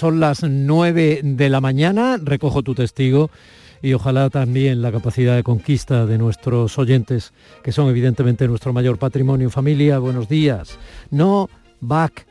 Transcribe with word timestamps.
Son 0.00 0.18
las 0.18 0.42
9 0.42 1.20
de 1.22 1.50
la 1.50 1.60
mañana, 1.60 2.16
recojo 2.16 2.62
tu 2.62 2.74
testigo 2.74 3.30
y 3.82 3.92
ojalá 3.92 4.30
también 4.30 4.80
la 4.80 4.92
capacidad 4.92 5.36
de 5.36 5.42
conquista 5.42 6.06
de 6.06 6.16
nuestros 6.16 6.78
oyentes, 6.78 7.34
que 7.62 7.70
son 7.70 7.86
evidentemente 7.90 8.48
nuestro 8.48 8.72
mayor 8.72 8.98
patrimonio. 8.98 9.50
Familia, 9.50 9.98
buenos 9.98 10.26
días. 10.26 10.78
No 11.10 11.50
back, 11.82 12.26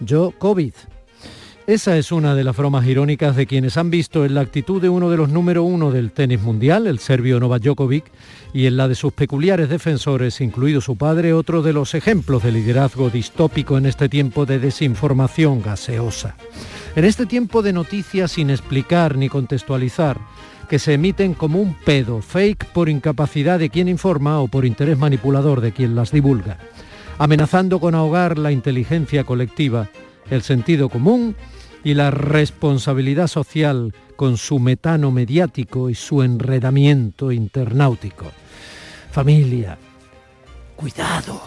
yo 0.00 0.32
COVID. 0.38 0.72
Esa 1.66 1.96
es 1.96 2.12
una 2.12 2.34
de 2.34 2.44
las 2.44 2.54
bromas 2.54 2.86
irónicas 2.86 3.36
de 3.36 3.46
quienes 3.46 3.78
han 3.78 3.88
visto 3.88 4.26
en 4.26 4.34
la 4.34 4.42
actitud 4.42 4.82
de 4.82 4.90
uno 4.90 5.08
de 5.08 5.16
los 5.16 5.30
número 5.30 5.62
uno 5.62 5.90
del 5.90 6.12
tenis 6.12 6.42
mundial, 6.42 6.86
el 6.86 6.98
serbio 6.98 7.40
Novak 7.40 7.62
Djokovic, 7.62 8.04
y 8.52 8.66
en 8.66 8.76
la 8.76 8.86
de 8.86 8.94
sus 8.94 9.14
peculiares 9.14 9.70
defensores, 9.70 10.42
incluido 10.42 10.82
su 10.82 10.96
padre, 10.96 11.32
otro 11.32 11.62
de 11.62 11.72
los 11.72 11.94
ejemplos 11.94 12.42
de 12.42 12.52
liderazgo 12.52 13.08
distópico 13.08 13.78
en 13.78 13.86
este 13.86 14.10
tiempo 14.10 14.44
de 14.44 14.58
desinformación 14.58 15.62
gaseosa. 15.62 16.36
En 16.96 17.06
este 17.06 17.24
tiempo 17.24 17.62
de 17.62 17.72
noticias 17.72 18.32
sin 18.32 18.50
explicar 18.50 19.16
ni 19.16 19.30
contextualizar, 19.30 20.18
que 20.68 20.78
se 20.78 20.92
emiten 20.92 21.32
como 21.32 21.62
un 21.62 21.76
pedo, 21.76 22.20
fake 22.20 22.66
por 22.74 22.90
incapacidad 22.90 23.58
de 23.58 23.70
quien 23.70 23.88
informa 23.88 24.38
o 24.40 24.48
por 24.48 24.66
interés 24.66 24.98
manipulador 24.98 25.62
de 25.62 25.72
quien 25.72 25.94
las 25.94 26.12
divulga, 26.12 26.58
amenazando 27.16 27.80
con 27.80 27.94
ahogar 27.94 28.36
la 28.36 28.52
inteligencia 28.52 29.24
colectiva, 29.24 29.88
el 30.30 30.42
sentido 30.42 30.90
común 30.90 31.34
y 31.84 31.94
la 31.94 32.10
responsabilidad 32.10 33.28
social 33.28 33.94
con 34.16 34.38
su 34.38 34.58
metano 34.58 35.10
mediático 35.10 35.90
y 35.90 35.94
su 35.94 36.22
enredamiento 36.22 37.30
internautico. 37.30 38.32
Familia, 39.10 39.78
cuidado. 40.74 41.40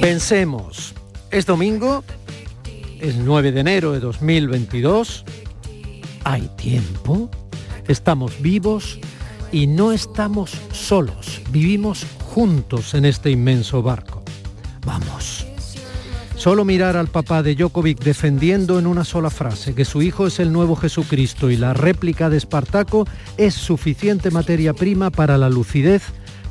Pensemos, 0.00 0.94
es 1.30 1.44
domingo, 1.44 2.02
es 2.98 3.16
9 3.16 3.52
de 3.52 3.60
enero 3.60 3.92
de 3.92 4.00
2022, 4.00 5.24
hay 6.24 6.48
tiempo, 6.56 7.30
estamos 7.88 8.40
vivos 8.40 8.98
y 9.52 9.66
no 9.66 9.92
estamos 9.92 10.52
solos, 10.72 11.40
vivimos 11.50 12.06
juntos 12.26 12.94
en 12.94 13.04
este 13.04 13.30
inmenso 13.30 13.82
barco. 13.82 14.22
Vamos. 14.84 15.46
Solo 16.36 16.64
mirar 16.64 16.96
al 16.96 17.06
papá 17.08 17.42
de 17.42 17.54
Djokovic 17.54 18.02
defendiendo 18.02 18.78
en 18.78 18.86
una 18.86 19.04
sola 19.04 19.30
frase 19.30 19.74
que 19.74 19.84
su 19.84 20.02
hijo 20.02 20.26
es 20.26 20.40
el 20.40 20.52
nuevo 20.52 20.76
Jesucristo 20.76 21.50
y 21.50 21.56
la 21.56 21.72
réplica 21.72 22.28
de 22.28 22.36
Espartaco 22.36 23.06
es 23.38 23.54
suficiente 23.54 24.30
materia 24.30 24.74
prima 24.74 25.10
para 25.10 25.38
la 25.38 25.48
lucidez 25.48 26.02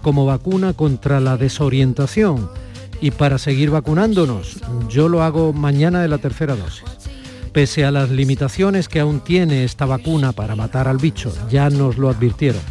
como 0.01 0.25
vacuna 0.25 0.73
contra 0.73 1.19
la 1.19 1.37
desorientación 1.37 2.49
y 3.01 3.11
para 3.11 3.37
seguir 3.37 3.69
vacunándonos. 3.69 4.61
Yo 4.89 5.09
lo 5.09 5.21
hago 5.21 5.53
mañana 5.53 6.01
de 6.01 6.07
la 6.07 6.17
tercera 6.17 6.55
dosis. 6.55 7.02
Pese 7.53 7.85
a 7.85 7.91
las 7.91 8.09
limitaciones 8.09 8.89
que 8.89 8.99
aún 8.99 9.19
tiene 9.19 9.63
esta 9.63 9.85
vacuna 9.85 10.31
para 10.31 10.55
matar 10.55 10.87
al 10.87 10.97
bicho, 10.97 11.31
ya 11.51 11.69
nos 11.69 11.99
lo 11.99 12.09
advirtieron. 12.09 12.63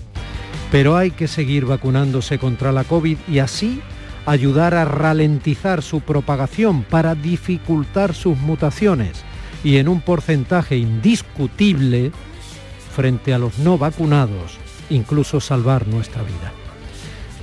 Pero 0.72 0.96
hay 0.96 1.12
que 1.12 1.28
seguir 1.28 1.66
vacunándose 1.66 2.40
contra 2.40 2.72
la 2.72 2.82
COVID 2.82 3.16
y 3.28 3.38
así 3.38 3.80
ayudar 4.26 4.74
a 4.74 4.84
ralentizar 4.84 5.82
su 5.82 6.00
propagación 6.00 6.82
para 6.82 7.14
dificultar 7.14 8.12
sus 8.12 8.36
mutaciones 8.38 9.22
y 9.62 9.76
en 9.76 9.86
un 9.86 10.00
porcentaje 10.00 10.76
indiscutible 10.76 12.10
frente 12.92 13.32
a 13.32 13.38
los 13.38 13.60
no 13.60 13.78
vacunados, 13.78 14.58
incluso 14.90 15.40
salvar 15.40 15.86
nuestra 15.86 16.22
vida. 16.22 16.52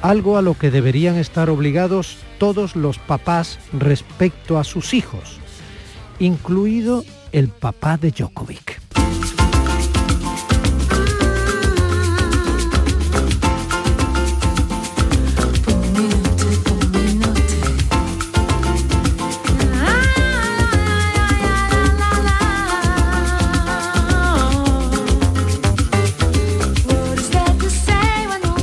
Algo 0.01 0.37
a 0.37 0.41
lo 0.41 0.55
que 0.55 0.71
deberían 0.71 1.15
estar 1.15 1.49
obligados 1.49 2.17
todos 2.37 2.75
los 2.75 2.99
papás 2.99 3.59
respecto 3.71 4.59
a 4.59 4.65
sus 4.65 4.94
hijos, 4.94 5.38
incluido 6.19 7.05
el 7.31 7.50
papá 7.50 7.97
de 7.97 8.12
Djokovic. 8.12 8.79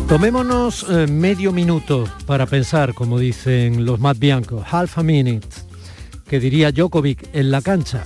Tomémonos 0.09 0.87
eh, 0.89 1.07
medio 1.09 1.53
minuto 1.53 2.09
para 2.25 2.47
pensar, 2.47 2.95
como 2.95 3.19
dicen 3.19 3.85
los 3.85 4.01
Matt 4.01 4.19
Bianco, 4.19 4.65
half 4.65 4.97
a 4.97 5.03
minute, 5.03 5.47
que 6.27 6.41
diría 6.41 6.73
Djokovic 6.73 7.29
en 7.35 7.51
la 7.51 7.61
cancha. 7.61 8.05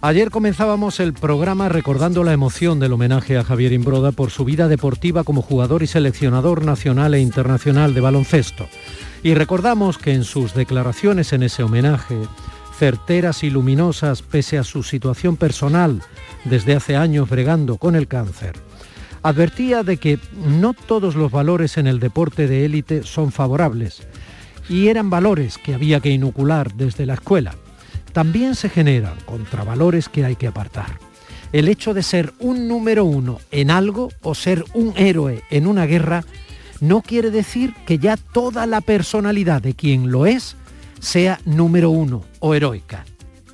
Ayer 0.00 0.30
comenzábamos 0.30 1.00
el 1.00 1.12
programa 1.12 1.68
recordando 1.68 2.22
la 2.22 2.32
emoción 2.32 2.78
del 2.78 2.92
homenaje 2.92 3.36
a 3.36 3.42
Javier 3.42 3.72
Imbroda 3.72 4.12
por 4.12 4.30
su 4.30 4.44
vida 4.44 4.68
deportiva 4.68 5.24
como 5.24 5.42
jugador 5.42 5.82
y 5.82 5.88
seleccionador 5.88 6.64
nacional 6.64 7.14
e 7.14 7.20
internacional 7.20 7.94
de 7.94 8.00
baloncesto. 8.00 8.68
Y 9.24 9.34
recordamos 9.34 9.98
que 9.98 10.12
en 10.14 10.22
sus 10.22 10.54
declaraciones 10.54 11.32
en 11.32 11.42
ese 11.42 11.64
homenaje, 11.64 12.16
certeras 12.78 13.42
y 13.42 13.50
luminosas 13.50 14.22
pese 14.22 14.56
a 14.56 14.62
su 14.62 14.84
situación 14.84 15.36
personal 15.36 16.00
desde 16.44 16.76
hace 16.76 16.94
años 16.94 17.28
bregando 17.28 17.76
con 17.76 17.96
el 17.96 18.06
cáncer, 18.06 18.52
advertía 19.24 19.82
de 19.82 19.96
que 19.96 20.20
no 20.46 20.74
todos 20.74 21.16
los 21.16 21.32
valores 21.32 21.76
en 21.76 21.88
el 21.88 21.98
deporte 21.98 22.46
de 22.46 22.64
élite 22.64 23.02
son 23.02 23.32
favorables 23.32 24.02
y 24.68 24.86
eran 24.86 25.10
valores 25.10 25.58
que 25.58 25.74
había 25.74 25.98
que 25.98 26.10
inocular 26.10 26.72
desde 26.74 27.04
la 27.04 27.14
escuela 27.14 27.56
también 28.18 28.56
se 28.56 28.68
generan 28.68 29.14
contravalores 29.26 30.08
que 30.08 30.24
hay 30.24 30.34
que 30.34 30.48
apartar. 30.48 30.98
El 31.52 31.68
hecho 31.68 31.94
de 31.94 32.02
ser 32.02 32.34
un 32.40 32.66
número 32.66 33.04
uno 33.04 33.38
en 33.52 33.70
algo 33.70 34.08
o 34.22 34.34
ser 34.34 34.64
un 34.74 34.92
héroe 34.96 35.44
en 35.50 35.68
una 35.68 35.86
guerra 35.86 36.24
no 36.80 37.00
quiere 37.00 37.30
decir 37.30 37.74
que 37.86 37.98
ya 37.98 38.16
toda 38.16 38.66
la 38.66 38.80
personalidad 38.80 39.62
de 39.62 39.74
quien 39.74 40.10
lo 40.10 40.26
es 40.26 40.56
sea 40.98 41.38
número 41.44 41.90
uno 41.90 42.24
o 42.40 42.56
heroica. 42.56 43.04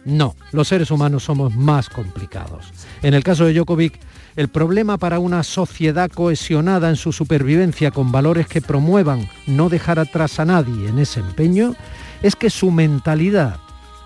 No, 0.07 0.35
los 0.53 0.69
seres 0.69 0.91
humanos 0.91 1.25
somos 1.25 1.55
más 1.55 1.91
complicados. 1.91 2.73
En 3.03 3.13
el 3.13 3.23
caso 3.23 3.45
de 3.45 3.53
Djokovic, 3.53 4.01
el 4.35 4.49
problema 4.49 4.97
para 4.97 5.19
una 5.19 5.43
sociedad 5.43 6.11
cohesionada 6.11 6.89
en 6.89 6.97
su 6.97 7.13
supervivencia 7.13 7.91
con 7.91 8.13
valores 8.13 8.47
que 8.47 8.63
promuevan 8.63 9.29
no 9.47 9.69
dejar 9.69 9.99
atrás 9.99 10.41
a 10.41 10.47
nadie 10.47 10.89
en 10.89 11.01
ese 11.01 11.21
empeño 11.21 11.77
es 12.23 12.35
que 12.35 12.49
su 12.49 12.71
mentalidad 12.71 13.59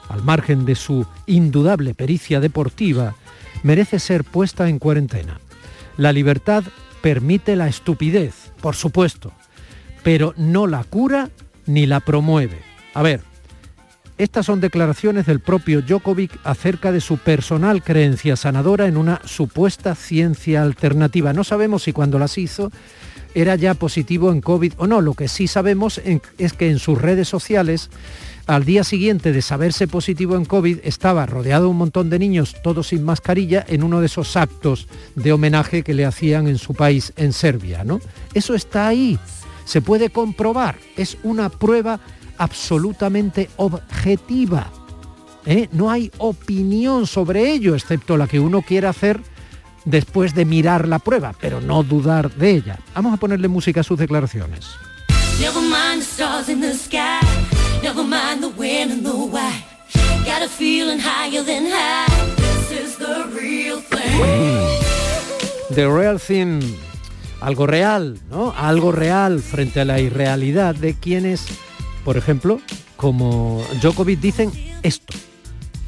al 0.09 0.23
margen 0.23 0.65
de 0.65 0.75
su 0.75 1.07
indudable 1.27 1.95
pericia 1.95 2.41
deportiva, 2.41 3.15
merece 3.63 3.99
ser 3.99 4.25
puesta 4.25 4.69
en 4.69 4.79
cuarentena. 4.79 5.41
La 5.97 6.13
libertad 6.13 6.65
permite 7.01 7.57
la 7.57 7.69
estupidez, 7.69 8.53
por 8.61 8.77
supuesto, 8.77 9.33
pero 10.03 10.35
no 10.37 10.67
la 10.67 10.85
cura 10.85 11.31
ni 11.67 11.87
la 11.87 12.01
promueve. 12.01 12.59
A 12.95 13.03
ver, 13.03 13.23
estas 14.19 14.47
son 14.47 14.61
declaraciones 14.61 15.27
del 15.27 15.39
propio 15.39 15.81
Djokovic 15.81 16.41
acerca 16.43 16.91
de 16.91 17.01
su 17.01 17.19
personal 17.19 17.85
creencia 17.85 18.35
sanadora 18.35 18.87
en 18.87 18.97
una 18.97 19.21
supuesta 19.25 19.95
ciencia 19.95 20.63
alternativa. 20.63 21.33
No 21.33 21.45
sabemos 21.45 21.85
si 21.85 21.93
cuando 21.93 22.19
las 22.19 22.37
hizo 22.37 22.73
era 23.35 23.55
ya 23.55 23.75
positivo 23.75 24.33
en 24.33 24.41
COVID 24.41 24.73
o 24.79 24.89
no. 24.89 25.01
Lo 25.01 25.15
que 25.15 25.29
sí 25.29 25.47
sabemos 25.47 26.01
es 26.39 26.53
que 26.53 26.69
en 26.69 26.81
sus 26.81 27.01
redes 27.01 27.29
sociales 27.29 27.91
al 28.49 28.65
día 28.65 28.83
siguiente 28.83 29.31
de 29.31 29.43
saberse 29.43 29.87
positivo 29.87 30.35
en 30.35 30.47
COVID, 30.47 30.79
estaba 30.83 31.27
rodeado 31.27 31.65
de 31.65 31.71
un 31.71 31.77
montón 31.77 32.09
de 32.09 32.19
niños, 32.19 32.57
todos 32.65 32.89
sin 32.89 33.05
mascarilla, 33.05 33.65
en 33.69 33.83
uno 33.83 34.01
de 34.01 34.07
esos 34.07 34.37
actos 34.37 34.89
de 35.15 35.33
homenaje 35.33 35.83
que 35.83 35.93
le 35.93 36.07
hacían 36.07 36.49
en 36.49 36.57
su 36.57 36.73
país, 36.73 37.13
en 37.17 37.35
Serbia. 37.35 37.85
¿no? 37.85 38.01
Eso 38.33 38.55
está 38.55 38.89
ahí, 38.89 39.19
se 39.67 39.83
puede 39.83 40.09
comprobar, 40.09 40.77
es 40.97 41.19
una 41.23 41.51
prueba 41.51 42.01
absolutamente 42.39 43.51
objetiva. 43.57 44.73
¿eh? 45.45 45.69
No 45.73 45.91
hay 45.91 46.11
opinión 46.17 47.07
sobre 47.07 47.53
ello, 47.53 47.75
excepto 47.75 48.17
la 48.17 48.27
que 48.27 48.41
uno 48.41 48.63
quiera 48.63 48.89
hacer 48.89 49.21
después 49.85 50.35
de 50.35 50.47
mirar 50.47 50.89
la 50.89 51.01
prueba, 51.01 51.35
pero 51.39 51.61
no 51.61 51.83
dudar 51.83 52.35
de 52.35 52.53
ella. 52.53 52.79
Vamos 52.95 53.13
a 53.13 53.19
ponerle 53.19 53.49
música 53.49 53.81
a 53.81 53.85
sus 53.85 53.99
declaraciones. 53.99 54.88
Never 55.41 55.61
mind 58.03 58.43
the 58.43 58.49
when 58.57 58.91
and 58.91 59.05
the 59.05 59.13
why. 59.13 59.65
Got 60.25 60.43
a 60.43 60.49
feeling 60.49 60.99
higher 60.99 61.43
than 61.43 61.67
high. 61.67 62.07
This 62.37 62.71
is 62.73 62.97
the 62.99 63.25
real 63.33 63.81
thing. 63.81 64.21
The 65.71 65.89
real 65.89 66.19
thing. 66.19 66.61
Algo 67.41 67.67
real, 67.67 68.19
¿no? 68.31 68.53
Algo 68.57 68.93
real 68.93 69.41
frente 69.41 69.81
a 69.81 69.85
la 69.85 70.01
irrealidad 70.01 70.75
de 70.75 70.95
quienes, 70.95 71.47
por 72.05 72.17
ejemplo, 72.17 72.61
como 72.97 73.65
Djokovic 73.81 74.21
dicen 74.21 74.51
esto. 74.83 75.15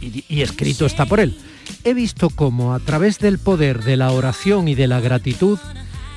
Y, 0.01 0.25
y 0.29 0.43
escrito 0.43 0.87
está 0.87 1.07
por 1.07 1.21
él. 1.21 1.37
he 1.85 1.95
visto 1.95 2.31
cómo 2.31 2.75
a 2.75 2.81
través 2.81 3.19
del 3.19 3.39
poder 3.39 3.85
de 3.85 3.97
la 3.97 4.11
oración 4.13 4.69
y 4.69 4.75
de 4.75 4.87
la 4.87 5.01
gratitud, 5.01 5.59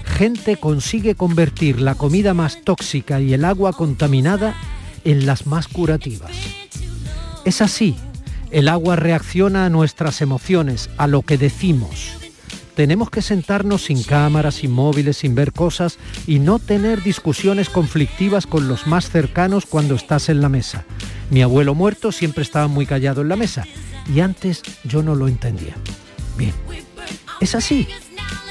gente 0.03 0.57
consigue 0.57 1.15
convertir 1.15 1.81
la 1.81 1.95
comida 1.95 2.33
más 2.33 2.61
tóxica 2.63 3.19
y 3.21 3.33
el 3.33 3.45
agua 3.45 3.73
contaminada 3.73 4.55
en 5.03 5.25
las 5.25 5.47
más 5.47 5.67
curativas. 5.67 6.31
Es 7.45 7.61
así, 7.61 7.95
el 8.51 8.67
agua 8.67 8.95
reacciona 8.95 9.65
a 9.65 9.69
nuestras 9.69 10.21
emociones, 10.21 10.89
a 10.97 11.07
lo 11.07 11.23
que 11.23 11.37
decimos. 11.37 12.13
Tenemos 12.75 13.09
que 13.09 13.21
sentarnos 13.21 13.85
sin 13.85 14.01
cámaras, 14.03 14.55
sin 14.55 14.71
móviles, 14.71 15.17
sin 15.17 15.35
ver 15.35 15.53
cosas 15.53 15.99
y 16.25 16.39
no 16.39 16.57
tener 16.57 17.03
discusiones 17.03 17.69
conflictivas 17.69 18.47
con 18.47 18.67
los 18.67 18.87
más 18.87 19.09
cercanos 19.09 19.65
cuando 19.65 19.95
estás 19.95 20.29
en 20.29 20.41
la 20.41 20.49
mesa. 20.49 20.85
Mi 21.29 21.41
abuelo 21.41 21.75
muerto 21.75 22.11
siempre 22.11 22.43
estaba 22.43 22.67
muy 22.67 22.85
callado 22.85 23.21
en 23.21 23.29
la 23.29 23.35
mesa 23.35 23.65
y 24.13 24.21
antes 24.21 24.63
yo 24.83 25.03
no 25.03 25.13
lo 25.15 25.27
entendía. 25.27 25.75
Bien, 26.37 26.53
es 27.39 27.55
así. 27.55 27.87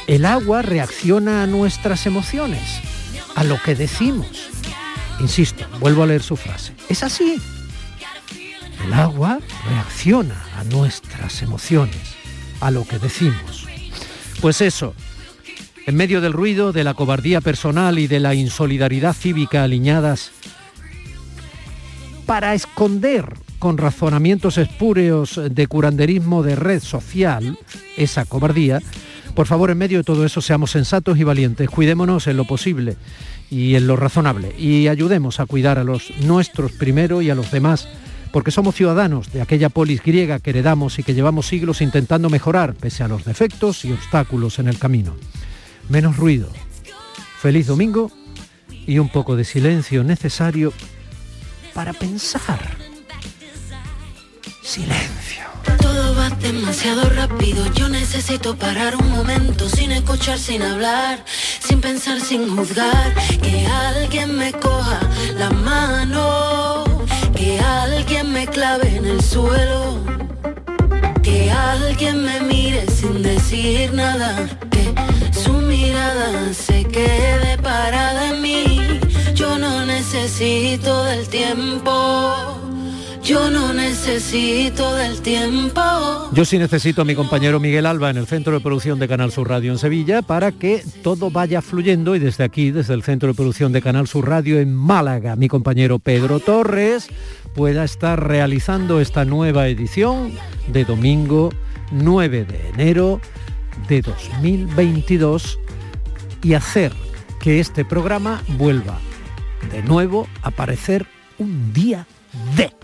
El 0.06 0.24
agua 0.24 0.62
reacciona 0.62 1.42
a 1.42 1.46
nuestras 1.46 2.06
emociones, 2.06 2.80
a 3.36 3.44
lo 3.44 3.60
que 3.62 3.74
decimos. 3.74 4.50
Insisto, 5.20 5.64
vuelvo 5.78 6.02
a 6.02 6.06
leer 6.06 6.22
su 6.22 6.36
frase. 6.36 6.72
Es 6.88 7.02
así. 7.02 7.40
El 8.84 8.92
agua 8.94 9.38
reacciona 9.68 10.34
a 10.58 10.64
nuestras 10.64 11.42
emociones, 11.42 12.16
a 12.60 12.70
lo 12.72 12.84
que 12.84 12.98
decimos. 12.98 13.66
Pues 14.40 14.60
eso, 14.60 14.94
en 15.86 15.94
medio 15.94 16.20
del 16.20 16.32
ruido, 16.32 16.72
de 16.72 16.82
la 16.82 16.94
cobardía 16.94 17.40
personal 17.40 18.00
y 18.00 18.08
de 18.08 18.18
la 18.18 18.34
insolidaridad 18.34 19.14
cívica 19.14 19.62
aliñadas, 19.62 20.32
para 22.26 22.54
esconder 22.54 23.36
con 23.60 23.78
razonamientos 23.78 24.58
espúreos 24.58 25.40
de 25.48 25.66
curanderismo 25.68 26.42
de 26.42 26.56
red 26.56 26.82
social 26.82 27.56
esa 27.96 28.24
cobardía, 28.24 28.80
por 29.34 29.46
favor, 29.46 29.70
en 29.70 29.78
medio 29.78 29.98
de 29.98 30.04
todo 30.04 30.24
eso, 30.24 30.40
seamos 30.40 30.70
sensatos 30.70 31.18
y 31.18 31.24
valientes, 31.24 31.70
cuidémonos 31.70 32.26
en 32.26 32.36
lo 32.36 32.44
posible 32.44 32.96
y 33.50 33.74
en 33.74 33.86
lo 33.86 33.96
razonable 33.96 34.54
y 34.58 34.88
ayudemos 34.88 35.40
a 35.40 35.46
cuidar 35.46 35.78
a 35.78 35.84
los 35.84 36.10
nuestros 36.20 36.72
primero 36.72 37.22
y 37.22 37.30
a 37.30 37.34
los 37.34 37.50
demás, 37.50 37.88
porque 38.32 38.50
somos 38.50 38.74
ciudadanos 38.74 39.32
de 39.32 39.42
aquella 39.42 39.68
polis 39.68 40.02
griega 40.02 40.40
que 40.40 40.50
heredamos 40.50 40.98
y 40.98 41.02
que 41.02 41.14
llevamos 41.14 41.46
siglos 41.46 41.80
intentando 41.80 42.30
mejorar, 42.30 42.74
pese 42.74 43.04
a 43.04 43.08
los 43.08 43.24
defectos 43.24 43.84
y 43.84 43.92
obstáculos 43.92 44.58
en 44.58 44.68
el 44.68 44.78
camino. 44.78 45.16
Menos 45.88 46.16
ruido. 46.16 46.48
Feliz 47.40 47.66
domingo 47.66 48.10
y 48.86 48.98
un 48.98 49.08
poco 49.08 49.36
de 49.36 49.44
silencio 49.44 50.04
necesario 50.04 50.72
para 51.74 51.92
pensar. 51.92 52.76
Silencio. 54.62 55.51
Todo 55.80 56.14
va 56.14 56.30
demasiado 56.30 57.08
rápido, 57.10 57.66
yo 57.74 57.88
necesito 57.88 58.56
parar 58.56 58.96
un 58.96 59.10
momento 59.10 59.68
sin 59.68 59.92
escuchar, 59.92 60.38
sin 60.38 60.62
hablar, 60.62 61.24
sin 61.60 61.80
pensar, 61.80 62.20
sin 62.20 62.56
juzgar, 62.56 63.14
que 63.42 63.66
alguien 63.66 64.36
me 64.36 64.52
coja 64.52 65.00
la 65.38 65.50
mano, 65.50 66.84
que 67.34 67.60
alguien 67.60 68.32
me 68.32 68.46
clave 68.46 68.96
en 68.96 69.04
el 69.04 69.22
suelo, 69.22 69.98
que 71.22 71.50
alguien 71.50 72.24
me 72.24 72.40
mire 72.40 72.86
sin 72.90 73.22
decir 73.22 73.92
nada, 73.92 74.48
que 74.70 74.94
su 75.38 75.52
mirada 75.52 76.52
se 76.54 76.84
quede 76.84 77.58
parada 77.58 78.30
en 78.30 78.42
mí, 78.42 79.00
yo 79.34 79.58
no 79.58 79.84
necesito 79.84 81.04
del 81.04 81.28
tiempo 81.28 82.62
yo 83.22 83.50
no 83.50 83.72
necesito 83.72 84.94
del 84.96 85.20
tiempo. 85.20 85.80
Yo 86.32 86.44
sí 86.44 86.58
necesito 86.58 87.02
a 87.02 87.04
mi 87.04 87.14
compañero 87.14 87.60
Miguel 87.60 87.86
Alba 87.86 88.10
en 88.10 88.16
el 88.16 88.26
Centro 88.26 88.52
de 88.52 88.60
Producción 88.60 88.98
de 88.98 89.06
Canal 89.06 89.30
Sur 89.30 89.48
Radio 89.48 89.70
en 89.70 89.78
Sevilla 89.78 90.22
para 90.22 90.50
que 90.50 90.82
todo 91.02 91.30
vaya 91.30 91.62
fluyendo 91.62 92.16
y 92.16 92.18
desde 92.18 92.42
aquí, 92.42 92.72
desde 92.72 92.94
el 92.94 93.04
Centro 93.04 93.28
de 93.28 93.34
Producción 93.34 93.72
de 93.72 93.80
Canal 93.80 94.08
Sur 94.08 94.28
Radio 94.28 94.58
en 94.58 94.74
Málaga, 94.74 95.36
mi 95.36 95.48
compañero 95.48 96.00
Pedro 96.00 96.40
Torres 96.40 97.08
pueda 97.54 97.84
estar 97.84 98.26
realizando 98.26 99.00
esta 99.00 99.24
nueva 99.24 99.68
edición 99.68 100.32
de 100.66 100.84
domingo 100.84 101.50
9 101.92 102.44
de 102.44 102.68
enero 102.70 103.20
de 103.88 104.02
2022 104.02 105.58
y 106.42 106.54
hacer 106.54 106.92
que 107.40 107.60
este 107.60 107.84
programa 107.84 108.42
vuelva 108.58 108.98
de 109.70 109.82
nuevo 109.82 110.26
a 110.42 110.48
aparecer 110.48 111.06
un 111.38 111.72
día 111.72 112.06
de 112.56 112.81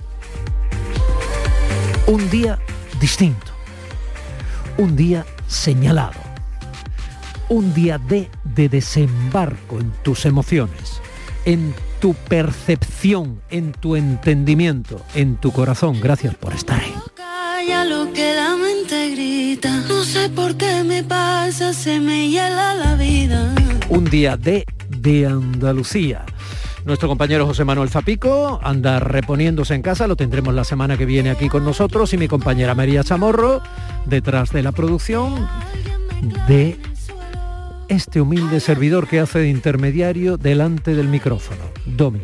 un 2.08 2.31
día 2.31 2.58
distinto, 3.00 3.52
un 4.78 4.96
día 4.96 5.26
señalado, 5.46 6.19
un 7.50 7.75
día 7.75 7.99
de, 7.99 8.31
de 8.44 8.70
desembarco 8.70 9.78
en 9.78 9.93
tus 10.02 10.25
emociones, 10.25 11.02
en 11.44 11.75
tu 12.00 12.14
percepción, 12.14 13.43
en 13.50 13.72
tu 13.72 13.94
entendimiento, 13.94 15.02
en 15.14 15.37
tu 15.37 15.52
corazón. 15.52 16.00
Gracias 16.00 16.34
por 16.34 16.55
estar 16.55 16.81
ahí. 16.81 16.94
Calla 17.14 17.84
lo 17.84 18.11
que 18.14 18.34
la 18.34 18.56
mente 18.56 19.11
grita. 19.11 19.84
No 19.87 20.02
sé 20.02 20.31
por 20.31 20.56
qué 20.56 20.84
me 20.84 21.04
pasa, 21.04 21.75
se 21.75 22.00
me 22.00 22.31
hiela 22.31 22.75
la 22.75 22.94
vida. 22.96 23.54
Un 23.90 24.04
día 24.06 24.38
de, 24.38 24.64
de 24.88 25.26
Andalucía. 25.26 26.25
Nuestro 26.88 27.06
compañero 27.06 27.44
José 27.44 27.67
Manuel 27.67 27.90
Zapico 27.90 28.58
anda 28.62 28.99
reponiéndose 28.99 29.75
en 29.75 29.82
casa, 29.82 30.06
lo 30.06 30.17
tendremos 30.17 30.55
la 30.55 30.64
semana 30.64 30.96
que 30.96 31.05
viene 31.05 31.29
aquí 31.29 31.50
con 31.50 31.62
nosotros. 31.62 32.14
Y 32.14 32.17
mi 32.17 32.29
compañera 32.29 32.75
María 32.75 33.05
Chamorro 33.05 33.61
detrás 34.06 34.52
de 34.52 34.62
la 34.62 34.73
producción 34.73 35.46
de 36.49 36.79
este 37.88 38.23
humilde 38.23 38.61
servidor 38.61 39.06
que 39.06 39.20
hace 39.20 39.40
de 39.40 39.50
intermediario 39.50 40.38
delante 40.38 40.94
del 40.94 41.08
micrófono, 41.08 41.61
Domi, 41.85 42.23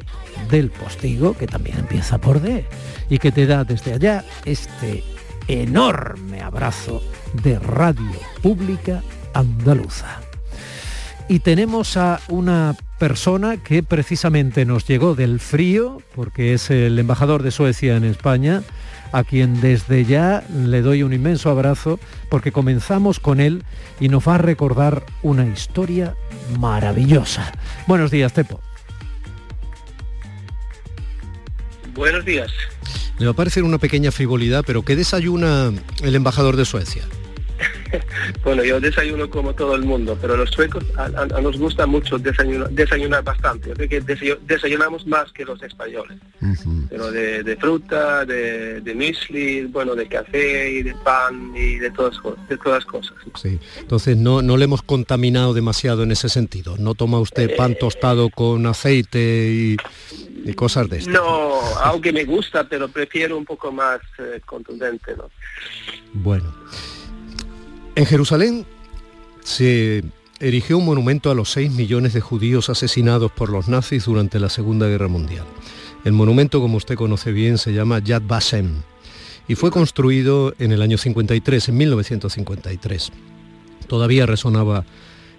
del 0.48 0.70
postigo, 0.70 1.36
que 1.36 1.46
también 1.46 1.80
empieza 1.80 2.16
por 2.16 2.40
D, 2.40 2.64
y 3.10 3.18
que 3.18 3.32
te 3.32 3.44
da 3.44 3.64
desde 3.64 3.92
allá 3.92 4.24
este 4.46 5.04
enorme 5.46 6.40
abrazo 6.40 7.02
de 7.34 7.58
Radio 7.58 8.18
Pública 8.40 9.02
Andaluza. 9.34 10.23
Y 11.28 11.38
tenemos 11.38 11.96
a 11.96 12.20
una 12.28 12.76
persona 12.98 13.56
que 13.56 13.82
precisamente 13.82 14.66
nos 14.66 14.86
llegó 14.86 15.14
del 15.14 15.40
frío, 15.40 16.02
porque 16.14 16.52
es 16.52 16.70
el 16.70 16.98
embajador 16.98 17.42
de 17.42 17.50
Suecia 17.50 17.96
en 17.96 18.04
España, 18.04 18.62
a 19.12 19.24
quien 19.24 19.60
desde 19.60 20.04
ya 20.04 20.44
le 20.52 20.82
doy 20.82 21.02
un 21.02 21.12
inmenso 21.12 21.48
abrazo, 21.48 21.98
porque 22.28 22.52
comenzamos 22.52 23.20
con 23.20 23.40
él 23.40 23.64
y 24.00 24.08
nos 24.08 24.28
va 24.28 24.34
a 24.34 24.38
recordar 24.38 25.04
una 25.22 25.46
historia 25.46 26.14
maravillosa. 26.58 27.52
Buenos 27.86 28.10
días, 28.10 28.32
Tepo. 28.32 28.60
Buenos 31.94 32.24
días. 32.24 32.50
Le 33.18 33.26
va 33.26 33.32
a 33.32 33.36
parecer 33.36 33.62
una 33.62 33.78
pequeña 33.78 34.10
frivolidad, 34.10 34.64
pero 34.66 34.82
¿qué 34.82 34.96
desayuna 34.96 35.72
el 36.02 36.14
embajador 36.16 36.56
de 36.56 36.64
Suecia? 36.64 37.04
bueno, 38.44 38.64
yo 38.64 38.80
desayuno 38.80 39.28
como 39.28 39.54
todo 39.54 39.74
el 39.74 39.82
mundo, 39.82 40.16
pero 40.20 40.36
los 40.36 40.50
suecos 40.50 40.84
a, 40.96 41.08
nos 41.40 41.58
gusta 41.58 41.86
mucho 41.86 42.18
desayunar, 42.18 43.22
bastante. 43.22 43.70
Yo 43.70 43.74
creo 43.74 43.88
que 43.88 44.00
desayunamos 44.46 45.06
más 45.06 45.32
que 45.32 45.44
los 45.44 45.62
españoles. 45.62 46.18
Pero 46.88 47.10
de, 47.10 47.56
fruta, 47.60 48.24
de, 48.24 48.80
de 48.80 48.94
muesli, 48.94 49.62
bueno, 49.66 49.94
de 49.94 50.06
café 50.06 50.70
y 50.70 50.82
de 50.82 50.94
pan 50.96 51.52
y 51.54 51.76
de 51.76 51.90
todas, 51.90 52.16
de 52.48 52.56
todas 52.58 52.84
cosas. 52.84 53.14
Sí, 53.40 53.58
entonces 53.78 54.16
no, 54.16 54.42
no 54.42 54.56
le 54.56 54.64
hemos 54.64 54.82
contaminado 54.82 55.54
demasiado 55.54 56.02
en 56.02 56.12
ese 56.12 56.28
sentido. 56.28 56.76
¿No 56.78 56.94
toma 56.94 57.18
usted 57.18 57.56
pan 57.56 57.72
eh, 57.72 57.78
tostado 57.80 58.30
con 58.30 58.66
aceite 58.66 59.18
y, 59.50 59.76
cosas 60.54 60.88
de 60.88 60.98
esto? 60.98 61.10
No, 61.10 61.60
aunque 61.82 62.12
me 62.12 62.24
gusta, 62.24 62.68
pero 62.68 62.88
prefiero 62.88 63.36
un 63.36 63.44
poco 63.44 63.72
más 63.72 64.00
eh, 64.18 64.40
contundente, 64.44 65.16
¿no? 65.16 65.30
Bueno. 66.12 66.52
En 67.96 68.06
Jerusalén 68.06 68.66
se 69.44 70.02
erigió 70.40 70.78
un 70.78 70.84
monumento 70.84 71.30
a 71.30 71.34
los 71.34 71.50
6 71.52 71.70
millones 71.72 72.12
de 72.12 72.20
judíos 72.20 72.68
asesinados 72.68 73.30
por 73.30 73.50
los 73.50 73.68
nazis 73.68 74.06
durante 74.06 74.40
la 74.40 74.48
Segunda 74.48 74.88
Guerra 74.88 75.06
Mundial. 75.06 75.44
El 76.04 76.12
monumento, 76.12 76.60
como 76.60 76.76
usted 76.76 76.96
conoce 76.96 77.30
bien, 77.30 77.56
se 77.56 77.72
llama 77.72 78.00
Yad 78.00 78.22
Vashem 78.26 78.82
y 79.46 79.54
fue 79.54 79.70
construido 79.70 80.54
en 80.58 80.72
el 80.72 80.82
año 80.82 80.98
53, 80.98 81.68
en 81.68 81.76
1953. 81.76 83.12
Todavía 83.86 84.26
resonaba 84.26 84.84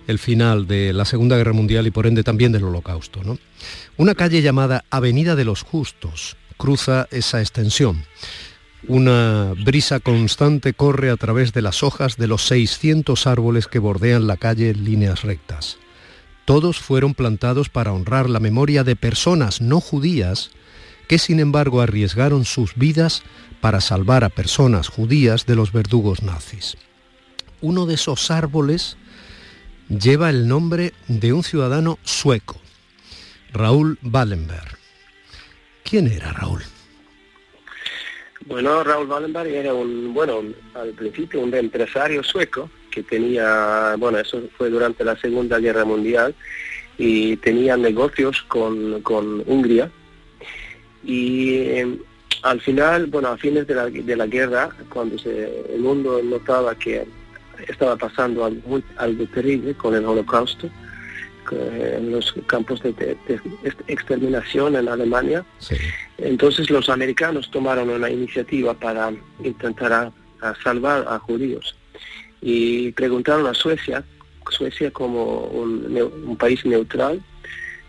el 0.07 0.17
final 0.17 0.65
de 0.65 0.93
la 0.93 1.03
Segunda 1.03 1.35
Guerra 1.35 1.53
Mundial 1.53 1.87
y 1.87 1.91
por 1.91 2.07
ende 2.07 2.23
también 2.23 2.53
del 2.53 2.63
Holocausto. 2.63 3.19
Una 3.97 4.15
calle 4.15 4.41
llamada 4.41 4.85
Avenida 4.91 5.35
de 5.35 5.43
los 5.43 5.63
Justos 5.63 6.37
cruza 6.57 7.07
esa 7.11 7.41
extensión. 7.41 8.05
Una 8.87 9.53
brisa 9.53 9.99
constante 9.99 10.73
corre 10.73 11.09
a 11.09 11.17
través 11.17 11.53
de 11.53 11.63
las 11.63 11.81
hojas 11.81 12.17
de 12.17 12.27
los 12.27 12.45
600 12.45 13.25
árboles 13.25 13.67
que 13.67 13.79
bordean 13.79 14.27
la 14.27 14.37
calle 14.37 14.69
en 14.69 14.85
líneas 14.85 15.23
rectas. 15.23 15.77
Todos 16.45 16.77
fueron 16.77 17.15
plantados 17.15 17.69
para 17.69 17.93
honrar 17.93 18.29
la 18.29 18.39
memoria 18.39 18.83
de 18.83 18.95
personas 18.95 19.59
no 19.59 19.81
judías 19.81 20.51
que 21.07 21.17
sin 21.17 21.39
embargo 21.39 21.81
arriesgaron 21.81 22.45
sus 22.45 22.75
vidas 22.75 23.23
para 23.59 23.81
salvar 23.81 24.23
a 24.23 24.29
personas 24.29 24.87
judías 24.87 25.47
de 25.47 25.55
los 25.55 25.71
verdugos 25.71 26.21
nazis. 26.21 26.77
Uno 27.61 27.87
de 27.87 27.95
esos 27.95 28.29
árboles 28.29 28.97
lleva 29.89 30.29
el 30.29 30.47
nombre 30.47 30.93
de 31.07 31.33
un 31.33 31.43
ciudadano 31.43 31.97
sueco, 32.03 32.61
Raúl 33.51 33.97
Wallenberg. 34.03 34.77
¿Quién 35.83 36.07
era 36.07 36.33
Raúl? 36.33 36.61
Bueno, 38.47 38.83
Raúl 38.83 39.09
Wallenberg 39.09 39.47
era 39.47 39.73
un, 39.73 40.13
bueno, 40.13 40.43
al 40.73 40.89
principio 40.91 41.39
un 41.39 41.53
empresario 41.53 42.23
sueco 42.23 42.69
que 42.91 43.01
tenía, 43.01 43.95
bueno, 43.97 44.19
eso 44.19 44.41
fue 44.57 44.69
durante 44.69 45.03
la 45.03 45.15
Segunda 45.17 45.59
Guerra 45.59 45.83
Mundial 45.83 46.35
y 46.97 47.37
tenía 47.37 47.75
negocios 47.75 48.43
con, 48.43 49.01
con 49.01 49.43
Hungría. 49.47 49.89
Y 51.03 51.55
eh, 51.55 51.99
al 52.43 52.61
final, 52.61 53.07
bueno, 53.07 53.29
a 53.29 53.37
fines 53.37 53.67
de 53.67 53.75
la, 53.75 53.89
de 53.89 54.15
la 54.15 54.27
guerra, 54.27 54.69
cuando 54.89 55.17
se, 55.17 55.73
el 55.73 55.81
mundo 55.81 56.21
notaba 56.23 56.75
que 56.75 57.05
estaba 57.67 57.95
pasando 57.95 58.45
algo, 58.45 58.81
algo 58.97 59.25
terrible 59.27 59.73
con 59.73 59.95
el 59.95 60.05
holocausto, 60.05 60.69
en 61.51 62.11
los 62.11 62.33
campos 62.47 62.81
de, 62.81 63.17
exterminación 63.87 64.75
en 64.75 64.87
Alemania. 64.87 65.45
Entonces 66.17 66.69
los 66.69 66.89
americanos 66.89 67.49
tomaron 67.51 67.89
una 67.89 68.09
iniciativa 68.09 68.73
para 68.73 69.13
intentar 69.43 70.11
salvar 70.63 71.05
a 71.07 71.19
judíos. 71.19 71.75
Y 72.41 72.91
preguntaron 72.91 73.47
a 73.47 73.53
Suecia, 73.53 74.03
Suecia 74.49 74.91
como 74.91 75.45
un, 75.45 76.37
país 76.37 76.65
neutral, 76.65 77.21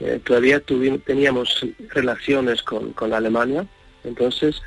eh, 0.00 0.20
todavía 0.24 0.60
tuvimos, 0.60 1.02
teníamos 1.04 1.66
relaciones 1.90 2.62
con, 2.62 2.92
con 2.92 3.12
Alemania, 3.12 3.66
entonces 4.04 4.62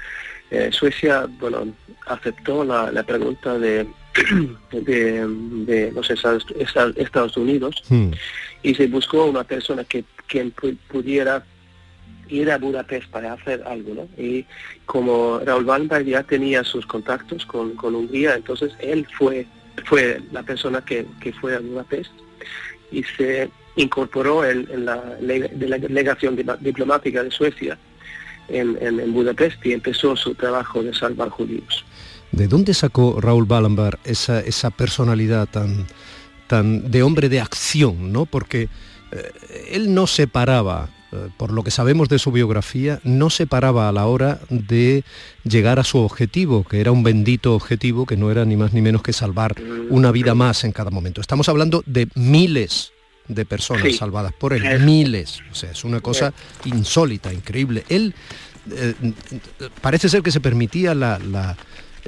eh, 0.51 0.69
Suecia 0.71 1.27
bueno 1.39 1.67
aceptó 2.07 2.63
la 2.63 3.03
pregunta 3.03 3.57
de 3.59 3.87
de, 4.71 5.91
los 5.93 6.09
Estados, 6.09 7.37
Unidos. 7.37 7.83
Hmm. 7.89 8.11
Y 8.63 8.75
se 8.75 8.87
buscó 8.87 9.25
una 9.25 9.43
persona 9.43 9.83
que 9.83 10.03
quien 10.27 10.51
pudiera 10.51 11.43
ir 12.27 12.51
a 12.51 12.57
Budapest 12.57 13.09
para 13.09 13.33
hacer 13.33 13.63
algo, 13.65 13.95
¿no? 13.95 14.23
Y 14.23 14.45
como 14.85 15.39
Raúl 15.39 15.65
Weinberg 15.65 16.05
ya 16.05 16.23
tenía 16.23 16.63
sus 16.63 16.85
contactos 16.85 17.45
con, 17.45 17.75
con 17.75 17.95
Hungría, 17.95 18.35
entonces 18.35 18.73
él 18.79 19.07
fue, 19.17 19.47
fue 19.85 20.21
la 20.31 20.43
persona 20.43 20.83
que, 20.83 21.05
que 21.19 21.33
fue 21.33 21.55
a 21.55 21.59
Budapest 21.59 22.11
y 22.91 23.03
se 23.03 23.49
incorporó 23.75 24.45
en, 24.45 24.85
la, 24.85 24.97
delegación 25.19 26.35
diplomática 26.59 27.23
de 27.23 27.31
Suecia 27.31 27.77
en, 28.47 28.77
en 28.81 29.13
Budapest 29.13 29.65
y 29.65 29.73
empezó 29.73 30.15
su 30.15 30.35
trabajo 30.35 30.83
de 30.83 30.93
salvar 30.93 31.29
judíos. 31.29 31.85
¿De 32.31 32.47
dónde 32.47 32.73
sacó 32.73 33.19
Raúl 33.19 33.47
Wallenberg 33.49 33.99
esa, 34.03 34.39
esa 34.41 34.69
personalidad 34.69 35.47
tan, 35.47 35.87
tan 36.49 36.91
de 36.91 37.03
hombre 37.03 37.29
de 37.29 37.39
acción? 37.39 38.11
¿no? 38.11 38.25
Porque 38.25 38.67
eh, 39.11 39.31
él 39.71 39.93
no 39.93 40.07
se 40.07 40.27
paraba, 40.27 40.89
eh, 41.13 41.29
por 41.37 41.51
lo 41.53 41.63
que 41.63 41.71
sabemos 41.71 42.09
de 42.09 42.19
su 42.19 42.31
biografía, 42.31 42.99
no 43.03 43.29
se 43.29 43.47
paraba 43.47 43.87
a 43.87 43.91
la 43.93 44.07
hora 44.07 44.41
de 44.49 45.05
llegar 45.43 45.79
a 45.79 45.85
su 45.85 45.99
objetivo, 45.99 46.65
que 46.65 46.81
era 46.81 46.91
un 46.91 47.03
bendito 47.03 47.55
objetivo 47.55 48.05
que 48.05 48.17
no 48.17 48.31
era 48.31 48.43
ni 48.43 48.57
más 48.57 48.73
ni 48.73 48.81
menos 48.81 49.03
que 49.03 49.13
salvar 49.13 49.55
una 49.89 50.11
vida 50.11 50.35
más 50.35 50.65
en 50.65 50.73
cada 50.73 50.91
momento. 50.91 51.21
Estamos 51.21 51.47
hablando 51.47 51.83
de 51.85 52.09
miles 52.15 52.91
de 53.27 53.45
personas 53.45 53.95
salvadas 53.95 54.33
por 54.33 54.53
él, 54.53 54.79
miles. 54.81 55.39
O 55.51 55.55
sea, 55.55 55.71
es 55.71 55.83
una 55.83 56.01
cosa 56.01 56.33
insólita, 56.65 57.31
increíble. 57.31 57.83
Él 57.87 58.15
eh, 58.71 58.95
parece 59.81 60.09
ser 60.09 60.23
que 60.23 60.31
se 60.31 60.39
permitía 60.39 60.95
la 60.95 61.55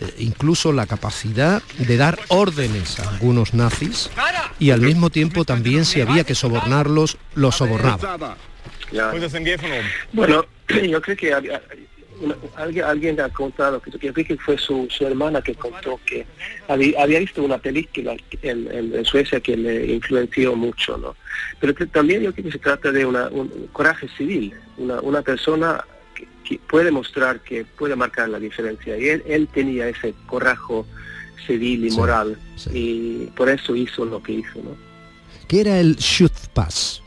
eh, 0.01 0.15
incluso 0.17 0.73
la 0.73 0.87
capacidad 0.87 1.61
de 1.77 1.95
dar 1.95 2.17
órdenes 2.29 2.99
a 2.99 3.07
algunos 3.07 3.53
nazis 3.53 4.09
y 4.59 4.71
al 4.71 4.81
mismo 4.81 5.11
tiempo 5.11 5.45
también 5.45 5.85
si 5.85 6.01
había 6.01 6.23
que 6.23 6.33
sobornarlos, 6.33 7.17
los 7.35 7.55
sobornaba. 7.55 8.35
Bueno, 10.11 10.45
yo 10.89 11.01
creo 11.01 11.15
que 11.15 11.33
alguien, 11.33 12.83
alguien 12.83 13.21
ha 13.21 13.29
contado, 13.29 13.79
que 13.79 13.91
yo 13.91 14.13
creo 14.13 14.25
que 14.25 14.37
fue 14.37 14.57
su, 14.57 14.87
hermana 15.01 15.41
que 15.41 15.53
contó 15.53 15.99
que 16.03 16.25
había, 16.67 17.19
visto 17.19 17.43
una 17.43 17.59
película 17.59 18.15
en, 18.41 19.05
Suecia 19.05 19.39
que 19.39 19.55
le 19.55 19.93
influenció 19.93 20.55
mucho, 20.55 20.97
¿no? 20.97 21.15
Pero 21.59 21.73
también 21.87 22.23
yo 22.23 22.33
creo 22.33 22.45
que 22.45 22.51
se 22.51 22.59
trata 22.59 22.91
de 22.91 23.05
una, 23.05 23.27
un 23.29 23.69
coraje 23.71 24.07
civil, 24.17 24.53
una, 24.77 24.99
una 25.01 25.21
persona 25.21 25.85
puede 26.57 26.91
mostrar 26.91 27.41
que 27.41 27.65
puede 27.65 27.95
marcar 27.95 28.29
la 28.29 28.39
diferencia. 28.39 28.97
Y 28.97 29.09
él, 29.09 29.47
tenía 29.53 29.87
ese 29.87 30.13
coraje 30.27 30.83
civil 31.45 31.87
y 31.87 31.91
moral 31.91 32.37
y 32.71 33.25
por 33.35 33.49
eso 33.49 33.75
hizo 33.75 34.05
lo 34.05 34.21
que 34.21 34.33
hizo. 34.33 34.61
¿no? 34.61 34.75
¿Qué 35.47 35.61
era 35.61 35.79
el 35.79 35.95
Schutzpass? 35.97 37.01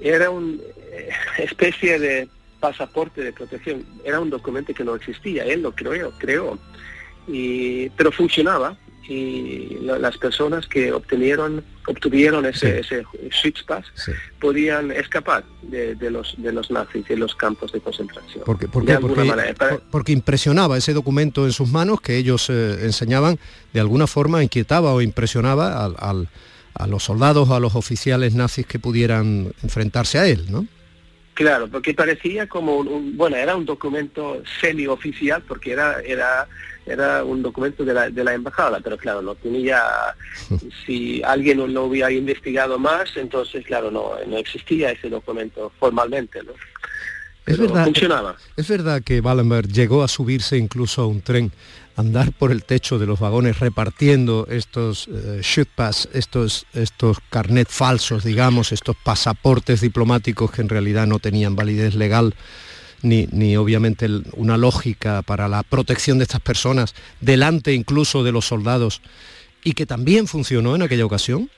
Era 0.00 0.30
una 0.30 0.56
eh, 0.92 1.10
especie 1.38 1.98
de 1.98 2.28
pasaporte 2.60 3.22
de 3.22 3.32
protección. 3.32 3.84
Era 4.04 4.20
un 4.20 4.30
documento 4.30 4.72
que 4.74 4.84
no 4.84 4.94
existía, 4.94 5.44
él 5.44 5.62
lo 5.62 5.72
creó, 5.72 6.12
creó. 6.18 6.58
Y, 7.28 7.90
pero 7.90 8.12
funcionaba 8.12 8.76
y 9.08 9.78
las 9.80 10.18
personas 10.18 10.66
que 10.66 10.92
obtenieron, 10.92 11.62
obtuvieron 11.86 12.44
ese, 12.46 12.80
ese 12.80 13.04
podían 14.40 14.90
escapar 14.90 15.44
de, 15.62 15.96
los, 16.10 16.34
de 16.38 16.52
los 16.52 16.70
nazis 16.70 17.06
de 17.06 17.16
los 17.16 17.34
campos 17.34 17.72
de 17.72 17.80
concentración. 17.80 18.42
Porque, 18.44 18.68
porque, 18.68 20.12
impresionaba 20.12 20.76
ese 20.76 20.92
documento 20.92 21.46
en 21.46 21.52
sus 21.52 21.70
manos 21.70 22.00
que 22.00 22.16
ellos 22.16 22.50
eh, 22.50 22.78
enseñaban, 22.82 23.38
de 23.72 23.80
alguna 23.80 24.06
forma 24.06 24.42
inquietaba 24.42 24.92
o 24.92 25.00
impresionaba 25.00 25.84
al, 25.84 26.28
a 26.74 26.86
los 26.86 27.04
soldados 27.04 27.50
a 27.50 27.60
los 27.60 27.74
oficiales 27.74 28.34
nazis 28.34 28.66
que 28.66 28.78
pudieran 28.78 29.52
enfrentarse 29.62 30.18
a 30.18 30.26
él, 30.26 30.46
¿no? 30.50 30.66
Claro, 31.36 31.68
porque 31.68 31.92
parecía 31.92 32.46
como 32.46 32.78
un, 32.78 33.14
bueno, 33.14 33.36
era 33.36 33.54
un 33.54 33.66
documento 33.66 34.42
semi-oficial 34.58 35.42
porque 35.46 35.72
era, 35.72 36.00
era, 36.00 36.48
era 36.86 37.22
un 37.22 37.42
documento 37.42 37.84
de 37.84 37.92
la, 37.92 38.08
de 38.08 38.24
la 38.24 38.32
embajada, 38.32 38.80
pero 38.82 38.96
claro, 38.96 39.20
no 39.20 39.34
tenía, 39.34 39.82
si 40.86 41.22
alguien 41.22 41.58
no 41.58 41.66
lo 41.66 41.84
hubiera 41.84 42.10
investigado 42.10 42.78
más, 42.78 43.14
entonces 43.18 43.66
claro, 43.66 43.90
no, 43.90 44.12
no 44.26 44.38
existía 44.38 44.92
ese 44.92 45.10
documento 45.10 45.70
formalmente, 45.78 46.42
¿no? 46.42 46.52
es 47.44 47.58
verdad, 47.58 47.84
funcionaba. 47.84 48.36
Es 48.56 48.68
verdad 48.68 49.02
que 49.04 49.20
Wallenberg 49.20 49.68
llegó 49.68 50.02
a 50.02 50.08
subirse 50.08 50.56
incluso 50.56 51.02
a 51.02 51.06
un 51.06 51.20
tren 51.20 51.52
andar 51.96 52.32
por 52.32 52.52
el 52.52 52.64
techo 52.64 52.98
de 52.98 53.06
los 53.06 53.18
vagones 53.18 53.58
repartiendo 53.58 54.46
estos 54.50 55.08
eh, 55.08 55.40
estos, 56.12 56.66
estos 56.74 57.18
carnet 57.30 57.68
falsos, 57.68 58.24
digamos, 58.24 58.72
estos 58.72 58.96
pasaportes 58.96 59.80
diplomáticos 59.80 60.50
que 60.50 60.62
en 60.62 60.68
realidad 60.68 61.06
no 61.06 61.18
tenían 61.18 61.56
validez 61.56 61.94
legal. 61.94 62.34
Ni, 63.02 63.26
ni, 63.30 63.56
obviamente 63.58 64.08
una 64.32 64.56
lógica 64.56 65.20
para 65.20 65.48
la 65.48 65.62
protección 65.62 66.16
de 66.16 66.24
estas 66.24 66.40
personas 66.40 66.94
delante 67.20 67.74
incluso 67.74 68.24
de 68.24 68.32
los 68.32 68.46
soldados 68.46 69.02
y 69.62 69.72
que 69.72 69.84
también 69.84 70.26
funcionó 70.26 70.74
en 70.76 70.82
aquella 70.82 71.04
ocasión? 71.04 71.50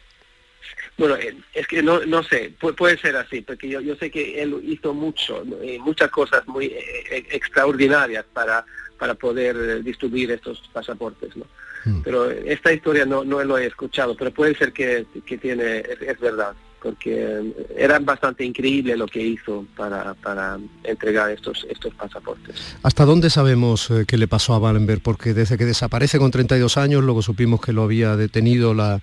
Bueno, 0.97 1.15
eh, 1.17 1.37
es 1.55 1.67
que 1.67 1.83
no, 1.83 2.05
no 2.07 2.23
sé, 2.25 2.55
puede, 2.59 2.99
ser 2.99 3.17
así, 3.17 3.43
porque 3.43 3.69
yo, 3.69 3.81
yo 3.81 3.95
sé 3.97 4.11
que 4.11 4.43
él 4.43 4.59
hizo 4.65 4.95
mucho, 4.95 5.45
eh, 5.63 5.79
muchas 5.79 6.11
cosas 6.11 6.47
muy 6.49 6.67
eh, 6.67 7.27
extraordinarias 7.31 8.25
para 8.33 8.65
para 8.99 9.15
poder 9.15 9.57
eh, 9.57 9.83
distribuir 9.83 10.31
estos 10.33 10.63
pasaportes. 10.73 11.37
¿no? 11.37 11.45
Hmm. 11.85 12.03
Pero 12.03 12.31
esta 12.31 12.73
historia 12.73 13.07
no, 13.07 13.25
no 13.25 13.43
lo 13.45 13.57
he 13.59 13.67
escuchado, 13.67 14.17
pero 14.17 14.33
puede 14.33 14.55
ser 14.57 14.73
que, 14.73 15.07
que 15.25 15.39
tiene, 15.39 15.79
es, 15.79 16.21
verdad, 16.21 16.55
porque 16.83 17.55
era 17.77 17.99
bastante 18.01 18.45
increíble 18.45 18.97
lo 18.97 19.07
que 19.07 19.23
hizo 19.23 19.65
para, 19.77 20.15
para 20.15 20.59
entregar 20.85 21.31
estos, 21.31 21.67
estos 21.71 21.95
pasaportes. 21.95 22.77
¿Hasta 22.83 23.05
dónde 23.05 23.31
sabemos 23.31 23.91
eh, 23.91 24.05
qué 24.07 24.19
le 24.19 24.29
pasó 24.29 24.55
a 24.55 24.59
Wallenberg? 24.59 25.01
Porque 25.01 25.35
desde 25.35 25.57
que 25.57 25.65
desaparece 25.65 26.19
con 26.19 26.31
32 26.31 26.77
años, 26.77 27.05
luego 27.05 27.23
supimos 27.23 27.61
que 27.61 27.73
lo 27.73 27.85
había 27.85 28.17
detenido 28.17 28.75
la, 28.75 29.01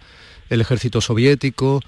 el 0.49 0.61
ejército 0.61 1.01
soviético, 1.01 1.81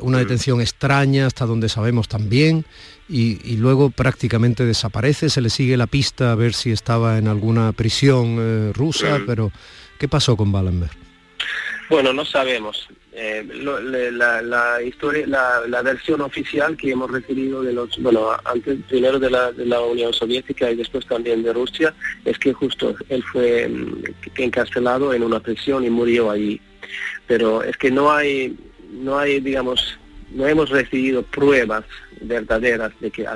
una 0.00 0.18
detención 0.18 0.60
extraña 0.60 1.26
hasta 1.26 1.46
donde 1.46 1.68
sabemos 1.68 2.08
también, 2.08 2.64
y, 3.08 3.56
luego 3.56 3.90
prácticamente 3.90 4.64
desaparece, 4.64 5.30
se 5.30 5.40
le 5.40 5.50
sigue 5.50 5.76
la 5.76 5.86
pista 5.86 6.32
a 6.32 6.34
ver 6.34 6.52
si 6.52 6.70
estaba 6.70 7.18
en 7.18 7.28
alguna 7.28 7.72
prisión 7.72 8.36
eh, 8.38 8.72
rusa, 8.74 9.20
pero 9.26 9.50
¿qué 9.98 10.08
pasó 10.08 10.36
con 10.36 10.54
Wallenberg? 10.54 10.92
Bueno, 11.88 12.12
no 12.12 12.24
sabemos. 12.24 12.88
Eh, 13.12 13.44
la, 14.12 14.82
historia, 14.82 15.26
la, 15.26 15.82
versión 15.82 16.20
oficial 16.20 16.76
que 16.76 16.90
hemos 16.90 17.10
recibido 17.10 17.62
de 17.62 17.72
los, 17.72 17.98
bueno, 18.00 18.28
antes 18.44 18.78
primero 18.88 19.18
de 19.18 19.30
la, 19.30 19.50
de 19.50 19.66
la 19.66 19.80
Unión 19.80 20.12
Soviética 20.12 20.70
y 20.70 20.76
después 20.76 21.04
también 21.06 21.42
de 21.42 21.52
Rusia, 21.52 21.94
es 22.24 22.38
que 22.38 22.52
justo 22.52 22.94
él 23.08 23.24
fue 23.32 23.66
mm, 23.66 24.02
encarcelado 24.36 25.12
en 25.14 25.24
una 25.24 25.40
prisión 25.40 25.84
y 25.84 25.90
murió 25.90 26.30
allí. 26.30 26.60
Pero 27.26 27.62
es 27.62 27.76
que 27.76 27.90
no 27.90 28.12
hay, 28.12 28.56
no 28.92 29.18
hay, 29.18 29.40
digamos, 29.40 29.98
no 30.30 30.46
hemos 30.46 30.70
recibido 30.70 31.22
pruebas 31.22 31.84
verdaderas 32.20 32.92
de 33.00 33.10
que 33.10 33.26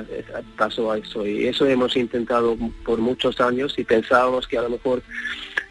pasó 0.57 0.93
eso 0.95 1.25
y 1.25 1.47
eso 1.47 1.65
hemos 1.67 1.95
intentado 1.95 2.57
por 2.85 2.99
muchos 2.99 3.39
años 3.39 3.73
y 3.77 3.83
pensábamos 3.83 4.47
que 4.47 4.57
a 4.57 4.63
lo 4.63 4.71
mejor 4.71 5.01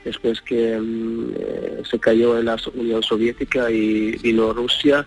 después 0.04 0.40
que 0.40 0.78
mm, 0.78 1.32
eh, 1.36 1.82
se 1.88 1.98
cayó 1.98 2.38
en 2.38 2.46
la 2.46 2.56
Unión 2.74 3.02
Soviética 3.02 3.70
y 3.70 4.12
vino 4.18 4.52
Rusia 4.52 5.06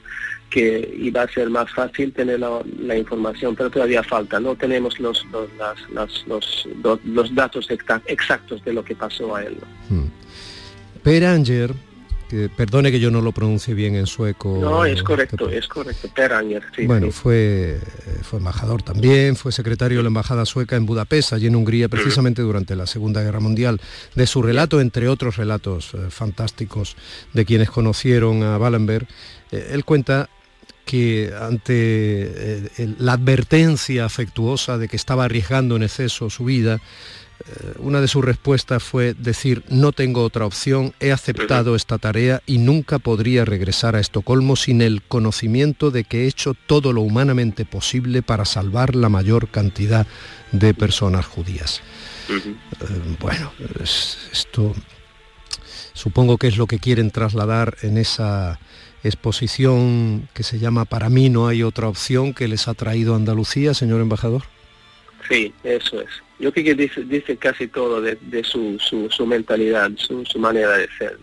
que 0.50 0.96
iba 1.00 1.24
a 1.24 1.28
ser 1.28 1.50
más 1.50 1.70
fácil 1.74 2.14
tener 2.14 2.40
la, 2.40 2.98
información, 2.98 3.56
pero 3.56 3.70
todavía 3.70 4.04
falta, 4.04 4.40
no 4.40 4.56
tenemos 4.56 5.00
los, 5.00 5.26
los, 5.26 5.50
los, 6.28 6.70
los, 7.04 7.36
datos 7.36 7.68
exactos 8.06 8.64
de 8.64 8.72
lo 8.72 8.86
que 8.86 8.96
pasó 8.96 9.36
a 9.36 9.44
él. 9.44 9.58
Hmm. 9.90 10.06
Peranger, 11.04 11.74
que, 12.29 12.50
perdone 12.50 12.91
que 12.91 13.00
yo 13.00 13.12
no 13.12 13.22
lo 13.22 13.32
pronuncie 13.32 13.74
bien 13.74 13.96
en 13.96 14.08
sueco. 14.08 14.58
No, 14.60 14.86
es 14.86 15.03
correcto, 15.03 15.50
es 15.50 15.67
correcto, 15.67 16.10
Peranger, 16.13 16.63
sí. 16.75 16.86
Bueno, 16.86 17.12
Fue, 17.12 17.79
fue 18.22 18.39
embajador 18.39 18.84
también, 18.84 19.36
fue 19.36 19.51
secretario 19.51 19.98
de 19.98 20.03
la 20.03 20.08
Embajada 20.08 20.46
Sueca 20.46 20.75
en 20.75 20.86
Budapest, 20.86 21.34
allí 21.34 21.48
en 21.48 21.55
Hungría, 21.55 21.89
precisamente 21.89 22.41
durante 22.41 22.75
la 22.75 22.88
Segunda 22.88 23.22
Guerra 23.22 23.39
Mundial. 23.39 23.79
De 24.15 24.27
su 24.27 24.41
relato, 24.41 24.82
entre 24.82 25.08
otros 25.08 25.38
relatos 25.38 25.94
eh, 25.94 26.10
fantásticos 26.10 26.96
de 27.34 27.46
quienes 27.46 27.70
conocieron 27.70 28.44
a 28.44 28.58
Wallenberg, 28.58 29.08
eh, 29.51 29.70
él 29.72 29.86
cuenta 29.86 30.29
que 30.86 31.34
ante 31.39 31.74
eh, 31.74 32.96
la 33.00 33.13
advertencia 33.13 34.05
afectuosa 34.05 34.77
de 34.77 34.88
que 34.88 34.96
estaba 34.96 35.25
arriesgando 35.25 35.75
en 35.75 35.84
exceso 35.84 36.29
su 36.29 36.46
vida, 36.46 36.75
eh, 36.75 36.79
una 37.80 38.01
de 38.01 38.08
sus 38.08 38.24
respuestas 38.24 38.82
fue 38.82 39.13
decir, 39.13 39.63
no 39.70 39.92
tengo 39.92 40.24
otra 40.24 40.46
opción, 40.46 40.94
he 41.00 41.12
aceptado 41.12 41.75
esta 41.75 41.98
tarea 41.98 42.42
y 42.46 42.58
nunca 42.58 43.00
podría 43.00 43.46
regresar 43.46 43.96
a 43.96 44.00
Estocolmo 44.00 44.56
sin 44.56 44.82
el 44.82 45.01
conocimiento 45.01 45.92
de 45.92 46.04
que 46.04 46.24
he 46.24 46.27
hecho 46.27 46.54
todo 46.54 46.94
lo 46.94 47.01
humanamente 47.01 47.65
posible 47.65 48.22
para 48.22 48.46
salvar 48.46 48.96
la 48.96 49.10
mayor 49.10 49.50
cantidad 49.50 50.08
de 50.51 50.74
personas 50.74 51.25
judías. 51.25 51.82
Eh, 52.30 53.15
bueno, 53.20 53.51
esto 53.82 54.74
supongo 55.94 56.38
que 56.38 56.48
es 56.48 56.58
lo 56.58 56.68
que 56.68 56.80
quieren 56.80 57.12
trasladar 57.12 57.77
en 57.82 57.98
esa 57.98 58.60
exposición 59.04 60.27
que 60.34 60.44
se 60.44 60.58
llama 60.58 60.86
Para 60.86 61.10
mí 61.10 61.30
no 61.30 61.48
hay 61.48 61.62
otra 61.62 61.88
opción 61.88 62.34
que 62.34 62.48
les 62.48 62.68
ha 62.68 62.74
traído 62.74 63.15
Andalucía, 63.15 63.74
señor 63.74 64.01
embajador. 64.01 64.55
Sí, 65.27 65.53
eso 65.63 66.01
es. 66.01 66.10
Yo 66.39 66.51
creo 66.51 66.65
que 66.65 66.75
dice, 66.75 67.03
dice 67.03 67.38
casi 67.38 67.67
todo 67.67 68.01
de, 68.01 68.44
su, 68.44 68.77
su, 68.79 69.25
mentalidad, 69.25 69.91
su, 69.96 70.25
su, 70.25 70.38
manera 70.38 70.77
de 70.77 70.89
ser. 70.98 71.17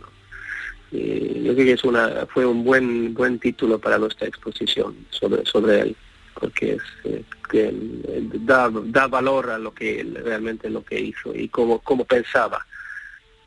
Y 0.90 1.42
yo 1.42 1.54
creo 1.54 1.66
que 1.66 1.72
es 1.72 1.84
una, 1.84 2.26
fue 2.26 2.46
un 2.46 2.64
buen 2.64 3.14
buen 3.14 3.38
título 3.38 3.78
para 3.78 3.98
nuestra 3.98 4.26
exposición 4.26 4.96
sobre, 5.10 5.44
sobre 5.44 5.80
él, 5.80 5.96
porque 6.38 6.72
es, 6.72 6.82
eh, 7.04 7.22
que 7.50 7.68
eh, 7.68 8.28
da, 8.40 8.70
da 8.70 9.06
valor 9.06 9.50
a 9.50 9.58
lo 9.58 9.74
que 9.74 10.06
realmente 10.24 10.70
lo 10.70 10.84
que 10.84 10.98
hizo 10.98 11.34
y 11.34 11.48
cómo, 11.48 11.78
cómo 11.80 12.04
pensaba 12.04 12.66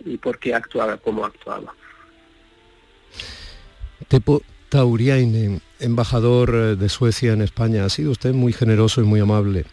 y 0.03 0.17
por 0.17 0.37
qué 0.39 0.53
actuaba 0.53 0.97
como 0.97 1.25
actuaba. 1.25 1.73
Tepo 4.07 4.43
Tauriainen, 4.69 5.61
embajador 5.79 6.53
eh, 6.53 6.75
de 6.75 6.89
Suecia 6.89 7.33
en 7.33 7.41
España, 7.41 7.85
ha 7.85 7.89
sido 7.89 8.11
usted 8.11 8.33
muy 8.33 8.53
generoso 8.53 9.01
y 9.01 9.05
muy 9.05 9.19
amable 9.19 9.65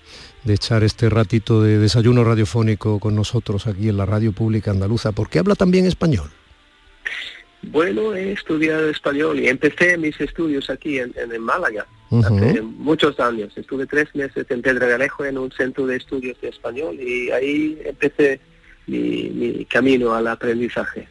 de 0.45 0.55
echar 0.55 0.83
este 0.83 1.09
ratito 1.09 1.63
de 1.63 1.79
desayuno 1.79 2.25
radiofónico 2.25 2.99
con 2.99 3.15
nosotros 3.15 3.67
aquí 3.67 3.89
en 3.89 3.97
la 3.97 4.07
radio 4.07 4.33
pública 4.33 4.71
andaluza, 4.71 5.13
porque 5.13 5.39
habla 5.39 5.55
también 5.55 5.87
español. 5.87 6.31
Bueno, 7.63 8.15
he 8.15 8.33
estudiado 8.33 8.89
español 8.89 9.39
y 9.39 9.49
empecé 9.49 9.97
mis 9.97 10.21
estudios 10.21 10.69
aquí 10.69 10.99
en, 10.99 11.13
Málaga 11.41 11.87
hace 12.11 12.61
muchos 12.61 13.19
años. 13.21 13.53
Estuve 13.57 13.87
tres 13.87 14.09
meses 14.15 14.47
en 14.49 14.63
Pedregalejo 14.63 15.25
en 15.25 15.39
un 15.39 15.51
centro 15.53 15.87
de 15.87 15.97
estudios 15.97 16.41
de 16.41 16.49
español 16.49 16.99
y 17.01 17.31
ahí 17.31 17.79
empecé 17.85 18.41
mi, 18.89 19.65
camino 19.71 20.13
al 20.13 20.27
aprendizaje. 20.27 21.07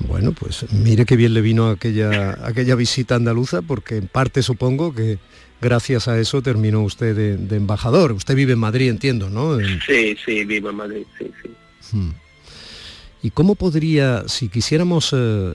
Bueno, 0.00 0.32
pues 0.32 0.70
mire 0.72 1.04
qué 1.04 1.16
bien 1.16 1.32
le 1.32 1.42
vino 1.42 1.70
aquella, 1.70 2.36
aquella 2.44 2.74
visita 2.74 3.14
andaluza, 3.14 3.62
porque 3.62 3.96
en 3.96 4.08
parte 4.08 4.42
supongo 4.42 4.92
que 4.92 5.18
gracias 5.60 6.08
a 6.08 6.18
eso 6.18 6.42
terminó 6.42 6.82
usted 6.82 7.38
de, 7.38 7.56
embajador. 7.56 8.12
Usted 8.12 8.34
vive 8.34 8.52
en 8.54 8.58
Madrid, 8.58 8.90
entiendo, 8.90 9.30
¿no? 9.30 9.58
Sí, 9.86 10.16
sí, 10.24 10.44
vivo 10.44 10.70
en 10.70 10.76
Madrid, 10.76 11.06
sí, 11.18 11.30
sí. 11.42 11.96
Hmm. 11.96 12.10
¿Y 13.20 13.30
cómo 13.30 13.56
podría, 13.56 14.28
si 14.28 14.48
quisiéramos 14.48 15.12
eh, 15.12 15.16
eh, 15.16 15.52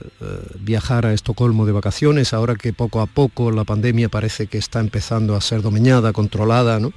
viajar 0.60 1.06
a 1.06 1.14
Estocolmo 1.14 1.64
de 1.64 1.72
vacaciones, 1.72 2.34
ahora 2.34 2.56
que 2.56 2.74
poco 2.74 3.00
a 3.00 3.06
poco 3.06 3.50
la 3.50 3.64
pandemia 3.64 4.10
parece 4.10 4.48
que 4.48 4.58
está 4.58 4.80
empezando 4.80 5.34
a 5.34 5.40
ser 5.40 5.62
dominada, 5.62 6.12
controlada, 6.12 6.78
¿no? 6.78 6.92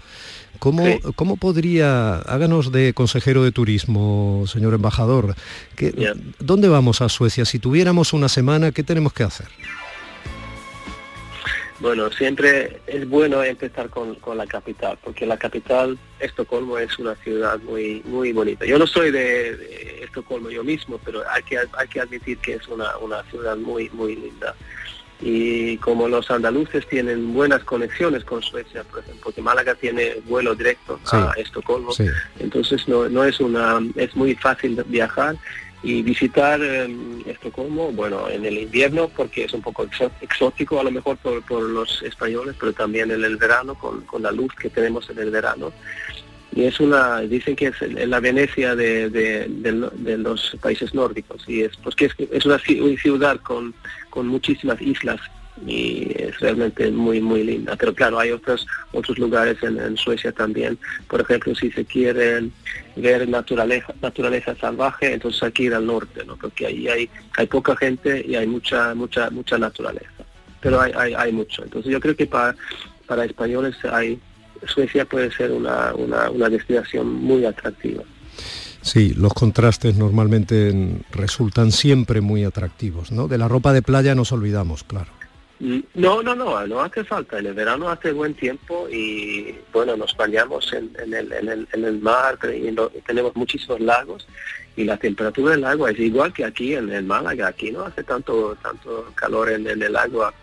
¿Cómo, 0.60 0.84
¿Cómo, 1.16 1.38
podría, 1.38 2.16
háganos 2.16 2.72
de 2.72 2.94
consejero 2.94 3.44
de 3.44 3.52
turismo, 3.52 4.44
señor 4.48 4.74
embajador, 4.74 5.36
que, 5.76 6.14
¿dónde 6.40 6.68
vamos 6.68 7.02
a 7.02 7.10
Suecia? 7.10 7.46
Si 7.46 7.60
tuviéramos 7.60 8.12
una 8.12 8.28
semana, 8.28 8.72
¿qué 8.72 8.82
tenemos 8.84 9.14
que 9.14 9.24
hacer? 9.24 9.48
Bueno, 11.80 12.10
siempre 12.12 12.82
es 12.88 13.08
bueno 13.08 13.44
empezar 13.44 13.90
con, 13.90 14.18
la 14.36 14.48
capital, 14.48 14.98
porque 15.04 15.26
la 15.26 15.38
capital, 15.38 15.98
Estocolmo, 16.20 16.80
es 16.80 16.98
una 16.98 17.16
ciudad 17.16 17.60
muy 17.60 18.02
muy 18.06 18.34
bonita. 18.34 18.66
Yo 18.66 18.80
no 18.80 18.88
soy 18.88 19.12
de, 19.12 20.04
Estocolmo 20.04 20.50
yo 20.50 20.64
mismo, 20.64 21.00
pero 21.04 21.24
hay 21.30 21.44
que, 21.44 21.58
hay 21.58 21.88
que 21.88 22.00
admitir 22.00 22.40
que 22.40 22.54
es 22.56 22.68
una, 22.68 22.98
una 22.98 23.24
ciudad 23.24 23.56
muy, 23.58 23.90
muy 23.92 24.16
linda 24.16 24.56
y 25.20 25.78
como 25.78 26.08
los 26.08 26.30
andaluces 26.30 26.88
tienen 26.88 27.34
buenas 27.34 27.64
conexiones 27.64 28.24
con 28.24 28.44
Suecia, 28.44 28.84
por 28.84 29.00
ejemplo, 29.00 29.22
porque 29.24 29.42
Málaga 29.42 29.74
tiene 29.74 30.18
vuelo 30.26 30.54
directo 30.54 31.00
a 31.12 31.34
Estocolmo, 31.38 31.92
entonces 32.40 32.88
no, 32.88 33.10
no, 33.10 33.24
es 33.24 33.40
una 33.40 33.80
es 33.96 34.16
muy 34.16 34.36
fácil 34.36 34.82
viajar 34.88 35.36
y 35.84 36.02
visitar 36.02 36.62
em, 36.62 37.22
Estocolmo, 37.26 37.92
bueno, 37.92 38.30
en 38.30 38.46
el 38.46 38.58
invierno 38.58 39.10
porque 39.10 39.46
es 39.46 39.54
un 39.54 39.62
poco 39.62 39.88
exótico 40.22 40.80
a 40.80 40.84
lo 40.84 40.92
mejor 40.92 41.18
por, 41.18 41.42
por 41.44 41.62
los 41.62 42.02
españoles, 42.04 42.56
pero 42.60 42.74
también 42.74 43.12
en 43.12 43.24
el 43.24 43.38
verano 43.38 43.76
con, 43.76 44.02
con 44.02 44.24
la 44.24 44.32
luz 44.32 44.54
que 44.56 44.70
tenemos 44.70 45.10
en 45.10 45.20
el 45.20 45.30
verano. 45.30 45.72
Y 46.54 46.64
es 46.64 46.80
una 46.80 47.20
dicen 47.20 47.56
que 47.56 47.68
es 47.68 47.76
la 48.08 48.20
Venecia 48.20 48.76
de, 48.76 49.10
de, 49.10 50.18
los 50.18 50.58
países 50.60 50.94
nórdicos 50.94 51.44
y 51.48 51.62
es 51.62 51.78
pues 51.78 51.96
que 51.96 52.06
es, 52.06 52.16
es 52.32 52.46
una 52.46 52.58
ciudad 52.58 53.40
con, 53.42 53.76
con 54.10 54.28
muchísimas 54.28 54.82
islas 54.82 55.20
y 55.66 56.12
es 56.16 56.40
realmente 56.40 56.92
muy 56.92 57.20
muy 57.20 57.44
linda 57.44 57.76
pero 57.76 57.94
claro 57.94 58.20
hay 58.20 58.32
otros 58.32 58.68
otros 58.92 59.18
lugares 59.18 59.58
en, 59.64 59.98
Suecia 59.98 60.32
también 60.32 60.78
por 61.08 61.22
ejemplo 61.22 61.56
si 61.56 61.72
se 61.72 61.86
quieren 61.86 62.52
ver 62.96 63.28
naturaleza 63.28 63.94
naturaleza 64.02 64.56
salvaje 64.56 65.14
entonces 65.14 65.42
hay 65.44 65.52
que 65.52 65.64
ir 65.64 65.74
al 65.74 65.86
norte 65.86 66.24
no 66.26 66.38
porque 66.38 66.68
ahí 66.68 66.88
hay 66.88 67.10
hay 67.38 67.48
poca 67.48 67.76
gente 67.76 68.24
y 68.28 68.36
hay 68.36 68.48
mucha 68.48 68.94
mucha 68.94 69.30
mucha 69.30 69.58
naturaleza 69.58 70.26
pero 70.62 70.80
hay 70.80 70.92
hay, 70.96 71.14
hay 71.14 71.32
mucho 71.32 71.64
entonces 71.64 71.92
yo 71.92 72.00
creo 72.00 72.16
que 72.16 72.28
para 72.28 72.56
para 73.08 73.26
españoles 73.26 73.76
hay 73.92 74.20
Suecia 74.66 75.06
puede 75.06 75.32
ser 75.32 75.52
una, 75.52 75.94
una, 75.94 76.50
destinación 76.50 77.14
muy 77.14 77.46
atractiva. 77.46 78.04
Sí, 78.82 79.14
los 79.14 79.34
contrastes 79.34 79.98
normalmente 79.98 81.04
resultan 81.12 81.72
siempre 81.72 82.22
muy 82.22 82.44
atractivos, 82.44 83.12
¿no? 83.12 83.28
De 83.28 83.38
la 83.38 83.48
ropa 83.48 83.74
de 83.74 83.82
playa 83.82 84.16
nos 84.16 84.32
olvidamos, 84.32 84.84
claro. 84.84 85.12
No, 85.60 86.22
no, 86.22 86.36
no, 86.36 86.68
no 86.68 86.82
hace 86.82 87.04
falta. 87.04 87.40
En 87.40 87.48
el 87.48 87.54
verano 87.54 87.90
hace 87.90 88.12
buen 88.12 88.36
tiempo 88.36 88.88
y 88.90 89.56
bueno, 89.74 89.98
nos 89.98 90.16
bañamos 90.16 90.72
en, 90.74 90.92
el, 91.00 91.32
en, 91.34 91.50
el, 91.50 91.68
en 91.74 91.84
el, 91.84 92.00
mar 92.00 92.38
y 92.54 93.02
tenemos 93.02 93.36
muchísimos 93.36 93.80
lagos 93.80 94.28
y 94.76 94.84
la 94.84 94.98
temperatura 94.98 95.52
del 95.52 95.66
agua 95.66 95.92
es 95.92 96.00
igual 96.00 96.32
que 96.32 96.46
aquí 96.46 96.76
en, 96.76 96.92
el 96.92 97.04
Málaga. 97.04 97.48
Aquí 97.48 97.72
no 97.72 97.86
hace 97.86 98.04
tanto 98.04 98.56
tanto 98.62 99.12
calor 99.16 99.50
en, 99.50 99.68
el 99.68 99.96
agua 99.96 100.34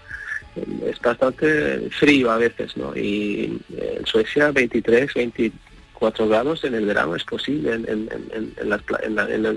es 0.84 1.00
bastante 1.00 1.90
frío 1.90 2.30
a 2.30 2.38
veces, 2.38 2.76
¿no? 2.76 2.96
Y 2.96 3.60
en 3.76 4.06
Suecia 4.06 4.52
23, 4.52 5.12
24 5.14 6.28
grados 6.28 6.64
en 6.64 6.74
el 6.74 6.86
verano 6.86 7.16
es 7.16 7.24
posible 7.24 7.74
en, 7.74 8.08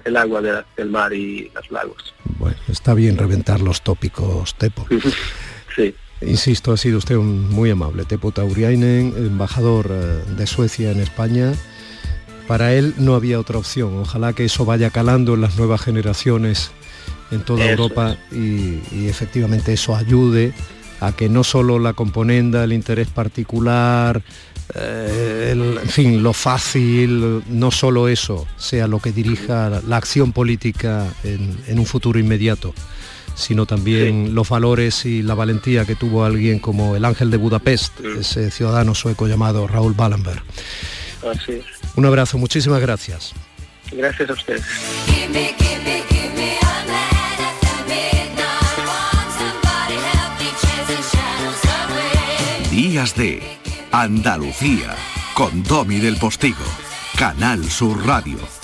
el 0.06 0.18
agua 0.18 0.42
del 0.42 0.90
mar 0.90 1.14
y 1.14 1.52
los 1.54 1.72
lagos. 1.72 2.14
Bueno, 2.40 2.58
está 2.68 2.94
bien 2.94 3.18
reventar 3.18 3.62
los 3.62 3.82
tópicos, 3.82 4.56
Tepo. 4.56 4.88
sí. 5.78 5.96
Insisto, 6.20 6.72
ha 6.72 6.78
sido 6.78 6.98
usted 6.98 7.16
un 7.16 7.50
muy 7.50 7.70
amable. 7.70 8.04
Tepo 8.04 8.32
Tauriainen, 8.32 9.14
embajador 9.18 9.90
eh, 9.92 10.24
de 10.36 10.48
Suecia 10.48 10.92
en 10.92 11.00
España. 11.00 11.54
Para 12.48 12.74
él 12.74 12.96
no 12.98 13.14
había 13.14 13.40
otra 13.40 13.60
opción. 13.60 13.98
Ojalá 14.00 14.34
que 14.34 14.46
eso 14.46 14.66
vaya 14.66 14.90
calando 14.90 15.36
en 15.36 15.42
las 15.42 15.58
nuevas 15.58 15.82
generaciones 15.82 16.72
en 17.30 17.42
toda 17.42 17.70
Europa 17.70 18.18
y, 18.32 18.82
y 18.92 19.08
efectivamente 19.08 19.74
eso 19.74 19.96
ayude 19.96 20.54
a 21.02 21.12
que 21.12 21.30
no 21.30 21.44
solo 21.44 21.78
la 21.78 21.94
componenda, 21.94 22.64
el 22.64 22.74
interés 22.74 23.08
particular, 23.10 24.24
eh, 24.76 25.54
en 25.56 25.90
fin, 25.90 26.22
lo 26.22 26.34
fácil, 26.34 27.44
no 27.50 27.72
solo 27.72 28.08
eso 28.08 28.48
sea 28.58 28.88
lo 28.88 29.00
que 29.00 29.12
dirija 29.12 29.82
la 29.88 29.98
acción 29.98 30.34
política 30.34 31.08
en, 31.24 31.80
un 31.80 31.86
futuro 31.86 32.20
inmediato, 32.20 32.74
sino 33.38 33.66
también 33.68 34.34
los 34.34 34.50
valores 34.50 35.06
y 35.06 35.22
la 35.22 35.36
valentía 35.36 35.86
que 35.86 35.96
tuvo 35.96 36.26
alguien 36.26 36.60
como 36.60 36.96
el 36.96 37.06
ángel 37.06 37.30
de 37.30 37.38
Budapest, 37.38 38.00
ese 38.20 38.50
ciudadano 38.50 38.96
sueco 38.96 39.28
llamado 39.28 39.68
Raúl 39.68 39.94
Ballenberg. 39.94 40.42
Un 41.96 42.06
abrazo, 42.06 42.38
muchísimas 42.38 42.82
gracias. 42.82 43.34
Gracias 43.92 44.30
a 44.30 44.34
ustedes. 44.34 44.66
Días 52.72 53.16
de 53.16 53.42
Andalucía 53.92 54.96
con 55.34 55.64
Domi 55.64 56.00
del 56.00 56.18
Postigo, 56.18 56.66
Canal 57.18 57.64
Sur 57.70 58.06
Radio. 58.06 58.57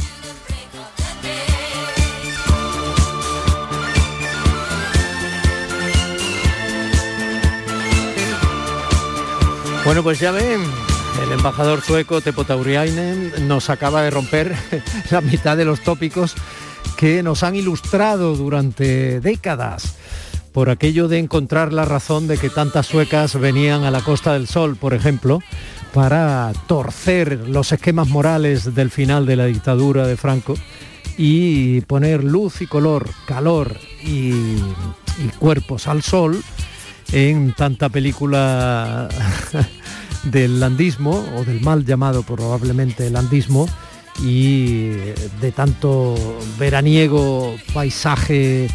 Bueno, 9.86 10.02
pues 10.02 10.18
ya 10.18 10.32
ven, 10.32 10.62
el 11.22 11.32
embajador 11.34 11.82
sueco 11.82 12.22
Teppo 12.22 12.46
Tauriainen 12.46 13.48
nos 13.50 13.70
acaba 13.70 14.02
de 14.02 14.12
romper 14.12 14.56
la 15.12 15.20
mitad 15.20 15.58
de 15.58 15.66
los 15.66 15.82
tópicos 15.82 16.36
que 16.96 17.22
nos 17.22 17.44
han 17.44 17.58
ilustrado 17.58 18.38
durante 18.38 19.20
décadas 19.20 19.96
por 20.54 20.70
aquello 20.70 21.10
de 21.10 21.20
encontrar 21.20 21.74
la 21.74 21.84
razón 21.84 22.30
de 22.30 22.38
que 22.38 22.50
tantas 22.50 22.88
suecas 22.88 23.38
venían 23.38 23.84
a 23.84 23.92
la 23.92 24.00
Costa 24.00 24.34
del 24.34 24.48
Sol, 24.48 24.78
por 24.78 24.94
ejemplo, 24.94 25.42
para 25.94 26.54
torcer 26.68 27.50
los 27.50 27.74
esquemas 27.74 28.08
morales 28.08 28.74
del 28.74 28.90
final 28.90 29.26
de 29.26 29.36
la 29.36 29.46
dictadura 29.46 30.08
de 30.08 30.16
Franco 30.16 30.56
y 31.18 31.82
poner 31.82 32.24
luz 32.24 32.62
y 32.62 32.68
color, 32.68 33.10
calor 33.28 33.78
y 34.02 34.56
cuerpos 35.40 35.88
al 35.88 36.02
sol 36.02 36.42
en 37.14 37.54
tanta 37.54 37.90
película 37.90 39.08
del 40.24 40.60
landismo 40.60 41.24
o 41.38 41.44
del 41.46 41.62
mal 41.62 41.86
llamado 41.86 42.24
probablemente 42.24 43.10
landismo 43.10 43.70
y 44.22 44.90
de 45.40 45.52
tanto 45.56 46.16
veraniego 46.58 47.56
paisaje 47.74 48.66
eh, 48.66 48.70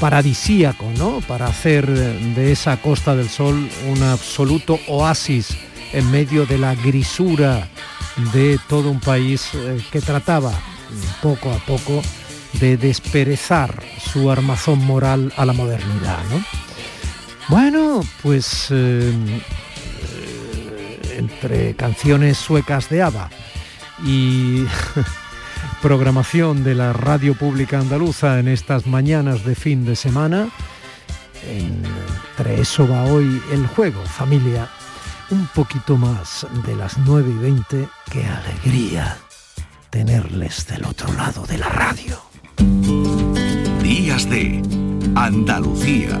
paradisíaco, 0.00 0.86
¿no? 0.98 1.20
Para 1.28 1.46
hacer 1.46 1.86
de 1.86 2.52
esa 2.52 2.76
Costa 2.78 3.14
del 3.14 3.28
Sol 3.28 3.68
un 3.88 4.02
absoluto 4.02 4.78
oasis 4.88 5.56
en 5.92 6.10
medio 6.10 6.44
de 6.44 6.58
la 6.58 6.74
grisura 6.74 7.68
de 8.32 8.58
todo 8.68 8.90
un 8.90 9.00
país 9.00 9.50
eh, 9.54 9.80
que 9.92 10.00
trataba 10.00 10.52
poco 11.22 11.52
a 11.52 11.58
poco 11.58 12.02
de 12.54 12.76
desperezar 12.76 13.80
su 14.12 14.28
armazón 14.28 14.84
moral 14.84 15.32
a 15.36 15.44
la 15.44 15.52
modernidad. 15.52 16.18
¿no? 16.30 16.69
Bueno, 17.50 18.00
pues 18.22 18.68
eh, 18.70 19.12
entre 21.16 21.74
canciones 21.74 22.38
suecas 22.38 22.88
de 22.88 23.02
ABBA 23.02 23.28
y 24.04 24.66
programación 25.82 26.62
de 26.62 26.76
la 26.76 26.92
radio 26.92 27.34
pública 27.34 27.80
andaluza 27.80 28.38
en 28.38 28.46
estas 28.46 28.86
mañanas 28.86 29.44
de 29.44 29.56
fin 29.56 29.84
de 29.84 29.96
semana, 29.96 30.48
entre 31.44 32.60
eso 32.60 32.86
va 32.86 33.02
hoy 33.06 33.42
el 33.50 33.66
juego, 33.66 34.00
familia, 34.04 34.68
un 35.30 35.48
poquito 35.48 35.96
más 35.96 36.46
de 36.64 36.76
las 36.76 36.98
9 36.98 37.32
y 37.36 37.42
20, 37.42 37.88
qué 38.12 38.26
alegría 38.26 39.18
tenerles 39.90 40.68
del 40.68 40.84
otro 40.84 41.12
lado 41.14 41.44
de 41.46 41.58
la 41.58 41.68
radio. 41.68 42.16
Días 43.82 44.30
de 44.30 44.62
Andalucía 45.16 46.20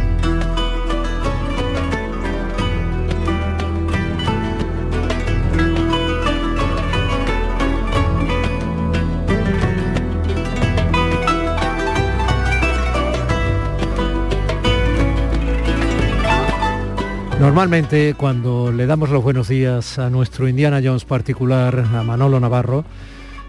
Normalmente 17.41 18.13
cuando 18.13 18.71
le 18.71 18.85
damos 18.85 19.09
los 19.09 19.23
buenos 19.23 19.47
días 19.47 19.97
a 19.97 20.11
nuestro 20.11 20.47
Indiana 20.47 20.79
Jones 20.81 21.05
particular, 21.05 21.87
a 21.91 22.03
Manolo 22.03 22.39
Navarro, 22.39 22.85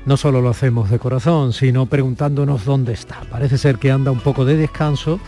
no 0.07 0.17
solo 0.17 0.41
lo 0.41 0.49
hacemos 0.49 0.89
de 0.89 0.99
corazón, 0.99 1.53
sino 1.53 1.85
preguntándonos 1.85 2.65
dónde 2.65 2.95
está. 2.95 3.21
Parece 3.31 3.59
ser 3.59 3.77
que 3.77 3.91
anda 3.91 4.11
un 4.11 4.21
poco 4.21 4.47
de 4.47 4.57
descanso, 4.57 5.21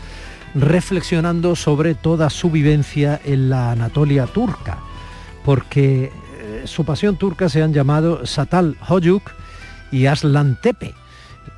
reflexionando 0.55 1.57
sobre 1.57 1.95
toda 1.95 2.31
su 2.31 2.51
vivencia 2.51 3.21
en 3.23 3.51
la 3.51 3.73
Anatolia 3.73 4.25
turca, 4.25 4.79
porque 5.45 6.11
eh, 6.41 6.63
su 6.65 6.87
pasión 6.87 7.19
turca 7.19 7.51
se 7.51 7.63
han 7.63 7.75
llamado 7.75 8.25
Satal 8.25 8.79
Hoyuk 8.89 9.31
y 9.93 10.07
Aslan 10.07 10.59
Tepe 10.63 10.95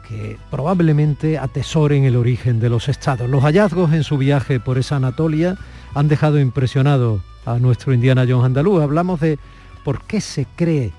que 0.08 0.38
probablemente 0.50 1.38
atesoren 1.38 2.04
el 2.04 2.16
origen 2.16 2.60
de 2.60 2.68
los 2.68 2.88
estados. 2.88 3.28
Los 3.28 3.42
hallazgos 3.42 3.92
en 3.92 4.04
su 4.04 4.18
viaje 4.18 4.60
por 4.60 4.78
esa 4.78 4.96
Anatolia 4.96 5.56
han 5.96 6.08
dejado 6.08 6.38
impresionado 6.38 7.22
a 7.46 7.58
nuestro 7.58 7.94
Indiana 7.94 8.26
Jones 8.28 8.44
andaluz. 8.44 8.82
Hablamos 8.82 9.18
de 9.18 9.38
por 9.82 10.02
qué 10.02 10.20
se 10.20 10.46
cree 10.54 10.92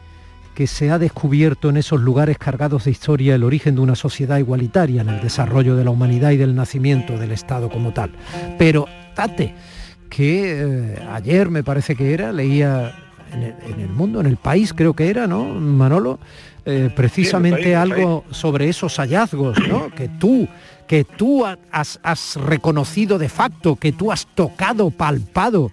que 0.55 0.65
se 0.65 0.89
ha 0.89 0.97
descubierto 0.97 1.69
en 1.69 1.77
esos 1.77 2.01
lugares 2.01 2.39
cargados 2.39 2.85
de 2.85 2.91
historia 2.91 3.35
el 3.35 3.43
origen 3.43 3.75
de 3.75 3.81
una 3.81 3.95
sociedad 3.95 4.39
igualitaria 4.39 5.01
en 5.01 5.09
el 5.09 5.21
desarrollo 5.21 5.75
de 5.75 5.83
la 5.83 5.91
humanidad 5.91 6.31
y 6.31 6.37
del 6.37 6.55
nacimiento 6.55 7.15
del 7.19 7.31
Estado 7.31 7.69
como 7.69 7.93
tal. 7.93 8.09
Pero, 8.57 8.87
Tate, 9.13 9.53
que 10.09 10.95
eh, 10.95 11.07
ayer 11.11 11.51
me 11.51 11.63
parece 11.63 11.95
que 11.95 12.11
era, 12.11 12.31
leía 12.31 12.95
en 13.31 13.79
el, 13.79 13.89
mundo, 13.89 14.19
en 14.19 14.25
el 14.25 14.37
país 14.37 14.73
creo 14.73 14.95
que 14.95 15.11
era, 15.11 15.27
¿no, 15.27 15.43
Manolo? 15.45 16.17
Eh, 16.65 16.89
precisamente 16.95 17.75
algo 17.75 18.25
sobre 18.31 18.67
esos 18.67 18.97
hallazgos, 18.97 19.59
¿no? 19.69 19.89
Que 19.91 20.09
tú 20.09 20.47
que 20.87 21.03
tú 21.03 21.45
has, 21.45 22.35
reconocido 22.37 23.17
de 23.17 23.29
facto, 23.29 23.75
que 23.75 23.91
tú 23.91 24.11
has 24.11 24.25
tocado, 24.27 24.89
palpado, 24.89 25.71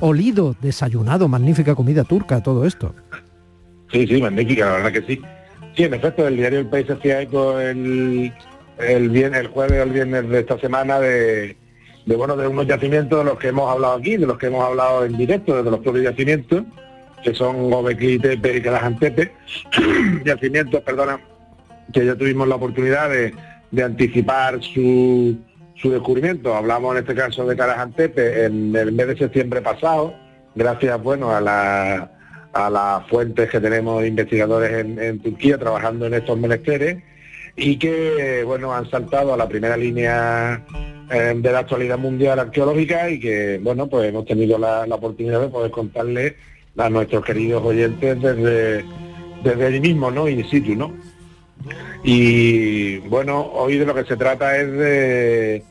olido, 0.00 0.56
desayunado, 0.60 1.28
magnífica 1.28 1.74
comida 1.74 2.04
turca, 2.04 2.42
todo 2.42 2.66
esto. 2.66 2.94
Sí, 3.92 4.06
sí, 4.06 4.20
magnífica, 4.20 4.66
la 4.66 4.72
verdad 4.72 4.92
que 4.92 5.02
sí. 5.02 5.20
Sí, 5.76 5.84
en 5.84 5.94
efecto, 5.94 6.26
el 6.26 6.36
diario 6.36 6.60
El 6.60 6.66
País 6.66 6.90
hacía 6.90 7.22
eco 7.22 7.60
el, 7.60 8.32
el, 8.78 9.16
el 9.16 9.46
jueves 9.48 9.78
o 9.78 9.82
el 9.82 9.90
viernes 9.90 10.28
de 10.28 10.40
esta 10.40 10.58
semana 10.58 10.98
de, 10.98 11.56
bueno, 12.06 12.36
de 12.36 12.48
unos 12.48 12.66
yacimientos 12.66 13.18
de 13.18 13.24
los 13.24 13.38
que 13.38 13.48
hemos 13.48 13.70
hablado 13.70 13.94
aquí, 13.94 14.16
de 14.16 14.26
los 14.26 14.38
que 14.38 14.46
hemos 14.46 14.64
hablado 14.64 15.04
en 15.04 15.16
directo, 15.16 15.62
de 15.62 15.70
los 15.70 15.80
propios 15.80 16.04
yacimientos, 16.04 16.64
que 17.22 17.34
son 17.34 17.70
Gobekli 17.70 18.18
Tepe 18.18 18.56
y 18.56 18.62
Kalajantepe, 18.62 19.32
yacimientos, 20.24 20.82
perdona, 20.82 21.20
que 21.92 22.04
ya 22.04 22.16
tuvimos 22.16 22.48
la 22.48 22.56
oportunidad 22.56 23.10
de 23.10 23.34
de 23.70 23.82
anticipar 23.82 24.62
su, 24.62 25.36
su 25.74 25.90
descubrimiento. 25.90 26.54
Hablamos 26.54 26.92
en 26.96 27.02
este 27.02 27.14
caso 27.14 27.46
de 27.46 27.56
Carajantepe 27.56 28.44
en 28.44 28.74
el 28.74 28.92
mes 28.92 29.08
de 29.08 29.18
septiembre 29.18 29.60
pasado, 29.60 30.14
gracias 30.54 31.02
bueno 31.02 31.30
a 31.30 31.40
la 31.40 32.12
a 32.56 32.70
las 32.70 33.06
fuentes 33.08 33.50
que 33.50 33.60
tenemos 33.60 34.04
investigadores 34.06 34.72
en, 34.72 35.18
Turquía 35.20 35.58
trabajando 35.58 36.06
en 36.06 36.14
estos 36.14 36.38
menesteres 36.38 37.02
y 37.54 37.76
que 37.76 38.42
bueno 38.44 38.72
han 38.72 38.88
saltado 38.90 39.34
a 39.34 39.36
la 39.36 39.46
primera 39.46 39.76
línea 39.76 40.64
eh, 41.10 41.34
de 41.36 41.52
la 41.52 41.58
actualidad 41.60 41.98
mundial 41.98 42.38
arqueológica 42.38 43.10
y 43.10 43.20
que 43.20 43.60
bueno 43.62 43.88
pues 43.88 44.08
hemos 44.08 44.24
tenido 44.24 44.58
la, 44.58 44.84
oportunidad 44.84 45.40
de 45.40 45.48
poder 45.48 45.70
contarle 45.70 46.36
a 46.78 46.88
nuestros 46.88 47.24
queridos 47.24 47.62
oyentes 47.62 48.22
desde 48.22 48.84
desde 49.44 49.66
allí 49.66 49.80
mismo, 49.80 50.10
¿no? 50.10 50.28
In 50.28 50.44
situ, 50.48 50.74
¿no? 50.74 50.92
Y 52.04 52.98
bueno, 52.98 53.40
hoy 53.52 53.78
de 53.78 53.86
lo 53.86 53.94
que 53.94 54.04
se 54.04 54.16
trata 54.16 54.56
es 54.56 54.70
de, 54.72 55.62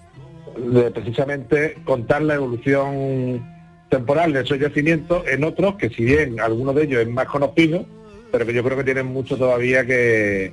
precisamente 0.93 1.77
contar 1.85 2.21
la 2.21 2.35
evolución 2.35 3.45
temporal 3.89 4.33
de 4.33 4.41
esos 4.41 4.59
yacimientos 4.59 5.23
en 5.27 5.43
otros 5.43 5.75
que 5.75 5.89
si 5.89 6.03
bien 6.03 6.39
algunos 6.39 6.75
de 6.75 6.83
ellos 6.83 7.01
es 7.01 7.09
más 7.09 7.27
conocido, 7.27 7.85
pero 8.31 8.45
que 8.45 8.53
yo 8.53 8.63
creo 8.63 8.77
que 8.77 8.83
tienen 8.83 9.05
mucho 9.05 9.37
todavía 9.37 9.85
que, 9.85 10.51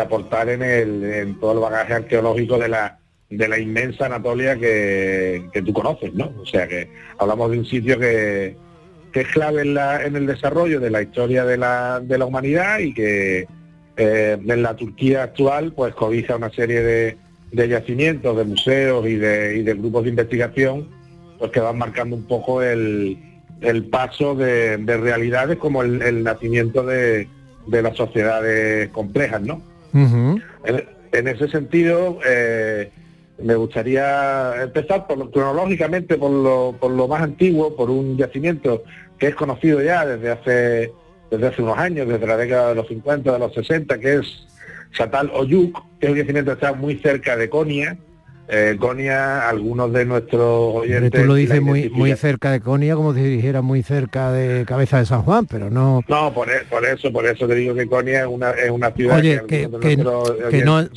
aportar 0.00 0.48
en, 0.48 0.62
el, 0.62 1.04
en 1.04 1.40
todo 1.40 1.52
el 1.52 1.58
bagaje 1.60 1.94
arqueológico 1.94 2.58
de 2.58 2.68
la, 2.68 2.98
de 3.28 3.48
la 3.48 3.58
inmensa 3.58 4.06
Anatolia 4.06 4.58
que, 4.58 5.50
tú 5.64 5.72
conoces, 5.72 6.12
¿no? 6.14 6.32
O 6.40 6.46
sea 6.46 6.66
que 6.66 6.88
hablamos 7.18 7.50
de 7.50 7.58
un 7.58 7.66
sitio 7.66 7.98
que, 7.98 8.56
es 9.14 9.28
clave 9.28 9.62
en, 9.62 9.76
en 9.78 10.16
el 10.16 10.26
desarrollo 10.26 10.80
de 10.80 10.90
la 10.90 11.02
historia 11.02 11.44
de 11.44 11.58
la, 11.58 12.00
de 12.00 12.18
la 12.18 12.24
humanidad 12.24 12.78
y 12.78 12.94
que 12.94 13.46
eh, 13.96 14.38
en 14.42 14.62
la 14.62 14.74
Turquía 14.74 15.24
actual 15.24 15.72
pues 15.72 15.94
cobija 15.94 16.36
una 16.36 16.50
serie 16.50 16.82
de, 16.82 17.16
de 17.50 17.68
yacimientos, 17.68 18.36
de 18.36 18.44
museos 18.44 19.06
y 19.06 19.16
de, 19.16 19.58
y 19.58 19.62
de, 19.62 19.74
grupos 19.74 20.04
de 20.04 20.10
investigación 20.10 20.88
pues 21.38 21.50
que 21.50 21.60
van 21.60 21.76
marcando 21.76 22.16
un 22.16 22.24
poco 22.24 22.62
el, 22.62 23.18
el 23.60 23.84
paso 23.84 24.34
de, 24.34 24.78
de, 24.78 24.96
realidades 24.96 25.58
como 25.58 25.82
el, 25.82 26.22
nacimiento 26.22 26.84
de, 26.84 27.28
de, 27.66 27.82
las 27.82 27.96
sociedades 27.96 28.88
complejas, 28.90 29.42
¿no? 29.42 29.60
en, 29.94 31.28
ese 31.28 31.48
sentido, 31.48 32.18
eh, 32.26 32.90
me 33.42 33.54
gustaría 33.56 34.62
empezar 34.62 35.06
por 35.06 35.30
cronológicamente 35.30 36.16
por 36.16 36.30
lo, 36.30 36.76
por 36.80 36.92
lo 36.92 37.08
más 37.08 37.22
antiguo, 37.22 37.76
por 37.76 37.90
un 37.90 38.16
yacimiento 38.16 38.84
que 39.18 39.28
es 39.28 39.34
conocido 39.34 39.82
ya 39.82 40.06
desde 40.06 40.30
hace 40.30 40.92
desde 41.32 41.46
hace 41.46 41.62
unos 41.62 41.78
años, 41.78 42.06
desde 42.06 42.26
la 42.26 42.36
década 42.36 42.68
de 42.68 42.74
los 42.74 42.86
50, 42.88 43.32
de 43.32 43.38
los 43.38 43.54
60, 43.54 43.98
que 43.98 44.16
es 44.16 44.46
Satal 44.94 45.30
Oyuk, 45.32 45.82
que 45.98 46.06
es 46.06 46.12
un 46.12 46.18
yacimiento 46.18 46.50
que 46.50 46.54
está 46.66 46.74
muy 46.74 46.98
cerca 46.98 47.38
de 47.38 47.48
Konya, 47.48 47.96
eh, 48.54 48.76
Conia, 48.78 49.48
algunos 49.48 49.90
de 49.94 50.04
nuestros 50.04 50.74
oyentes... 50.74 51.22
tú 51.22 51.26
lo 51.26 51.34
dices 51.34 51.62
muy, 51.62 51.88
muy 51.88 52.14
cerca 52.16 52.50
de 52.50 52.60
Conia, 52.60 52.94
como 52.94 53.14
si 53.14 53.22
dijera 53.22 53.62
muy 53.62 53.82
cerca 53.82 54.30
de 54.30 54.66
Cabeza 54.66 54.98
de 54.98 55.06
San 55.06 55.22
Juan, 55.22 55.46
pero 55.46 55.70
no... 55.70 56.02
No, 56.06 56.34
por, 56.34 56.50
e, 56.50 56.60
por 56.68 56.84
eso, 56.84 57.10
por 57.10 57.24
eso 57.24 57.48
te 57.48 57.54
digo 57.54 57.74
que 57.74 57.86
Conia 57.86 58.20
es 58.20 58.26
una, 58.26 58.50
es 58.50 58.70
una 58.70 58.90
ciudad... 58.90 59.18
Oye, 59.18 59.40
que, 59.48 59.70
que, 59.80 59.96
no, 59.96 60.22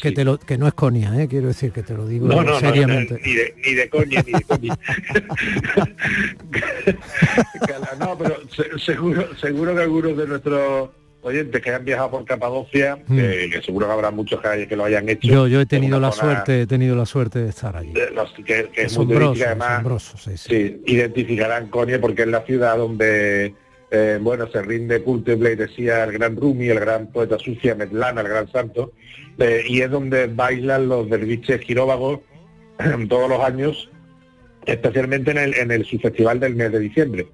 que, 0.01 0.11
te 0.11 0.25
lo, 0.25 0.37
que 0.37 0.57
no 0.57 0.67
es 0.67 0.73
Conia, 0.73 1.13
¿eh? 1.17 1.29
quiero 1.29 1.47
decir 1.47 1.71
que 1.71 1.81
te 1.81 1.93
lo 1.93 2.05
digo 2.05 2.27
seriamente. 2.59 3.21
ni, 3.23 3.33
de, 3.33 3.55
ni 3.65 3.73
de 3.73 3.89
Conia, 3.89 4.21
ni 4.25 4.33
de 4.33 4.41
Conia. 4.41 4.77
no, 8.01 8.17
pero 8.17 8.35
seguro, 8.77 9.33
seguro 9.37 9.73
que 9.73 9.81
algunos 9.81 10.17
de 10.17 10.27
nuestros 10.27 10.89
oyentes 11.25 11.61
que 11.61 11.71
han 11.71 11.83
viajado 11.83 12.11
por 12.11 12.25
Capadocia, 12.25 12.97
mm. 13.07 13.17
que 13.17 13.61
seguro 13.63 13.87
que 13.87 13.93
habrá 13.93 14.11
muchos 14.11 14.39
que, 14.41 14.75
lo 14.75 14.85
hayan 14.85 15.09
hecho. 15.09 15.27
Yo, 15.27 15.47
yo 15.47 15.61
he 15.61 15.65
tenido 15.65 15.99
la 15.99 16.11
suerte, 16.11 16.61
he 16.61 16.67
tenido 16.67 16.95
la 16.95 17.05
suerte 17.05 17.39
de 17.39 17.49
estar 17.49 17.75
allí. 17.75 17.93
que, 18.45 18.69
es 18.75 18.97
muy 18.97 19.41
además, 19.41 20.15
sí, 20.35 20.81
identificarán 20.85 21.67
Konya 21.69 21.99
porque 21.99 22.23
es 22.23 22.27
la 22.27 22.41
ciudad 22.41 22.77
donde 22.77 23.53
eh, 23.91 24.19
bueno, 24.21 24.47
se 24.51 24.61
rinde 24.61 25.01
culto 25.03 25.31
y 25.31 25.37
decía 25.55 26.03
el 26.03 26.11
gran 26.11 26.35
Rumi, 26.35 26.67
el 26.67 26.79
gran 26.79 27.07
poeta 27.07 27.37
sucia, 27.37 27.75
Metlana, 27.75 28.21
el 28.21 28.27
gran 28.27 28.51
santo, 28.51 28.91
eh, 29.37 29.63
y 29.67 29.81
es 29.81 29.91
donde 29.91 30.27
bailan 30.27 30.89
los 30.89 31.09
derviches 31.09 31.61
giróvagos 31.61 32.19
todos 33.09 33.29
los 33.29 33.39
años, 33.39 33.89
especialmente 34.65 35.31
en 35.31 35.37
el, 35.37 35.55
en 35.55 35.71
el 35.71 35.85
su 35.85 35.99
festival 35.99 36.39
del 36.39 36.55
mes 36.55 36.71
de 36.71 36.79
diciembre. 36.79 37.27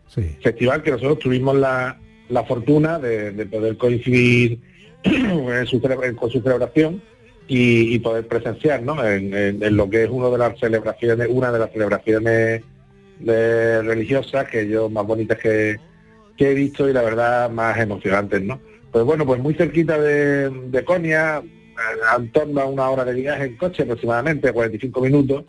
Festival 0.44 0.84
que 0.84 0.92
nosotros 0.92 1.20
tuvimos 1.20 1.56
la, 1.56 1.98
la 2.32 2.44
fortuna 2.44 3.00
de, 3.00 3.46
poder 3.46 3.78
coincidir 3.78 4.60
en 5.04 5.66
su, 5.66 5.82
con 5.82 6.30
su 6.30 6.42
celebración 6.42 7.02
y, 7.48 8.00
poder 8.00 8.28
presenciar 8.28 8.82
¿no? 8.82 9.06
en, 9.06 9.76
lo 9.76 9.90
que 9.90 10.04
es 10.04 10.10
una 10.10 10.30
de 10.30 10.38
las 10.38 10.60
celebraciones, 10.60 11.28
una 11.30 11.52
de 11.52 11.60
las 11.60 11.72
celebraciones 11.72 12.64
religiosas 13.20 14.48
que 14.48 14.68
yo 14.68 14.90
más 14.90 15.06
bonitas 15.06 15.38
que, 15.38 15.78
he 16.38 16.54
visto 16.56 16.90
y 16.90 16.94
la 16.94 17.04
verdad 17.04 17.52
más 17.52 17.78
emocionantes, 17.78 18.42
¿no? 18.42 18.60
Pues 18.92 19.06
bueno, 19.06 19.28
pues 19.28 19.40
muy 19.40 19.54
cerquita 19.54 20.00
de, 20.02 20.50
de 20.50 20.84
Conia, 20.84 21.44
en 22.18 22.32
torno 22.32 22.62
a 22.62 22.66
una 22.66 22.90
hora 22.90 23.06
de 23.06 23.14
viaje 23.14 23.46
en 23.46 23.58
coche 23.58 23.84
aproximadamente, 23.84 24.52
45 24.52 25.02
minutos, 25.02 25.44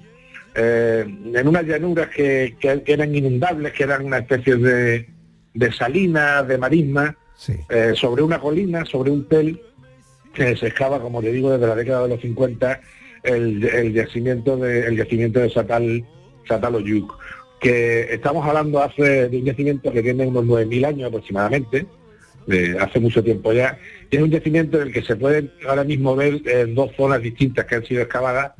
eh, 0.54 1.04
en 1.06 1.48
unas 1.48 1.64
llanuras 1.64 2.08
que, 2.08 2.56
que, 2.60 2.82
eran 2.86 3.14
inundables, 3.14 3.72
que 3.72 3.84
eran 3.84 4.04
una 4.04 4.18
especie 4.18 4.56
de, 4.56 5.08
de 5.54 5.72
salina, 5.72 6.42
de 6.42 6.58
marisma, 6.58 7.16
eh, 7.68 7.92
sobre 7.94 8.22
una 8.22 8.38
colina, 8.38 8.84
sobre 8.84 9.10
un 9.10 9.28
tel, 9.28 9.60
que 10.32 10.56
se 10.56 10.68
excava, 10.68 11.00
como 11.00 11.20
te 11.20 11.32
digo, 11.32 11.50
desde 11.50 11.66
la 11.66 11.74
década 11.74 12.04
de 12.04 12.08
los 12.08 12.20
50, 12.20 12.80
el, 13.22 13.92
yacimiento 13.92 14.56
de 14.56 14.86
el 14.86 14.96
yacimiento 14.96 15.40
de 15.40 15.50
Satal, 15.50 16.74
Oyuk, 16.74 17.14
que 17.60 18.14
estamos 18.14 18.46
hablando 18.46 18.82
hace 18.82 19.28
de 19.28 19.36
un 19.36 19.44
yacimiento 19.44 19.92
que 19.92 20.02
tiene 20.02 20.26
unos 20.26 20.44
9.000 20.44 20.86
años 20.86 21.08
aproximadamente, 21.08 21.86
de 22.46 22.76
hace 22.78 22.98
mucho 22.98 23.22
tiempo 23.22 23.52
ya, 23.52 23.78
es 24.10 24.20
un 24.20 24.30
yacimiento 24.30 24.80
en 24.80 24.88
el 24.88 24.92
que 24.92 25.02
se 25.02 25.14
pueden 25.14 25.52
ahora 25.68 25.84
mismo 25.84 26.16
ver 26.16 26.40
en 26.44 26.74
dos 26.74 26.90
zonas 26.96 27.22
distintas 27.22 27.66
que 27.66 27.76
han 27.76 27.84
sido 27.84 28.02
excavadas, 28.02 28.52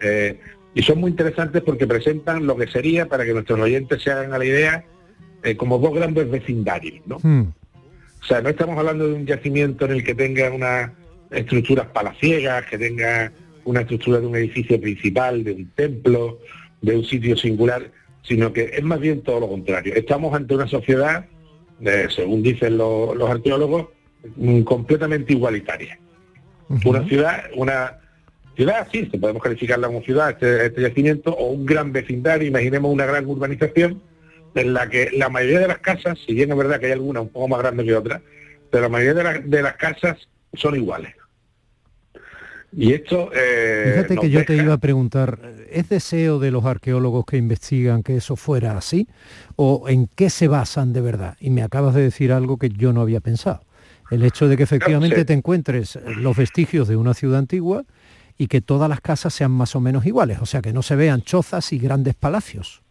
eh, 0.00 0.38
y 0.74 0.82
son 0.82 1.00
muy 1.00 1.10
interesantes 1.10 1.62
porque 1.62 1.86
presentan 1.86 2.46
lo 2.46 2.56
que 2.56 2.66
sería, 2.66 3.08
para 3.08 3.24
que 3.24 3.32
nuestros 3.32 3.58
oyentes 3.58 4.02
se 4.02 4.10
hagan 4.10 4.32
a 4.32 4.38
la 4.38 4.44
idea, 4.44 4.84
eh, 5.42 5.56
como 5.56 5.78
dos 5.78 5.94
grandes 5.94 6.30
vecindarios, 6.30 7.06
¿no? 7.06 7.18
Hmm. 7.22 7.52
O 8.20 8.24
sea, 8.24 8.40
no 8.40 8.48
estamos 8.48 8.76
hablando 8.78 9.06
de 9.06 9.14
un 9.14 9.26
yacimiento 9.26 9.84
en 9.84 9.92
el 9.92 10.04
que 10.04 10.14
tenga 10.14 10.50
unas 10.50 10.90
estructuras 11.30 11.86
palaciegas, 11.86 12.66
que 12.66 12.78
tenga 12.78 13.32
una 13.64 13.80
estructura 13.82 14.20
de 14.20 14.26
un 14.26 14.36
edificio 14.36 14.80
principal, 14.80 15.44
de 15.44 15.52
un 15.52 15.70
templo, 15.70 16.40
de 16.80 16.96
un 16.96 17.04
sitio 17.04 17.36
singular, 17.36 17.90
sino 18.22 18.52
que 18.52 18.70
es 18.74 18.82
más 18.82 19.00
bien 19.00 19.22
todo 19.22 19.40
lo 19.40 19.48
contrario. 19.48 19.94
Estamos 19.94 20.34
ante 20.34 20.54
una 20.54 20.66
sociedad, 20.66 21.26
eh, 21.80 22.08
según 22.14 22.42
dicen 22.42 22.78
los 22.78 23.30
arqueólogos, 23.30 23.88
mm, 24.36 24.62
completamente 24.62 25.32
igualitaria. 25.32 25.98
Una 26.84 27.06
ciudad, 27.06 27.44
una 27.54 27.98
ciudad, 28.56 28.88
sí, 28.90 29.08
se 29.10 29.18
podemos 29.18 29.42
calificarla 29.42 29.86
como 29.86 30.02
ciudad, 30.02 30.30
este, 30.30 30.66
este 30.66 30.82
yacimiento, 30.82 31.30
o 31.32 31.50
un 31.50 31.64
gran 31.64 31.92
vecindario, 31.92 32.48
imaginemos 32.48 32.92
una 32.92 33.06
gran 33.06 33.26
urbanización, 33.26 34.02
en 34.56 34.72
la 34.72 34.88
que 34.88 35.10
la 35.12 35.28
mayoría 35.28 35.60
de 35.60 35.68
las 35.68 35.78
casas, 35.78 36.18
si 36.26 36.34
bien 36.34 36.50
es 36.50 36.56
verdad 36.56 36.80
que 36.80 36.86
hay 36.86 36.92
algunas 36.92 37.22
un 37.24 37.28
poco 37.28 37.48
más 37.48 37.60
grandes 37.60 37.86
que 37.86 37.94
otras, 37.94 38.22
pero 38.70 38.84
la 38.84 38.88
mayoría 38.88 39.40
de, 39.40 39.62
las 39.62 39.76
casas 39.76 40.16
son 40.54 40.74
iguales. 40.76 41.14
Y 42.72 42.92
esto... 42.92 43.30
Eh, 43.34 43.92
Fíjate 43.94 44.16
que 44.16 44.30
yo 44.30 44.44
te 44.44 44.56
iba 44.56 44.74
a 44.74 44.78
preguntar, 44.78 45.38
¿es 45.70 45.88
deseo 45.88 46.38
de 46.38 46.50
los 46.50 46.64
arqueólogos 46.64 47.24
que 47.26 47.36
investigan 47.36 48.02
que 48.02 48.16
eso 48.16 48.36
fuera 48.36 48.76
así? 48.76 49.08
¿O 49.56 49.88
en 49.88 50.08
qué 50.08 50.30
se 50.30 50.48
basan 50.48 50.92
de 50.92 51.00
verdad? 51.00 51.36
Y 51.38 51.50
me 51.50 51.62
acabas 51.62 51.94
de 51.94 52.02
decir 52.02 52.32
algo 52.32 52.58
que 52.58 52.70
yo 52.70 52.92
no 52.92 53.02
había 53.02 53.20
pensado. 53.20 53.62
El 54.10 54.24
hecho 54.24 54.48
de 54.48 54.56
que 54.56 54.62
efectivamente 54.62 55.24
te 55.24 55.32
encuentres 55.32 55.98
los 56.04 56.36
vestigios 56.36 56.88
de 56.88 56.96
una 56.96 57.14
ciudad 57.14 57.38
antigua 57.38 57.84
y 58.38 58.46
que 58.46 58.60
todas 58.60 58.88
las 58.88 59.00
casas 59.00 59.34
sean 59.34 59.50
más 59.50 59.74
o 59.74 59.80
menos 59.80 60.06
iguales, 60.06 60.38
o 60.40 60.46
sea, 60.46 60.62
que 60.62 60.72
no 60.72 60.82
se 60.82 60.96
vean 60.96 61.22
chozas 61.22 61.72
y 61.72 61.78
grandes 61.78 62.14
palacios. 62.14 62.82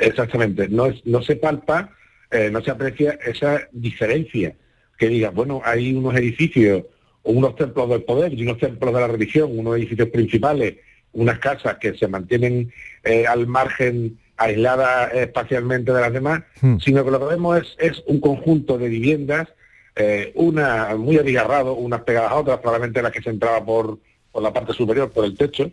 Exactamente, 0.00 0.68
no, 0.68 0.88
no 1.04 1.22
se 1.22 1.36
palpa, 1.36 1.90
eh, 2.30 2.50
no 2.50 2.62
se 2.62 2.70
aprecia 2.70 3.18
esa 3.24 3.68
diferencia, 3.72 4.54
que 4.98 5.08
diga, 5.08 5.30
bueno, 5.30 5.60
hay 5.64 5.94
unos 5.94 6.14
edificios 6.14 6.84
unos 7.24 7.54
templos 7.56 7.88
del 7.88 8.02
poder 8.02 8.34
y 8.34 8.42
unos 8.42 8.58
templos 8.58 8.92
de 8.92 9.00
la 9.00 9.06
religión, 9.06 9.56
unos 9.56 9.76
edificios 9.76 10.08
principales, 10.08 10.76
unas 11.12 11.38
casas 11.38 11.76
que 11.78 11.94
se 11.94 12.08
mantienen 12.08 12.72
eh, 13.04 13.26
al 13.26 13.46
margen, 13.46 14.18
aisladas 14.36 15.14
espacialmente 15.14 15.92
de 15.92 16.00
las 16.00 16.12
demás, 16.12 16.42
hmm. 16.60 16.78
sino 16.78 17.04
que 17.04 17.10
lo 17.10 17.20
que 17.20 17.34
vemos 17.34 17.60
es, 17.60 17.76
es 17.78 18.02
un 18.06 18.20
conjunto 18.20 18.76
de 18.76 18.88
viviendas, 18.88 19.48
eh, 19.94 20.32
una 20.34 20.96
muy 20.96 21.18
abigarrado, 21.18 21.74
unas 21.74 22.00
pegadas 22.02 22.32
a 22.32 22.36
otras, 22.36 22.58
probablemente 22.58 23.02
las 23.02 23.12
que 23.12 23.22
se 23.22 23.30
entraba 23.30 23.64
por, 23.64 23.98
por 24.32 24.42
la 24.42 24.52
parte 24.52 24.72
superior, 24.72 25.10
por 25.12 25.24
el 25.24 25.36
techo, 25.36 25.70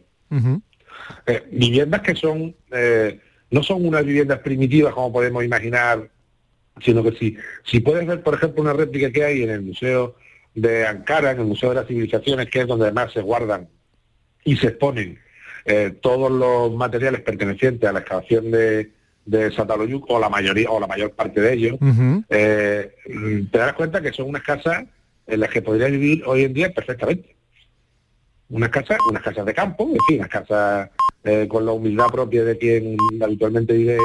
viviendas 1.51 2.01
que 2.01 2.13
son 2.13 2.55
no 3.51 3.63
son 3.63 3.85
unas 3.85 4.05
viviendas 4.05 4.39
primitivas 4.39 4.93
como 4.93 5.11
podemos 5.11 5.43
imaginar, 5.43 6.09
sino 6.81 7.03
que 7.03 7.11
si, 7.13 7.37
si 7.63 7.79
puedes 7.79 8.05
ver, 8.07 8.21
por 8.21 8.35
ejemplo, 8.35 8.61
una 8.61 8.73
réplica 8.73 9.11
que 9.11 9.23
hay 9.23 9.43
en 9.43 9.49
el 9.49 9.61
Museo 9.61 10.15
de 10.55 10.85
Ankara, 10.85 11.31
en 11.31 11.39
el 11.39 11.45
Museo 11.45 11.69
de 11.69 11.75
las 11.75 11.87
Civilizaciones, 11.87 12.49
que 12.49 12.61
es 12.61 12.67
donde 12.67 12.85
además 12.85 13.11
se 13.11 13.21
guardan 13.21 13.67
y 14.43 14.55
se 14.57 14.67
exponen 14.67 15.19
eh, 15.65 15.93
todos 16.01 16.31
los 16.31 16.73
materiales 16.73 17.21
pertenecientes 17.21 17.87
a 17.87 17.93
la 17.93 17.99
excavación 17.99 18.51
de, 18.51 18.91
de 19.25 19.51
Sataloyuc, 19.51 20.09
o 20.09 20.19
la 20.19 20.29
mayoría, 20.29 20.69
o 20.69 20.79
la 20.79 20.87
mayor 20.87 21.11
parte 21.11 21.41
de 21.41 21.53
ellos, 21.53 21.77
eh, 22.29 22.95
te 23.51 23.57
das 23.57 23.73
cuenta 23.73 24.01
que 24.01 24.11
son 24.11 24.29
unas 24.29 24.43
casas 24.43 24.85
en 25.27 25.39
las 25.39 25.49
que 25.49 25.61
podría 25.61 25.87
vivir 25.87 26.23
hoy 26.25 26.43
en 26.43 26.53
día 26.53 26.73
perfectamente. 26.73 27.35
Unas 28.49 28.69
casas, 28.69 28.97
unas 29.07 29.21
casas 29.21 29.45
de 29.45 29.53
campo, 29.53 29.83
en 29.83 29.99
fin, 30.07 30.17
unas 30.19 30.29
casas 30.29 30.89
eh, 31.23 31.47
con 31.49 31.65
la 31.65 31.73
humildad 31.73 32.07
propia 32.07 32.43
de 32.43 32.57
quien 32.57 32.97
habitualmente 33.21 33.73
vive 33.73 33.97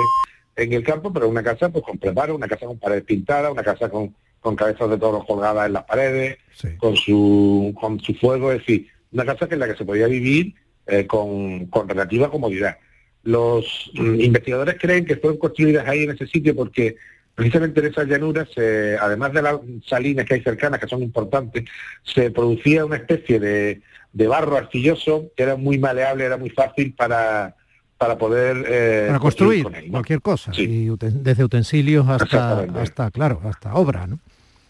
en 0.57 0.73
el 0.73 0.85
campo, 0.85 1.13
pero 1.13 1.29
una 1.29 1.43
casa 1.43 1.69
pues 1.69 1.85
con 1.85 1.99
preparo, 1.99 2.35
una 2.35 2.49
casa 2.49 2.67
con 2.67 2.79
paredes 2.79 3.05
pintadas, 3.05 3.53
una 3.53 3.63
casa 3.63 3.89
con, 3.89 4.15
con 4.41 4.57
cabezas 4.57 4.91
de 4.91 4.99
toros 4.99 5.25
colgadas 5.25 5.67
en 5.67 5.73
las 5.75 5.85
paredes, 5.85 6.39
con 6.79 6.97
su 6.97 7.75
con 7.81 8.01
su 8.01 8.15
fuego, 8.15 8.53
es 8.53 8.59
decir, 8.59 8.89
una 9.13 9.25
casa 9.25 9.49
que 9.49 9.55
en 9.55 9.61
la 9.61 9.69
que 9.69 9.77
se 9.77 9.85
podía 9.85 10.07
vivir 10.07 10.55
eh, 10.87 11.07
con, 11.07 11.67
con, 11.67 11.89
relativa 11.89 12.31
comodidad. 12.31 12.77
Los 13.23 13.91
mm, 13.95 14.21
investigadores 14.21 14.77
creen 14.79 15.05
que 15.05 15.17
fueron 15.17 15.39
construidas 15.39 15.89
ahí 15.89 16.03
en 16.03 16.11
ese 16.11 16.27
sitio 16.27 16.55
porque 16.55 16.97
precisamente 17.35 17.81
en 17.81 17.87
esas 17.87 18.07
llanuras, 18.07 18.49
eh, 18.57 18.97
además 19.01 19.33
de 19.33 19.43
las 19.43 19.57
salinas 19.87 20.27
que 20.27 20.35
hay 20.35 20.43
cercanas, 20.43 20.79
que 20.79 20.89
son 20.89 21.03
importantes, 21.03 21.65
se 22.03 22.31
producía 22.31 22.85
una 22.85 22.97
especie 22.97 23.41
de, 23.41 23.83
de 24.15 24.29
barro 24.29 24.57
arcilloso 24.57 25.27
que 25.37 25.43
era 25.43 25.57
muy 25.57 25.79
maleable, 25.79 26.25
era 26.25 26.39
muy 26.39 26.51
fácil 26.51 26.95
para, 26.95 27.57
para 27.99 28.17
poder 28.17 28.65
eh, 28.67 29.05
para 29.09 29.19
construir, 29.19 29.67
cualquier 29.91 30.23
cosa 30.23 30.53
y 30.55 30.89
desde 30.99 31.45
utensilios 31.45 32.09
hasta 32.09 32.61
hasta 32.81 33.11
claro 33.11 33.41
hasta 33.45 33.75
obra 33.75 34.07
no 34.07 34.19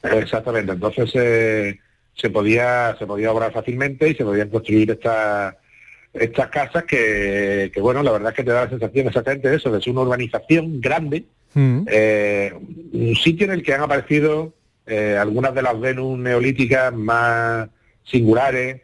exactamente. 0.02 0.72
Entonces 0.72 1.10
eh, 1.14 1.78
se 2.14 2.30
podía 2.30 2.96
se 2.98 3.06
podía 3.06 3.30
obrar 3.32 3.52
fácilmente 3.52 4.08
y 4.08 4.14
se 4.14 4.24
podían 4.24 4.48
construir 4.48 4.90
estas 4.90 5.54
estas 6.14 6.48
casas 6.48 6.84
que, 6.84 7.70
que, 7.72 7.80
bueno 7.80 8.02
la 8.02 8.12
verdad 8.12 8.30
es 8.30 8.36
que 8.36 8.44
te 8.44 8.50
da 8.50 8.64
la 8.64 8.70
sensación 8.70 9.08
exactamente 9.08 9.50
de 9.50 9.56
eso 9.56 9.70
de 9.70 9.82
ser 9.82 9.92
una 9.92 10.02
urbanización 10.02 10.80
grande 10.80 11.24
mm. 11.52 11.80
eh, 11.86 12.52
un 12.92 13.14
sitio 13.16 13.46
en 13.46 13.52
el 13.52 13.62
que 13.62 13.74
han 13.74 13.82
aparecido 13.82 14.54
algunas 14.86 15.54
de 15.54 15.62
las 15.62 15.80
Venus 15.80 16.18
neolíticas 16.18 16.92
más 16.92 17.70
singulares 18.04 18.82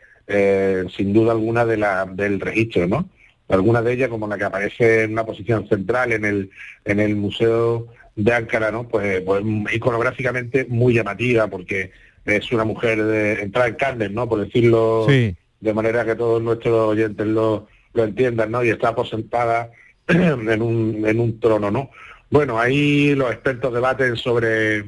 sin 0.97 1.13
duda 1.13 1.33
alguna 1.33 1.65
de 1.65 1.77
la, 1.77 2.07
del 2.07 2.41
registro 2.41 2.87
no 2.87 3.09
algunas 3.51 3.85
de 3.85 3.93
ellas 3.93 4.09
como 4.09 4.29
la 4.29 4.39
que 4.39 4.45
aparece 4.45 5.03
en 5.05 5.13
una 5.13 5.27
posición 5.27 5.69
central 5.69 6.13
en 6.13 6.25
el, 6.25 6.51
en 6.85 7.01
el 7.01 7.17
Museo 7.17 7.89
de 8.15 8.33
Ankara, 8.33 8.71
¿no? 8.71 8.89
Pues, 8.89 9.23
pues 9.23 9.43
iconográficamente 9.73 10.67
muy 10.69 10.95
llamativa 10.95 11.49
porque 11.49 11.91
es 12.25 12.53
una 12.53 12.65
mujer 12.65 13.03
de 13.03 13.43
entrada 13.43 13.69
en 13.69 13.75
carne, 13.75 14.09
¿no? 14.09 14.29
Por 14.29 14.45
decirlo 14.45 15.07
de 15.07 15.75
manera 15.75 16.05
que 16.05 16.15
todos 16.15 16.41
nuestros 16.43 16.91
oyentes 16.91 17.27
lo, 17.27 17.67
lo 17.93 18.05
entiendan, 18.05 18.51
¿no? 18.51 18.65
Y 18.65 18.71
está 18.71 18.89
aposentada 18.89 19.71
en 20.09 20.63
un, 20.63 21.05
en 21.07 21.21
un 21.21 21.41
trono, 21.41 21.71
¿no? 21.71 21.91
Bueno, 22.31 22.59
ahí 22.59 23.15
los 23.15 23.33
expertos 23.33 23.75
debaten 23.75 24.17
sobre 24.17 24.85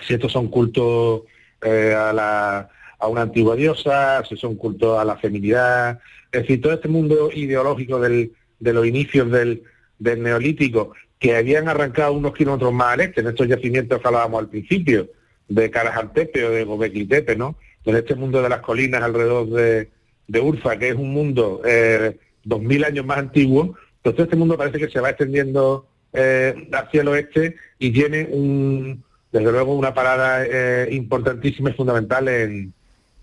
si 0.00 0.14
estos 0.14 0.30
son 0.30 0.48
cultos 0.48 1.22
eh, 1.62 1.94
a, 1.96 2.12
la, 2.12 2.68
a 2.98 3.08
una 3.08 3.22
antigua 3.22 3.56
diosa, 3.56 4.24
si 4.24 4.36
son 4.36 4.56
cultos 4.56 4.98
a 4.98 5.04
la 5.04 5.16
feminidad, 5.16 6.00
es 6.32 6.42
decir, 6.42 6.60
todo 6.60 6.72
este 6.72 6.88
mundo 6.88 7.30
ideológico 7.32 8.00
del, 8.00 8.32
de 8.58 8.72
los 8.72 8.86
inicios 8.86 9.30
del, 9.30 9.62
del 9.98 10.22
neolítico, 10.22 10.92
que 11.18 11.36
habían 11.36 11.68
arrancado 11.68 12.12
unos 12.12 12.34
kilómetros 12.34 12.72
más 12.72 12.94
al 12.94 13.00
este, 13.00 13.20
en 13.20 13.28
estos 13.28 13.48
yacimientos 13.48 14.00
que 14.00 14.08
hablábamos 14.08 14.40
al 14.40 14.48
principio, 14.48 15.08
de 15.48 15.70
Carajantepe 15.70 16.44
o 16.44 16.50
de 16.50 16.64
Gobekli 16.64 17.08
¿no? 17.36 17.56
En 17.84 17.96
este 17.96 18.14
mundo 18.14 18.42
de 18.42 18.50
las 18.50 18.60
colinas 18.60 19.02
alrededor 19.02 19.48
de, 19.48 19.88
de 20.26 20.40
Urfa, 20.40 20.78
que 20.78 20.90
es 20.90 20.94
un 20.94 21.10
mundo 21.12 21.62
eh, 21.64 22.18
dos 22.44 22.60
mil 22.60 22.84
años 22.84 23.06
más 23.06 23.18
antiguo, 23.18 23.76
pues 24.02 24.14
todo 24.14 24.24
este 24.24 24.36
mundo 24.36 24.58
parece 24.58 24.78
que 24.78 24.90
se 24.90 25.00
va 25.00 25.10
extendiendo 25.10 25.88
eh, 26.12 26.68
hacia 26.72 27.00
el 27.00 27.08
oeste 27.08 27.56
y 27.78 27.90
tiene 27.90 28.28
un, 28.30 29.02
desde 29.32 29.50
luego 29.50 29.74
una 29.74 29.94
parada 29.94 30.44
eh, 30.44 30.88
importantísima 30.92 31.70
y 31.70 31.74
fundamental 31.74 32.28
en, 32.28 32.74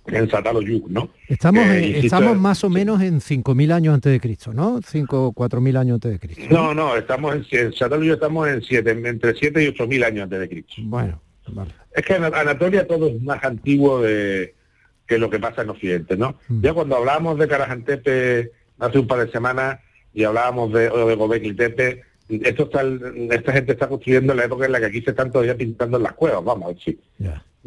en 0.08 0.30
Sataloyuk, 0.30 0.88
¿no? 0.90 1.10
Estamos, 1.28 1.66
estamos 1.66 2.38
más 2.38 2.64
o 2.64 2.70
menos 2.70 3.02
en 3.02 3.20
5.000 3.20 3.74
años 3.74 3.94
antes 3.94 4.12
de 4.12 4.20
Cristo, 4.20 4.54
¿no? 4.54 4.80
5 4.86 5.28
o 5.28 5.34
4.000 5.34 5.78
años 5.78 5.96
antes 5.96 6.12
de 6.12 6.20
Cristo. 6.20 6.44
No, 6.50 6.74
no, 6.74 6.96
estamos 6.96 7.36
en, 7.36 7.46
en 7.52 8.12
estamos 8.12 8.48
en 8.48 8.62
siete, 8.62 8.92
entre 8.92 9.34
7 9.34 9.64
y 9.64 9.68
8.000 9.68 10.06
años 10.06 10.24
antes 10.24 10.40
de 10.40 10.50
Cristo. 10.50 10.74
Bueno, 10.84 11.22
vale. 11.48 11.72
Es 11.94 12.06
que 12.06 12.16
en 12.16 12.26
Anatolia 12.26 12.88
todo 12.88 13.08
es 13.08 13.22
más 13.22 13.44
antiguo 13.44 14.02
de, 14.02 14.54
que 15.08 15.18
lo 15.18 15.30
que 15.30 15.40
pasa 15.40 15.62
en 15.62 15.70
Occidente, 15.70 16.18
¿no? 16.18 16.36
Mm. 16.48 16.62
Ya 16.62 16.74
cuando 16.74 16.98
hablábamos 16.98 17.38
de 17.38 17.48
Carajantepe 17.48 18.52
hace 18.80 19.00
un 19.00 19.08
par 19.08 19.26
de 19.26 19.32
semanas 19.32 19.80
y 20.14 20.24
hablábamos 20.24 20.74
de, 20.74 20.90
de 20.90 21.16
Gobekli 21.16 21.54
Tepe, 21.56 22.04
esto 22.28 22.64
está, 22.64 22.82
esta 23.32 23.54
gente 23.54 23.74
está 23.74 23.88
construyendo 23.88 24.34
en 24.34 24.38
la 24.38 24.46
época 24.46 24.66
en 24.66 24.72
la 24.72 24.80
que 24.80 24.88
aquí 24.88 25.02
se 25.02 25.12
están 25.12 25.32
todavía 25.32 25.56
pintando 25.56 25.98
en 25.98 26.04
las 26.04 26.14
cuevas, 26.14 26.44
vamos, 26.44 26.70
a 26.70 26.74
decir. 26.74 27.00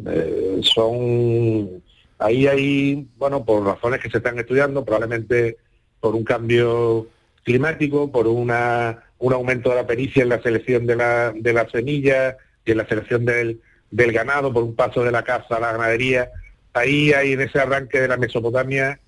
Eh, 0.05 0.59
son 0.61 1.81
Ahí 2.19 2.47
hay, 2.47 3.07
bueno, 3.17 3.45
por 3.45 3.65
razones 3.65 4.01
que 4.01 4.09
se 4.09 4.17
están 4.17 4.37
estudiando, 4.37 4.83
probablemente 4.83 5.57
por 6.01 6.15
un 6.15 6.25
cambio 6.25 7.07
climático, 7.43 8.11
por 8.11 8.27
una, 8.27 9.03
un 9.17 9.33
aumento 9.33 9.69
de 9.69 9.77
la 9.77 9.87
pericia 9.87 10.23
en 10.23 10.29
la 10.29 10.41
selección 10.41 10.85
de 10.85 10.97
la, 10.97 11.33
de 11.33 11.53
las 11.53 11.71
semillas 11.71 12.35
y 12.65 12.71
en 12.71 12.77
la 12.77 12.87
selección 12.87 13.23
del, 13.23 13.61
del 13.89 14.11
ganado, 14.11 14.51
por 14.51 14.63
un 14.63 14.75
paso 14.75 15.03
de 15.03 15.11
la 15.11 15.23
caza 15.23 15.55
a 15.55 15.59
la 15.61 15.71
ganadería. 15.71 16.29
Ahí 16.73 17.13
hay 17.13 17.33
en 17.33 17.41
ese 17.41 17.59
arranque 17.59 18.01
de 18.01 18.09
la 18.09 18.17
Mesopotamia, 18.17 18.99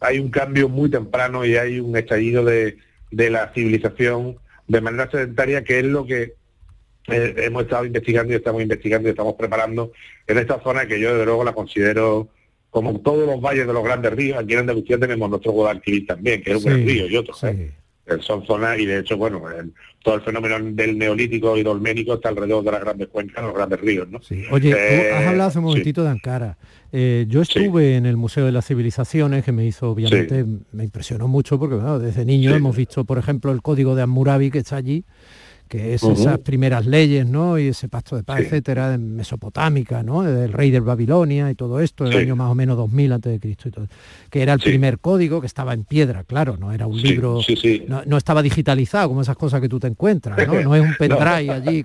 hay 0.00 0.18
un 0.18 0.30
cambio 0.30 0.68
muy 0.68 0.90
temprano 0.90 1.44
y 1.44 1.56
hay 1.56 1.80
un 1.80 1.96
estallido 1.96 2.44
de, 2.44 2.76
de 3.10 3.30
la 3.30 3.52
civilización 3.54 4.36
de 4.66 4.80
manera 4.82 5.10
sedentaria, 5.10 5.64
que 5.64 5.78
es 5.78 5.84
lo 5.86 6.04
que 6.04 6.34
eh, 7.08 7.34
hemos 7.38 7.62
estado 7.62 7.86
investigando 7.86 8.32
y 8.32 8.36
estamos 8.36 8.60
investigando 8.60 9.08
y 9.08 9.12
estamos 9.12 9.34
preparando 9.34 9.92
en 10.26 10.38
esta 10.38 10.60
zona 10.62 10.86
que 10.86 11.00
yo 11.00 11.12
desde 11.12 11.24
luego 11.24 11.42
la 11.42 11.54
considero 11.54 12.28
como 12.70 13.00
todos 13.00 13.26
los 13.26 13.40
valles 13.40 13.66
de 13.66 13.72
los 13.72 13.84
grandes 13.84 14.12
ríos, 14.12 14.38
aquí 14.38 14.52
en 14.52 14.60
Andalucía 14.60 14.98
tenemos 14.98 15.30
nuestro 15.30 15.52
Guadalquivir 15.52 16.06
también, 16.06 16.42
que 16.42 16.52
es 16.52 16.56
un 16.58 16.64
gran 16.64 16.86
río 16.86 17.08
y 17.08 17.16
otro. 17.16 17.34
¿eh? 17.48 17.72
Son 18.20 18.44
zonas, 18.46 18.78
y 18.78 18.86
de 18.86 19.00
hecho, 19.00 19.16
bueno, 19.16 19.42
todo 20.02 20.14
el 20.14 20.20
fenómeno 20.22 20.58
del 20.60 20.96
neolítico 20.96 21.56
y 21.56 21.62
dolménico 21.62 22.14
está 22.14 22.30
alrededor 22.30 22.64
de 22.64 22.72
las 22.72 22.80
grandes 22.80 23.08
cuencas, 23.08 23.44
los 23.44 23.54
grandes 23.54 23.80
ríos, 23.80 24.08
¿no? 24.08 24.18
Oye, 24.50 24.70
tú 24.70 24.76
eh, 24.76 25.12
has 25.12 25.26
hablado 25.26 25.48
hace 25.50 25.58
un 25.58 25.66
momentito 25.66 26.02
de 26.02 26.08
Ankara. 26.08 26.56
Eh, 26.90 27.26
yo 27.28 27.42
estuve 27.42 27.96
en 27.96 28.06
el 28.06 28.16
Museo 28.16 28.46
de 28.46 28.52
las 28.52 28.66
Civilizaciones, 28.66 29.44
que 29.44 29.52
me 29.52 29.66
hizo, 29.66 29.90
obviamente, 29.90 30.44
me 30.72 30.84
impresionó 30.84 31.28
mucho, 31.28 31.58
porque 31.58 31.76
desde 32.02 32.24
niño 32.24 32.54
hemos 32.54 32.74
visto, 32.74 33.04
por 33.04 33.18
ejemplo, 33.18 33.52
el 33.52 33.60
código 33.60 33.94
de 33.94 34.02
Hammurabi 34.02 34.50
que 34.50 34.58
está 34.58 34.76
allí, 34.76 35.04
que 35.68 35.94
es 35.94 36.02
esas 36.02 36.38
primeras 36.38 36.86
leyes, 36.86 37.26
¿no? 37.26 37.58
Y 37.58 37.68
ese 37.68 37.88
pacto 37.88 38.16
de 38.16 38.22
paz, 38.22 38.40
etcétera, 38.40 38.90
de 38.90 38.98
mesopotámica, 38.98 40.02
¿no? 40.02 40.22
Del 40.22 40.52
rey 40.52 40.70
de 40.70 40.80
Babilonia 40.80 41.50
y 41.50 41.54
todo 41.54 41.80
esto, 41.80 42.04
del 42.04 42.16
año 42.16 42.36
más 42.36 42.50
o 42.50 42.54
menos 42.54 42.76
2000 42.76 43.12
antes 43.12 43.32
de 43.32 43.40
Cristo 43.40 43.68
y 43.68 43.72
todo. 43.72 43.88
Que 44.30 44.42
era 44.42 44.54
el 44.54 44.60
primer 44.60 44.98
código 44.98 45.40
que 45.40 45.46
estaba 45.46 45.74
en 45.74 45.84
piedra, 45.84 46.24
claro, 46.24 46.56
no 46.56 46.72
era 46.72 46.86
un 46.86 47.00
libro, 47.00 47.40
no, 48.06 48.16
estaba 48.16 48.42
digitalizado 48.42 49.08
como 49.08 49.22
esas 49.22 49.36
cosas 49.36 49.60
que 49.60 49.68
tú 49.68 49.78
te 49.78 49.86
encuentras, 49.86 50.38
¿no? 50.46 50.60
No 50.60 50.74
es 50.74 50.82
un 50.82 50.94
pendrive 50.98 51.52
allí, 51.52 51.84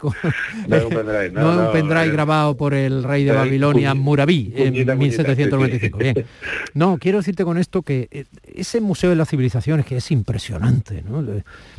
no 0.67 0.75
es 0.75 0.83
un 0.83 0.89
pendrive, 0.89 1.31
no, 1.31 1.51
es 1.61 1.67
un 1.67 1.71
pendrive 1.73 2.09
grabado 2.11 2.55
por 2.55 2.73
el 2.73 3.03
rey 3.03 3.23
de 3.23 3.31
Babilonia, 3.31 3.93
Murabí, 3.93 4.53
en 4.55 4.73
1795. 4.73 5.97
Bien. 5.97 6.25
No, 6.73 6.97
quiero 6.97 7.19
decirte 7.19 7.43
con 7.43 7.57
esto 7.57 7.83
que 7.83 8.07
eh, 8.11 8.25
ese 8.55 8.81
Museo 8.81 9.09
de 9.09 9.15
las 9.15 9.29
Civilizaciones 9.29 9.85
que 9.85 9.97
es 9.97 10.11
impresionante, 10.11 11.03
¿no? 11.07 11.23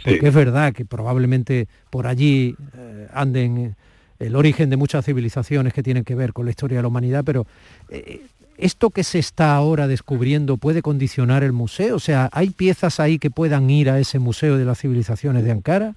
Porque 0.05 0.29
es 0.29 0.35
verdad 0.35 0.73
que 0.73 0.85
probablemente 0.85 1.69
por 1.95 2.09
allí 2.09 2.57
eh, 2.77 3.07
anden 3.13 3.57
eh, 3.57 3.75
el 4.19 4.35
origen 4.35 4.69
de 4.69 4.77
muchas 4.77 5.05
civilizaciones 5.05 5.73
que 5.73 5.81
tienen 5.81 6.03
que 6.03 6.17
ver 6.17 6.33
con 6.33 6.45
la 6.45 6.51
historia 6.51 6.79
de 6.79 6.83
la 6.83 6.89
humanidad, 6.89 7.23
pero 7.25 7.47
eh, 7.89 8.23
¿esto 8.59 8.91
que 8.91 9.05
se 9.05 9.21
está 9.21 9.55
ahora 9.55 9.87
descubriendo 9.87 10.57
puede 10.57 10.83
condicionar 10.83 11.45
el 11.45 11.53
museo? 11.53 11.95
O 11.95 12.01
sea, 12.01 12.29
¿hay 12.33 12.51
piezas 12.51 12.99
ahí 12.99 13.21
que 13.21 13.31
puedan 13.31 13.71
ir 13.71 13.91
a 13.91 14.01
ese 14.01 14.19
museo 14.19 14.59
de 14.59 14.65
las 14.65 14.81
civilizaciones 14.81 15.45
de 15.45 15.53
Ankara? 15.53 15.95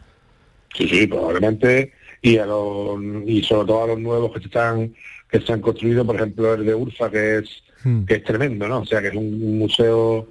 Sí, 0.75 0.87
sí, 0.87 1.07
probablemente, 1.07 1.93
y, 2.21 2.37
a 2.37 2.45
los, 2.45 3.01
y 3.25 3.41
sobre 3.41 3.65
todo 3.65 3.83
a 3.85 3.87
los 3.87 3.99
nuevos 3.99 4.31
que 4.33 4.39
se 4.41 4.45
están 4.45 4.93
que 5.31 5.41
se 5.41 5.51
han 5.51 5.61
construido, 5.61 6.05
por 6.05 6.17
ejemplo 6.17 6.53
el 6.53 6.63
de 6.63 6.75
Urfa, 6.75 7.09
que 7.09 7.39
es, 7.39 7.63
hmm. 7.83 8.03
que 8.03 8.13
es 8.17 8.23
tremendo, 8.23 8.67
¿no? 8.67 8.81
O 8.81 8.85
sea, 8.85 9.01
que 9.01 9.07
es 9.07 9.15
un 9.15 9.57
museo 9.57 10.27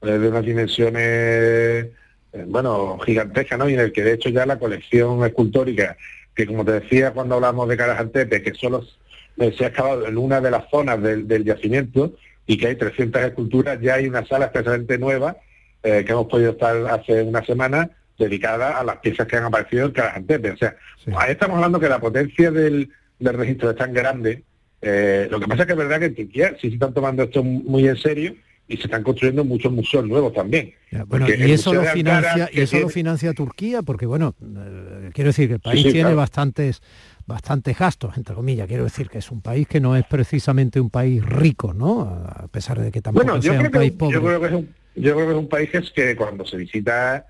de 0.00 0.28
unas 0.28 0.46
dimensiones 0.46 1.88
bueno, 2.46 2.98
gigantesca, 3.04 3.56
¿no? 3.56 3.68
Y 3.68 3.74
en 3.74 3.80
el 3.80 3.92
que 3.92 4.02
de 4.02 4.14
hecho 4.14 4.28
ya 4.28 4.46
la 4.46 4.58
colección 4.58 5.24
escultórica, 5.24 5.96
que 6.34 6.46
como 6.46 6.64
te 6.64 6.72
decía 6.72 7.12
cuando 7.12 7.36
hablamos 7.36 7.68
de 7.68 7.76
Carajantepe, 7.76 8.42
que 8.42 8.54
solo 8.54 8.84
se 9.36 9.64
ha 9.64 9.68
excavado 9.68 10.06
en 10.06 10.18
una 10.18 10.40
de 10.40 10.50
las 10.50 10.68
zonas 10.70 11.02
del, 11.02 11.44
yacimiento 11.44 12.14
y 12.46 12.58
que 12.58 12.68
hay 12.68 12.76
300 12.76 13.22
esculturas, 13.22 13.80
ya 13.80 13.94
hay 13.94 14.06
una 14.06 14.24
sala 14.26 14.46
especialmente 14.46 14.98
nueva 14.98 15.36
eh, 15.82 16.04
que 16.04 16.12
hemos 16.12 16.26
podido 16.26 16.52
estar 16.52 16.76
hace 16.88 17.22
una 17.22 17.44
semana 17.44 17.90
dedicada 18.18 18.78
a 18.78 18.84
las 18.84 18.98
piezas 18.98 19.26
que 19.26 19.36
han 19.36 19.44
aparecido 19.44 19.86
en 19.86 19.92
Carajantepe. 19.92 20.50
O 20.50 20.56
sea, 20.56 20.76
ahí 21.16 21.32
estamos 21.32 21.56
hablando 21.56 21.80
que 21.80 21.88
la 21.88 22.00
potencia 22.00 22.50
del, 22.50 22.90
registro 23.18 23.70
es 23.70 23.76
tan 23.76 23.92
grande. 23.92 24.44
Eh, 24.82 25.28
lo 25.30 25.40
que 25.40 25.46
pasa 25.46 25.62
es 25.62 25.66
que 25.66 25.72
es 25.72 25.78
verdad 25.78 25.98
que 25.98 26.06
en 26.06 26.14
Turquía 26.14 26.56
sí 26.60 26.68
se 26.68 26.74
están 26.74 26.94
tomando 26.94 27.22
esto 27.22 27.42
muy 27.42 27.88
en 27.88 27.96
serio 27.96 28.34
y 28.70 28.76
se 28.76 28.84
están 28.84 29.02
construyendo 29.02 29.44
muchos 29.44 29.72
museos 29.72 30.06
nuevos 30.06 30.32
también. 30.32 30.72
bueno, 31.08 31.26
y 31.28 31.50
eso 31.50 31.74
lo 31.74 31.82
financia, 31.82 32.48
y 32.52 32.60
eso 32.60 32.78
lo 32.78 32.88
financia 32.88 33.32
Turquía, 33.34 33.82
porque 33.82 34.06
bueno, 34.06 34.36
eh, 34.40 35.10
quiero 35.12 35.30
decir 35.30 35.48
que 35.48 35.54
el 35.54 35.60
país 35.60 35.92
tiene 35.92 36.14
bastantes 36.14 36.80
bastantes 37.26 37.76
gastos, 37.76 38.16
entre 38.16 38.34
comillas. 38.34 38.68
Quiero 38.68 38.84
decir 38.84 39.08
que 39.08 39.18
es 39.18 39.30
un 39.30 39.40
país 39.40 39.66
que 39.66 39.80
no 39.80 39.96
es 39.96 40.04
precisamente 40.04 40.80
un 40.80 40.88
país 40.88 41.24
rico, 41.24 41.74
¿no? 41.74 42.02
A 42.02 42.46
pesar 42.48 42.80
de 42.80 42.92
que 42.92 43.02
tampoco 43.02 43.42
sea 43.42 43.60
un 43.60 43.70
país 43.70 43.92
pobre. 43.92 44.14
Yo 44.14 44.22
creo 44.22 44.40
que 44.40 44.46
es 44.46 44.52
un, 44.52 44.74
yo 44.94 45.14
creo 45.14 45.26
que 45.26 45.32
es 45.32 45.38
un 45.38 45.48
país 45.48 45.70
que, 45.70 45.78
es 45.78 45.90
que 45.90 46.16
cuando 46.16 46.46
se 46.46 46.56
visita, 46.56 47.26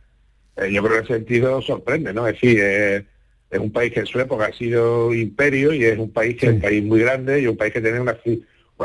eh, 0.56 0.70
yo 0.70 0.82
creo 0.82 0.92
que 0.92 0.98
en 0.98 1.04
ese 1.04 1.14
sentido 1.14 1.62
sorprende, 1.62 2.12
¿no? 2.12 2.26
Es 2.26 2.34
decir, 2.34 2.60
es 2.60 3.58
un 3.58 3.72
país 3.72 3.94
que 3.94 4.00
en 4.00 4.06
su 4.06 4.20
época 4.20 4.46
ha 4.46 4.52
sido 4.52 5.14
imperio 5.14 5.72
y 5.72 5.84
es 5.84 5.98
un 5.98 6.10
país 6.10 6.36
que 6.36 6.46
es 6.46 6.52
un 6.52 6.60
país 6.60 6.84
muy 6.84 7.00
grande 7.00 7.40
y 7.40 7.46
un 7.46 7.56
país 7.56 7.72
que 7.72 7.80
tiene 7.80 7.98
una, 7.98 8.16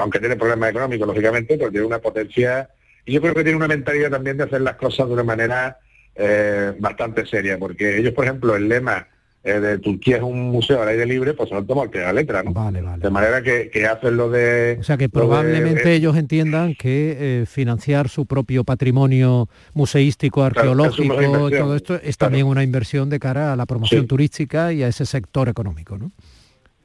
aunque 0.01 0.19
tiene 0.19 0.35
problemas 0.35 0.69
económicos, 0.69 1.07
lógicamente, 1.07 1.57
pero 1.57 1.71
tiene 1.71 1.85
una 1.85 1.99
potencia, 1.99 2.69
y 3.05 3.13
yo 3.13 3.21
creo 3.21 3.33
que 3.33 3.43
tiene 3.43 3.57
una 3.57 3.67
mentalidad 3.67 4.09
también 4.09 4.37
de 4.37 4.43
hacer 4.43 4.61
las 4.61 4.75
cosas 4.75 5.07
de 5.07 5.13
una 5.13 5.23
manera 5.23 5.79
eh, 6.15 6.73
bastante 6.79 7.25
seria, 7.25 7.57
porque 7.57 7.97
ellos, 7.97 8.13
por 8.13 8.25
ejemplo, 8.25 8.55
el 8.55 8.67
lema 8.67 9.07
eh, 9.45 9.59
de 9.59 9.77
Turquía 9.77 10.17
es 10.17 10.23
un 10.23 10.49
museo 10.49 10.81
al 10.81 10.87
aire 10.87 11.05
libre, 11.05 11.35
pues 11.35 11.49
se 11.49 11.55
lo 11.55 11.63
toman 11.63 11.91
que 11.91 11.99
la 11.99 12.11
letra, 12.11 12.41
¿no? 12.41 12.51
Vale, 12.51 12.81
vale. 12.81 12.99
De 12.99 13.09
manera 13.11 13.43
que, 13.43 13.69
hacen 13.85 14.17
lo 14.17 14.27
de... 14.31 14.77
O 14.79 14.83
sea 14.83 14.97
que 14.97 15.07
probablemente 15.07 15.93
ellos 15.93 16.17
entiendan 16.17 16.73
que 16.73 17.15
eh, 17.19 17.45
financiar 17.45 18.09
su 18.09 18.25
propio 18.25 18.63
patrimonio 18.63 19.47
museístico, 19.75 20.43
arqueológico, 20.43 21.15
todo 21.51 21.75
esto 21.75 21.99
es 22.01 22.17
también 22.17 22.47
una 22.47 22.63
inversión 22.63 23.07
de 23.11 23.19
cara 23.19 23.53
a 23.53 23.55
la 23.55 23.67
promoción 23.67 24.07
turística 24.07 24.73
y 24.73 24.81
a 24.81 24.87
ese 24.87 25.05
sector 25.05 25.47
económico, 25.47 25.95
¿no? 25.95 26.11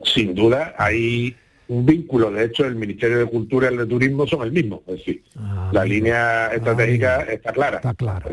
Sin 0.05 0.35
duda, 0.35 0.75
hay 0.77 1.37
un 1.71 1.87
vínculo. 1.87 2.31
De 2.33 2.45
hecho, 2.45 2.65
el 2.67 2.75
Ministerio 2.75 3.19
de 3.19 3.27
Cultura 3.27 3.69
y 3.69 3.75
el 3.75 3.79
de 3.79 3.87
Turismo 3.87 4.27
son 4.27 4.43
el 4.43 4.51
mismo. 4.51 4.83
Es 4.89 4.99
decir, 4.99 5.23
ah, 5.37 5.71
la 5.73 5.85
línea 5.85 6.49
estratégica 6.49 7.23
está 7.23 7.53
clara. 7.53 7.77
Está 7.77 7.95
clara. 7.95 8.27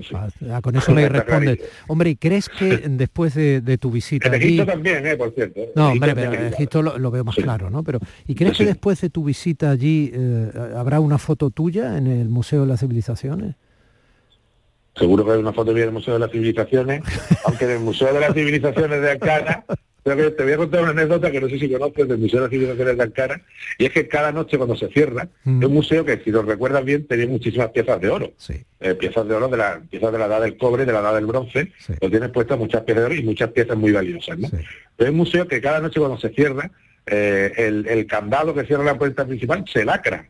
Ah, 0.49 0.59
con 0.61 0.75
eso 0.75 0.91
me 0.91 1.07
responde. 1.07 1.61
Hombre, 1.87 2.09
¿y 2.09 2.15
crees 2.15 2.49
que 2.49 2.77
después 2.89 3.35
de, 3.35 3.77
tu 3.77 3.91
visita 3.91 4.27
en 4.27 4.33
Egipto 4.33 4.65
también, 4.65 5.05
eh, 5.05 5.15
por 5.15 5.31
cierto. 5.33 5.59
Eh. 5.59 5.71
No, 5.75 5.91
hombre, 5.91 6.15
pero 6.15 6.33
en 6.33 6.45
Egipto 6.47 6.81
lo, 6.81 7.11
veo 7.11 7.23
más 7.23 7.35
claro, 7.35 7.69
¿no? 7.69 7.83
Pero 7.83 7.99
¿y 8.25 8.33
crees 8.33 8.57
que 8.57 8.65
después 8.65 8.99
de 9.01 9.11
tu 9.11 9.23
visita 9.23 9.69
allí 9.69 10.11
eh, 10.13 10.51
habrá 10.75 10.99
una 10.99 11.19
foto 11.19 11.51
tuya 11.51 11.97
en 11.97 12.07
el 12.07 12.29
Museo 12.29 12.61
de 12.61 12.67
las 12.67 12.79
Civilizaciones? 12.79 13.55
Seguro 14.95 15.23
que 15.23 15.33
hay 15.33 15.39
una 15.39 15.53
foto 15.53 15.73
mía 15.73 15.83
en 15.83 15.89
el 15.89 15.93
Museo 15.93 16.15
de 16.15 16.21
las 16.21 16.31
Civilizaciones, 16.31 17.03
aunque 17.45 17.65
en 17.65 17.71
el 17.71 17.79
Museo 17.81 18.11
de 18.11 18.19
las 18.19 18.33
Civilizaciones 18.33 18.99
de 18.99 19.11
Ankara 19.11 19.63
te 20.15 20.43
voy 20.43 20.53
a 20.53 20.57
contar 20.57 20.81
una 20.81 20.91
anécdota 20.91 21.31
que 21.31 21.41
no 21.41 21.49
sé 21.49 21.59
si 21.59 21.69
conoces 21.69 22.07
del 22.07 22.17
Museo 22.17 22.43
de 22.43 22.49
Civilizaciones 22.49 22.97
de 22.97 23.03
Ankara, 23.03 23.41
y 23.77 23.85
es 23.85 23.91
que 23.91 24.07
cada 24.07 24.31
noche 24.31 24.57
cuando 24.57 24.75
se 24.75 24.87
cierra, 24.89 25.27
mm. 25.43 25.61
es 25.61 25.67
un 25.67 25.73
museo 25.73 26.05
que, 26.05 26.19
si 26.23 26.31
lo 26.31 26.43
recuerdas 26.43 26.85
bien, 26.85 27.05
tenía 27.07 27.27
muchísimas 27.27 27.69
piezas 27.69 27.99
de 27.99 28.09
oro. 28.09 28.31
Eh, 28.79 28.95
piezas 28.95 29.27
de 29.27 29.33
oro 29.33 29.47
de 29.47 29.57
la 29.57 29.81
piezas 29.89 30.11
de 30.11 30.17
la 30.17 30.25
edad 30.25 30.41
del 30.41 30.57
cobre, 30.57 30.85
de 30.85 30.93
la 30.93 30.99
edad 30.99 31.15
del 31.15 31.25
bronce, 31.25 31.71
lo 32.01 32.09
tienes 32.09 32.29
puestas 32.29 32.57
muchas 32.57 32.83
piezas 32.83 33.01
de 33.01 33.05
oro 33.07 33.15
y 33.15 33.23
muchas 33.23 33.51
piezas 33.51 33.77
muy 33.77 33.91
valiosas. 33.91 34.37
¿no? 34.37 34.47
es 34.47 35.09
un 35.09 35.15
museo 35.15 35.47
que 35.47 35.59
cada 35.61 35.79
noche 35.79 35.99
cuando 35.99 36.17
se 36.19 36.29
cierra, 36.29 36.71
eh, 37.05 37.51
el, 37.57 38.05
candado 38.07 38.53
que 38.53 38.65
cierra 38.65 38.83
la 38.83 38.97
puerta 38.97 39.25
principal 39.25 39.65
se 39.71 39.83
lacra. 39.83 40.29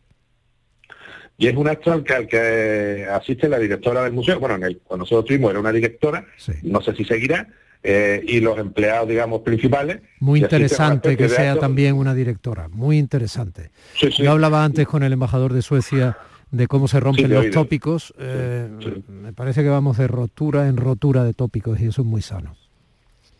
Y 1.40 1.48
es 1.48 1.56
un 1.56 1.68
acto 1.68 1.92
al 1.92 2.04
que, 2.04 3.08
asiste 3.12 3.48
la 3.48 3.60
directora 3.60 4.04
del 4.04 4.14
museo. 4.14 4.40
Bueno, 4.40 4.56
en 4.56 4.64
el, 4.64 4.78
cuando 4.80 5.04
nosotros 5.04 5.26
tuvimos 5.26 5.52
era 5.52 5.60
una 5.60 5.72
directora, 5.72 6.26
no 6.64 6.82
sé 6.82 6.96
si 6.96 7.06
seguirá, 7.06 7.48
eh, 7.84 8.24
y 8.28 8.40
los 8.40 8.58
empleados, 8.58 9.08
digamos, 9.08 9.42
principales. 9.42 10.02
Muy 10.20 10.42
interesante 10.42 11.16
que 11.16 11.30
sea 11.30 11.58
también 11.58 11.96
una 11.96 12.14
directora, 12.14 12.68
muy 12.70 12.98
interesante. 12.98 13.72
Yo 14.18 14.32
hablaba 14.32 14.64
antes 14.64 14.88
con 14.88 15.04
el 15.04 15.14
embajador 15.14 15.54
de 15.54 15.62
Suecia 15.62 16.18
de 16.52 16.68
cómo 16.68 16.88
se 16.88 17.00
rompen 17.00 17.30
los 17.32 17.50
tópicos. 17.52 18.14
Eh, 18.18 18.68
me 19.08 19.34
parece 19.34 19.64
que 19.64 19.70
vamos 19.70 19.98
de 19.98 20.08
rotura 20.08 20.68
en 20.68 20.78
rotura 20.78 21.24
de 21.24 21.34
tópicos 21.34 21.80
y 21.80 21.88
eso 21.88 22.02
es 22.02 22.08
muy 22.08 22.22
sano. 22.22 22.56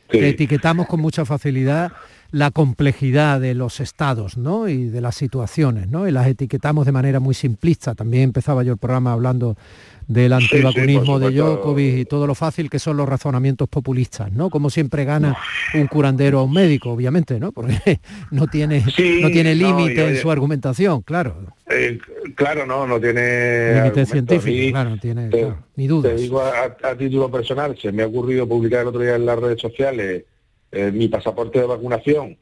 Etiquetamos 0.10 0.88
con 0.88 1.02
mucha 1.02 1.26
facilidad 1.26 1.92
la 2.32 2.52
complejidad 2.52 3.40
de 3.40 3.54
los 3.54 3.80
estados 3.80 4.38
¿no? 4.38 4.68
y 4.68 4.90
de 4.90 5.02
las 5.02 5.16
situaciones, 5.16 5.88
¿no? 5.90 6.08
y 6.08 6.12
las 6.12 6.28
etiquetamos 6.28 6.86
de 6.86 6.92
manera 6.92 7.20
muy 7.20 7.34
simplista. 7.34 7.96
También 7.96 8.24
empezaba 8.24 8.64
yo 8.64 8.74
el 8.74 8.78
programa 8.78 9.14
hablando 9.14 9.58
del 10.08 10.32
antivacunismo 10.32 11.20
de 11.20 11.32
Djokovic 11.32 11.98
y 11.98 12.06
todo 12.06 12.28
lo 12.28 12.36
fácil 12.36 12.70
que 12.70 12.80
son 12.80 12.98
los 12.98 13.08
razonamientos 13.08 13.68
populistas, 13.68 14.32
¿no? 14.32 14.50
Como 14.50 14.70
siempre 14.70 15.04
gana 15.04 15.38
un 15.74 15.88
curandero 15.88 16.40
a 16.40 16.44
un 16.44 16.54
médico, 16.54 16.92
obviamente, 16.92 17.40
¿no? 17.40 17.52
Porque 17.52 18.00
no 18.32 18.48
tiene, 18.48 18.84
no 19.22 19.30
tiene 19.30 19.54
límite 19.54 20.08
en 20.08 20.16
su 20.18 20.32
argumentación, 20.32 21.02
claro. 21.02 21.36
Eh, 21.70 22.00
claro, 22.36 22.66
no, 22.66 22.88
no 22.88 23.00
tiene... 23.00 23.76
Límite 23.76 24.06
científico, 24.06 24.72
claro, 24.72 24.92
no 24.92 24.98
tiene 24.98 25.30
ni 25.76 25.88
dudas. 25.88 26.16
Te 26.16 26.22
digo 26.22 26.42
a, 26.42 26.96
título 26.96 27.30
personal, 27.30 27.78
se 27.78 27.92
me 27.92 28.04
ha 28.04 28.08
ocurrido 28.08 28.48
publicar 28.48 28.82
el 28.82 28.88
otro 28.88 29.02
día 29.02 29.16
en 29.16 29.26
las 29.26 29.38
redes 29.38 29.62
sociales 29.62 30.24
eh, 30.72 30.92
mi 30.92 31.08
pasaporte 31.08 31.60
de 31.60 31.66
vacunación 31.66 32.38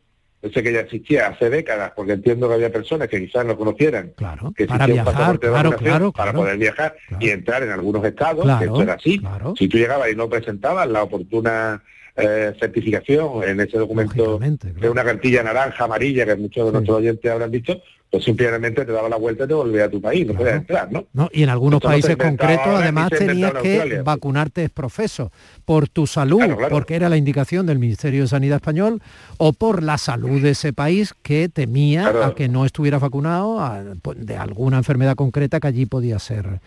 ese 0.45 0.63
que 0.63 0.71
ya 0.71 0.81
existía 0.81 1.27
hace 1.27 1.49
décadas, 1.49 1.91
porque 1.95 2.13
entiendo 2.13 2.47
que 2.47 2.55
había 2.55 2.71
personas 2.71 3.07
que 3.07 3.19
quizás 3.19 3.45
no 3.45 3.57
conocieran 3.57 4.13
claro, 4.15 4.53
que 4.55 4.67
para 4.67 4.85
viajar, 4.85 5.39
claro, 5.39 6.11
para 6.11 6.33
poder 6.33 6.57
viajar 6.57 6.95
y 7.19 7.29
entrar 7.29 7.63
en 7.63 7.71
algunos 7.71 8.03
estados, 8.05 8.45
que 8.59 8.65
esto 8.65 8.81
era 8.81 8.93
así. 8.93 9.21
Si 9.57 9.67
tú 9.67 9.77
llegabas 9.77 10.11
y 10.11 10.15
no 10.15 10.29
presentabas 10.29 10.87
la 10.87 11.03
oportuna 11.03 11.81
eh, 12.17 12.53
certificación 12.59 13.43
en 13.43 13.59
ese 13.59 13.77
documento 13.77 14.39
de 14.39 14.89
una 14.89 15.03
cartilla 15.03 15.43
naranja, 15.43 15.83
amarilla, 15.83 16.25
que 16.25 16.35
muchos 16.35 16.65
de 16.65 16.71
nuestros 16.71 16.97
oyentes 16.97 17.29
habrán 17.29 17.51
visto, 17.51 17.81
pues 18.09 18.23
simplemente 18.23 18.85
te 18.85 18.91
daba 18.93 19.09
la 19.09 19.17
vuelta 19.17 19.43
y 19.43 19.47
te 19.47 19.53
volvía 19.53 19.85
a 19.85 19.89
tu 19.89 19.99
país, 19.99 20.25
no 20.25 20.33
podías 20.33 20.55
entrar, 20.55 20.89
¿no? 20.91 21.29
Y 21.33 21.43
en 21.43 21.49
algunos 21.49 21.81
países 21.81 22.15
concretos 22.15 22.67
además 22.67 23.09
tenías 23.09 23.51
que 23.55 24.01
vacunarte 24.01 24.63
es 24.63 24.69
profeso, 24.69 25.31
por 25.65 25.89
tu 25.89 26.07
salud, 26.07 26.41
porque 26.69 26.95
era 26.95 27.09
la 27.09 27.17
indicación 27.17 27.65
del 27.65 27.79
Ministerio 27.79 28.21
de 28.21 28.27
Sanidad 28.29 28.57
español, 28.57 29.01
o 29.35 29.51
por 29.51 29.83
la 29.83 29.97
salud 29.97 30.41
de 30.41 30.51
ese 30.51 30.71
país 30.71 31.13
que 31.21 31.49
temía 31.49 32.27
a 32.27 32.33
que 32.33 32.47
no 32.47 32.65
estuviera 32.65 32.97
vacunado 32.97 33.59
de 34.15 34.37
alguna 34.37 34.77
enfermedad 34.77 35.15
concreta 35.15 35.59
que 35.59 35.67
allí 35.67 35.85
podía 35.85 36.17
ser. 36.19 36.61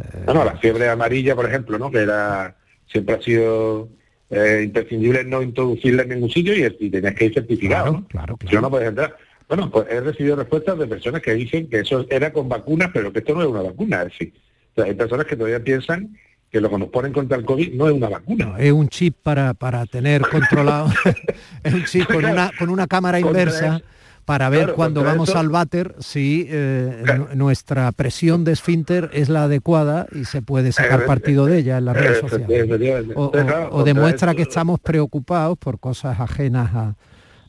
Eh, 0.00 0.24
no, 0.26 0.44
la 0.44 0.56
fiebre 0.56 0.88
amarilla, 0.88 1.36
por 1.36 1.46
ejemplo, 1.46 1.78
¿no? 1.78 1.90
Que 1.90 1.98
era 1.98 2.56
siempre 2.90 3.14
ha 3.14 3.22
sido 3.22 3.88
eh, 4.30 4.62
imprescindible 4.64 5.24
no 5.24 5.42
introducirla 5.42 6.02
en 6.02 6.10
ningún 6.10 6.30
sitio 6.30 6.54
y, 6.54 6.90
tenías 6.90 7.14
que 7.14 7.26
ir 7.26 7.34
certificado. 7.34 7.92
¿no? 7.92 8.06
Claro, 8.08 8.36
Si 8.48 8.54
no, 8.54 8.62
no 8.62 8.70
puedes 8.70 8.88
entrar. 8.88 9.16
Bueno, 9.48 9.70
pues 9.70 9.86
he 9.90 10.00
recibido 10.00 10.36
respuestas 10.36 10.78
de 10.78 10.86
personas 10.86 11.22
que 11.22 11.32
dicen 11.32 11.68
que 11.70 11.80
eso 11.80 12.04
era 12.10 12.32
con 12.32 12.48
vacunas, 12.48 12.90
pero 12.92 13.12
que 13.12 13.20
esto 13.20 13.34
no 13.34 13.42
es 13.42 13.48
una 13.48 13.62
vacuna. 13.62 14.02
Es 14.02 14.08
decir, 14.08 14.34
hay 14.76 14.94
personas 14.94 15.26
que 15.26 15.36
todavía 15.36 15.62
piensan 15.64 16.16
que 16.50 16.60
lo 16.60 16.70
que 16.70 16.78
nos 16.78 16.88
ponen 16.88 17.12
contra 17.12 17.36
el 17.36 17.44
COVID 17.44 17.74
no 17.74 17.88
es 17.88 17.94
una 17.94 18.08
vacuna. 18.08 18.54
es 18.58 18.72
un 18.72 18.88
chip 18.88 19.16
para, 19.22 19.54
para 19.54 19.86
tener 19.86 20.22
controlado, 20.22 20.90
es 21.62 21.74
un 21.74 21.84
chip 21.84 22.06
con 22.06 22.24
una, 22.24 22.50
con 22.58 22.70
una 22.70 22.86
cámara 22.86 23.20
inversa 23.20 23.82
para 24.28 24.50
ver 24.50 24.74
cuando 24.74 25.02
vamos 25.02 25.34
al 25.34 25.48
váter 25.48 25.94
si 26.00 26.46
eh, 26.50 27.02
nuestra 27.34 27.90
presión 27.92 28.44
de 28.44 28.52
esfínter 28.52 29.08
es 29.14 29.30
la 29.30 29.44
adecuada 29.44 30.06
y 30.12 30.26
se 30.26 30.42
puede 30.42 30.70
sacar 30.72 31.06
partido 31.06 31.46
de 31.46 31.56
ella 31.56 31.78
en 31.78 31.86
las 31.86 31.96
redes 31.96 32.18
sociales. 32.18 33.06
O, 33.14 33.82
demuestra 33.84 34.34
que 34.34 34.42
estamos 34.42 34.80
preocupados 34.80 35.56
por 35.56 35.80
cosas 35.80 36.20
ajenas 36.20 36.74
a, 36.74 36.94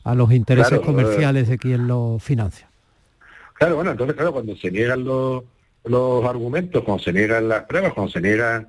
a 0.04 0.14
los 0.14 0.32
intereses 0.32 0.78
eh, 0.78 0.80
comerciales 0.80 1.50
de 1.50 1.58
quien 1.58 1.86
lo 1.86 2.16
financia. 2.18 2.70
Claro, 3.58 3.74
bueno, 3.74 3.90
entonces 3.90 4.16
claro, 4.16 4.32
cuando 4.32 4.56
se 4.56 4.70
niegan 4.70 5.04
los, 5.04 5.44
los 5.84 6.24
argumentos, 6.24 6.82
cuando 6.82 7.04
se 7.04 7.12
niegan 7.12 7.46
las 7.46 7.64
pruebas, 7.64 7.92
cuando 7.92 8.10
se 8.10 8.22
niegan... 8.22 8.68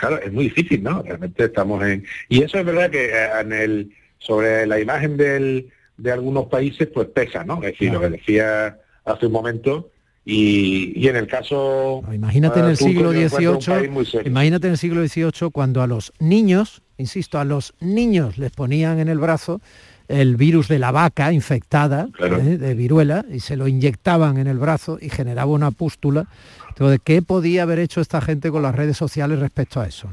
Claro, 0.00 0.20
es 0.20 0.32
muy 0.32 0.44
difícil, 0.46 0.82
¿no? 0.82 1.00
Realmente 1.00 1.44
estamos 1.44 1.80
en... 1.84 2.04
Y 2.28 2.42
eso 2.42 2.58
es 2.58 2.66
verdad 2.66 2.90
que 2.90 3.06
eh, 3.06 3.28
en 3.40 3.52
el 3.52 3.92
sobre 4.18 4.66
la 4.66 4.80
imagen 4.80 5.16
del, 5.16 5.70
de 5.96 6.12
algunos 6.12 6.46
países, 6.46 6.88
pues 6.92 7.08
pesa, 7.08 7.44
¿no? 7.44 7.56
Es 7.56 7.72
decir, 7.72 7.92
lo 7.92 8.00
que 8.00 8.10
decía 8.10 8.78
hace 9.04 9.26
un 9.26 9.32
momento, 9.32 9.90
y, 10.24 10.92
y, 10.96 11.06
en 11.06 11.14
el 11.14 11.28
caso 11.28 12.02
imagínate 12.12 12.58
en 12.58 12.66
el 12.66 12.76
siglo 12.76 13.12
XVIII 13.12 14.26
imagínate 14.26 14.66
en 14.66 14.72
el 14.72 14.76
siglo 14.76 15.06
XVIII 15.06 15.52
cuando 15.52 15.82
a 15.82 15.86
los 15.86 16.12
niños 16.18 16.82
insisto 16.98 17.38
a 17.38 17.44
los 17.44 17.74
niños 17.78 18.36
les 18.36 18.50
ponían 18.50 18.98
en 18.98 19.06
el 19.06 19.18
brazo 19.18 19.60
el 20.08 20.36
virus 20.36 20.68
de 20.68 20.78
la 20.78 20.90
vaca 20.90 21.32
infectada 21.32 22.08
¿eh? 22.18 22.58
de 22.58 22.74
viruela 22.74 23.24
y 23.30 23.40
se 23.40 23.56
lo 23.56 23.68
inyectaban 23.68 24.38
en 24.38 24.46
el 24.46 24.58
brazo 24.58 24.98
y 25.00 25.08
generaba 25.08 25.50
una 25.50 25.70
pústula. 25.72 26.28
Entonces, 26.68 27.00
¿qué 27.02 27.22
podía 27.22 27.62
haber 27.62 27.78
hecho 27.80 28.00
esta 28.00 28.20
gente 28.20 28.50
con 28.50 28.62
las 28.62 28.74
redes 28.74 28.96
sociales 28.96 29.38
respecto 29.40 29.80
a 29.80 29.86
eso? 29.86 30.08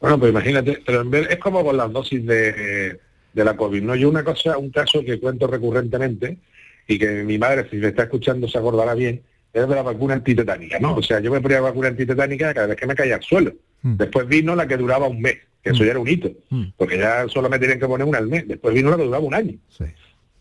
Bueno, 0.00 0.18
pues 0.18 0.32
imagínate, 0.32 0.82
pero 0.84 1.02
es 1.14 1.38
como 1.38 1.64
con 1.64 1.76
las 1.76 1.90
dosis 1.92 2.26
de, 2.26 3.00
de 3.32 3.44
la 3.44 3.56
COVID. 3.56 3.82
¿no? 3.82 3.94
Yo 3.94 4.08
una 4.08 4.24
cosa, 4.24 4.58
un 4.58 4.70
caso 4.70 5.02
que 5.04 5.18
cuento 5.18 5.46
recurrentemente 5.46 6.38
y 6.86 6.98
que 6.98 7.22
mi 7.24 7.38
madre, 7.38 7.66
si 7.70 7.76
me 7.76 7.88
está 7.88 8.04
escuchando, 8.04 8.48
se 8.48 8.58
acordará 8.58 8.94
bien, 8.94 9.22
es 9.52 9.68
de 9.68 9.74
la 9.74 9.82
vacuna 9.82 10.14
antitetánica, 10.14 10.78
¿no? 10.78 10.94
O 10.96 11.02
sea, 11.02 11.20
yo 11.20 11.30
me 11.30 11.40
ponía 11.40 11.60
vacuna 11.60 11.88
antitetánica 11.88 12.54
cada 12.54 12.68
vez 12.68 12.76
que 12.76 12.86
me 12.86 12.94
caía 12.94 13.16
al 13.16 13.22
suelo. 13.22 13.52
Mm. 13.82 13.96
Después 13.96 14.26
vino 14.26 14.56
la 14.56 14.66
que 14.66 14.78
duraba 14.78 15.06
un 15.06 15.20
mes 15.20 15.36
que 15.62 15.70
eso 15.70 15.82
mm. 15.82 15.86
ya 15.86 15.90
era 15.90 16.00
un 16.00 16.08
hito, 16.08 16.30
mm. 16.50 16.64
porque 16.76 16.98
ya 16.98 17.28
solo 17.28 17.48
me 17.48 17.58
tenían 17.58 17.78
que 17.78 17.86
poner 17.86 18.06
una 18.06 18.18
al 18.18 18.26
mes, 18.26 18.48
después 18.48 18.74
vino 18.74 18.90
la 18.90 18.96
que 18.96 19.04
duraba 19.04 19.24
un 19.24 19.34
año. 19.34 19.54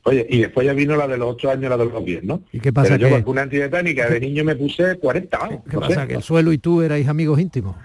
Oye, 0.04 0.26
y 0.30 0.40
después 0.40 0.66
ya 0.66 0.74
vino 0.74 0.96
la 0.96 1.08
de 1.08 1.16
los 1.16 1.36
ocho 1.36 1.52
años, 1.52 1.70
la 1.70 1.78
de 1.78 1.86
los 1.86 2.04
10, 2.04 2.24
¿no? 2.24 2.44
¿Y 2.52 2.60
qué 2.60 2.74
pasa? 2.74 2.98
Pero 2.98 3.10
yo 3.10 3.16
que, 3.16 3.24
con 3.24 3.34
una 3.34 3.44
antitetánica 3.44 4.10
de 4.10 4.20
niño 4.20 4.44
me 4.44 4.56
puse 4.56 4.96
40, 4.98 5.38
vamos, 5.38 5.62
¿Qué 5.70 5.74
no 5.76 5.82
pasa? 5.82 6.02
sé. 6.02 6.08
¿Que 6.08 6.14
el 6.16 6.24
suelo 6.24 6.52
y 6.52 6.58
tú 6.58 6.82
erais 6.82 7.08
amigos 7.08 7.40
íntimos? 7.40 7.76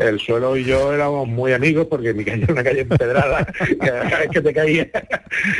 El 0.00 0.18
suelo 0.18 0.56
y 0.56 0.64
yo 0.64 0.94
éramos 0.94 1.28
muy 1.28 1.52
amigos 1.52 1.86
porque 1.88 2.14
mi 2.14 2.24
calle 2.24 2.44
era 2.44 2.52
una 2.54 2.64
calle 2.64 2.80
empedrada, 2.80 3.44
que 3.68 3.76
cada 3.76 4.18
vez 4.18 4.28
que 4.30 4.40
te 4.40 4.54
caía, 4.54 4.90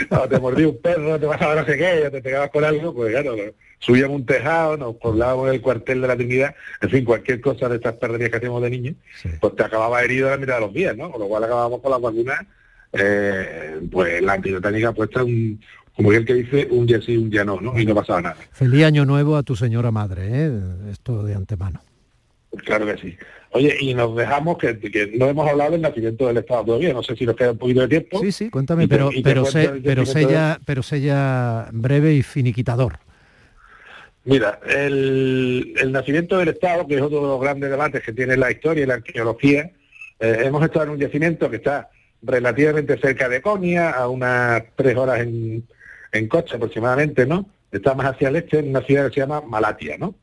o 0.08 0.28
te 0.28 0.40
mordía 0.40 0.68
un 0.68 0.78
perro, 0.80 1.20
te 1.20 1.26
pasaba 1.26 1.56
no 1.56 1.66
sé 1.66 1.76
qué, 1.76 2.06
o 2.06 2.10
te 2.10 2.22
pegabas 2.22 2.50
con 2.50 2.64
algo, 2.64 2.94
pues 2.94 3.12
claro, 3.12 3.36
subíamos 3.78 4.16
un 4.16 4.26
tejado, 4.26 4.78
nos 4.78 4.96
poblábamos 4.96 5.48
en 5.48 5.54
el 5.54 5.60
cuartel 5.60 6.00
de 6.00 6.08
la 6.08 6.16
Trinidad, 6.16 6.54
en 6.80 6.88
fin, 6.88 7.04
cualquier 7.04 7.42
cosa 7.42 7.68
de 7.68 7.76
estas 7.76 7.94
perrerías 7.96 8.30
que 8.30 8.36
hacíamos 8.38 8.62
de 8.62 8.70
niños, 8.70 8.94
pues 9.40 9.54
te 9.56 9.62
acababa 9.62 10.02
herido 10.02 10.28
a 10.28 10.32
la 10.32 10.38
mitad 10.38 10.54
de 10.54 10.60
los 10.62 10.72
días, 10.72 10.96
¿no? 10.96 11.10
Con 11.10 11.20
lo 11.20 11.28
cual 11.28 11.44
acabábamos 11.44 11.80
con 11.80 11.90
la 11.90 11.98
vacuna, 11.98 12.46
eh, 12.94 13.78
pues 13.92 14.22
la 14.22 14.32
antitetánica 14.32 14.92
puesta 14.92 15.22
un, 15.22 15.60
como 15.94 16.12
el 16.12 16.24
que 16.24 16.32
dice, 16.32 16.66
un 16.70 16.86
día 16.86 17.00
sí, 17.02 17.14
un 17.14 17.28
día 17.28 17.44
no, 17.44 17.60
¿no? 17.60 17.78
Y 17.78 17.84
no 17.84 17.94
pasaba 17.94 18.22
nada. 18.22 18.36
Feliz 18.52 18.84
año 18.84 19.04
nuevo 19.04 19.36
a 19.36 19.42
tu 19.42 19.54
señora 19.54 19.90
madre, 19.90 20.28
¿eh? 20.30 20.60
Esto 20.90 21.22
de 21.24 21.34
antemano. 21.34 21.82
Claro 22.64 22.86
que 22.86 22.96
sí. 22.96 23.16
Oye, 23.52 23.76
y 23.80 23.94
nos 23.94 24.14
dejamos 24.16 24.58
que, 24.58 24.78
que 24.78 25.12
no 25.16 25.26
hemos 25.26 25.48
hablado 25.48 25.72
del 25.72 25.80
nacimiento 25.80 26.28
del 26.28 26.36
Estado 26.36 26.64
todavía, 26.66 26.92
no 26.92 27.02
sé 27.02 27.16
si 27.16 27.26
nos 27.26 27.34
queda 27.34 27.50
un 27.50 27.58
poquito 27.58 27.80
de 27.80 27.88
tiempo. 27.88 28.20
Sí, 28.20 28.30
sí, 28.30 28.48
cuéntame, 28.50 28.84
te- 28.84 28.88
pero, 28.94 29.10
pero, 29.24 29.44
sé, 29.44 29.80
pero, 29.84 30.06
sé 30.06 30.22
ya, 30.26 30.60
pero 30.64 30.82
sé 30.84 31.00
ya 31.00 31.68
breve 31.72 32.14
y 32.14 32.22
finiquitador. 32.22 32.98
Mira, 34.24 34.60
el, 34.68 35.74
el 35.80 35.92
nacimiento 35.92 36.38
del 36.38 36.48
Estado, 36.48 36.86
que 36.86 36.94
es 36.96 37.02
otro 37.02 37.22
de 37.22 37.26
los 37.26 37.40
grandes 37.40 37.70
debates 37.70 38.02
que 38.02 38.12
tiene 38.12 38.36
la 38.36 38.50
historia 38.50 38.84
y 38.84 38.86
la 38.86 38.94
arqueología, 38.94 39.70
eh, 40.20 40.42
hemos 40.44 40.62
estado 40.62 40.84
en 40.84 40.90
un 40.90 40.98
yacimiento 40.98 41.50
que 41.50 41.56
está 41.56 41.88
relativamente 42.22 42.98
cerca 42.98 43.28
de 43.28 43.40
Conia, 43.40 43.90
a 43.90 44.08
unas 44.08 44.62
tres 44.76 44.94
horas 44.96 45.20
en, 45.20 45.66
en 46.12 46.28
coche 46.28 46.56
aproximadamente, 46.56 47.24
¿no? 47.26 47.46
Está 47.70 47.94
más 47.94 48.14
hacia 48.14 48.28
el 48.28 48.36
este, 48.36 48.58
en 48.58 48.70
una 48.70 48.82
ciudad 48.82 49.08
que 49.08 49.14
se 49.14 49.20
llama 49.20 49.42
Malatia, 49.42 49.96
¿no? 49.96 50.16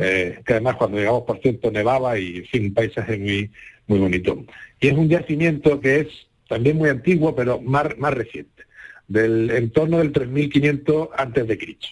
Eh, 0.00 0.40
que 0.44 0.52
además 0.52 0.76
cuando 0.76 0.98
llegamos, 0.98 1.22
por 1.22 1.40
cierto, 1.40 1.70
nevaba 1.70 2.18
y, 2.18 2.38
en 2.38 2.44
fin, 2.46 2.64
un 2.66 2.74
paisaje 2.74 3.18
muy, 3.18 3.50
muy 3.88 3.98
bonito. 3.98 4.44
Y 4.80 4.88
es 4.88 4.94
un 4.94 5.08
yacimiento 5.08 5.80
que 5.80 6.00
es 6.00 6.08
también 6.48 6.76
muy 6.76 6.90
antiguo, 6.90 7.34
pero 7.34 7.60
más, 7.60 7.96
más 7.98 8.14
reciente, 8.14 8.64
del 9.08 9.50
en 9.50 9.70
torno 9.70 9.98
del 9.98 10.12
3500 10.12 11.08
antes 11.16 11.48
de 11.48 11.58
Cristo. 11.58 11.88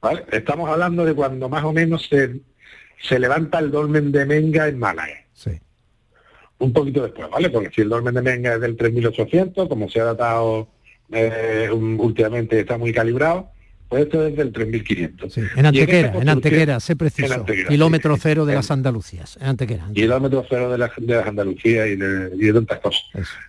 ¿Vale? 0.00 0.24
Estamos 0.32 0.68
hablando 0.68 1.04
de 1.04 1.14
cuando 1.14 1.48
más 1.48 1.64
o 1.64 1.72
menos 1.72 2.06
se, 2.08 2.40
se 3.00 3.18
levanta 3.18 3.58
el 3.58 3.70
dolmen 3.70 4.12
de 4.12 4.26
Menga 4.26 4.68
en 4.68 4.78
Málaga. 4.78 5.24
Sí. 5.32 5.50
Un 6.58 6.72
poquito 6.72 7.02
después, 7.02 7.28
¿vale? 7.30 7.50
Porque 7.50 7.70
si 7.70 7.82
el 7.82 7.88
dolmen 7.88 8.14
de 8.14 8.22
Menga 8.22 8.54
es 8.54 8.60
del 8.60 8.76
3800, 8.76 9.68
como 9.68 9.88
se 9.88 10.00
ha 10.00 10.04
datado 10.04 10.68
eh, 11.12 11.68
últimamente, 11.72 12.60
está 12.60 12.78
muy 12.78 12.92
calibrado, 12.92 13.50
pues 13.94 14.04
esto 14.06 14.26
es 14.26 14.36
del 14.36 14.52
3500. 14.52 15.32
Sí, 15.32 15.40
en 15.56 15.66
Antequera, 15.66 16.12
en 16.20 16.28
Antequera, 16.28 16.80
sé 16.80 16.96
preciso. 16.96 17.26
en 17.32 17.40
Antequera, 17.40 17.68
kilómetro 17.68 18.16
cero 18.20 18.44
de 18.44 18.52
en- 18.52 18.56
las 18.56 18.70
Andalucías, 18.70 19.36
en 19.40 19.46
Antequera. 19.46 19.88
kilómetro 19.94 20.44
cero 20.48 20.70
de, 20.72 20.78
la, 20.78 20.92
de 20.96 21.14
las 21.14 21.26
Andalucía 21.26 21.86
y 21.86 21.96
de, 21.96 22.30
y 22.34 22.38
de 22.46 22.52
tantas 22.52 22.80
cosas. 22.80 23.02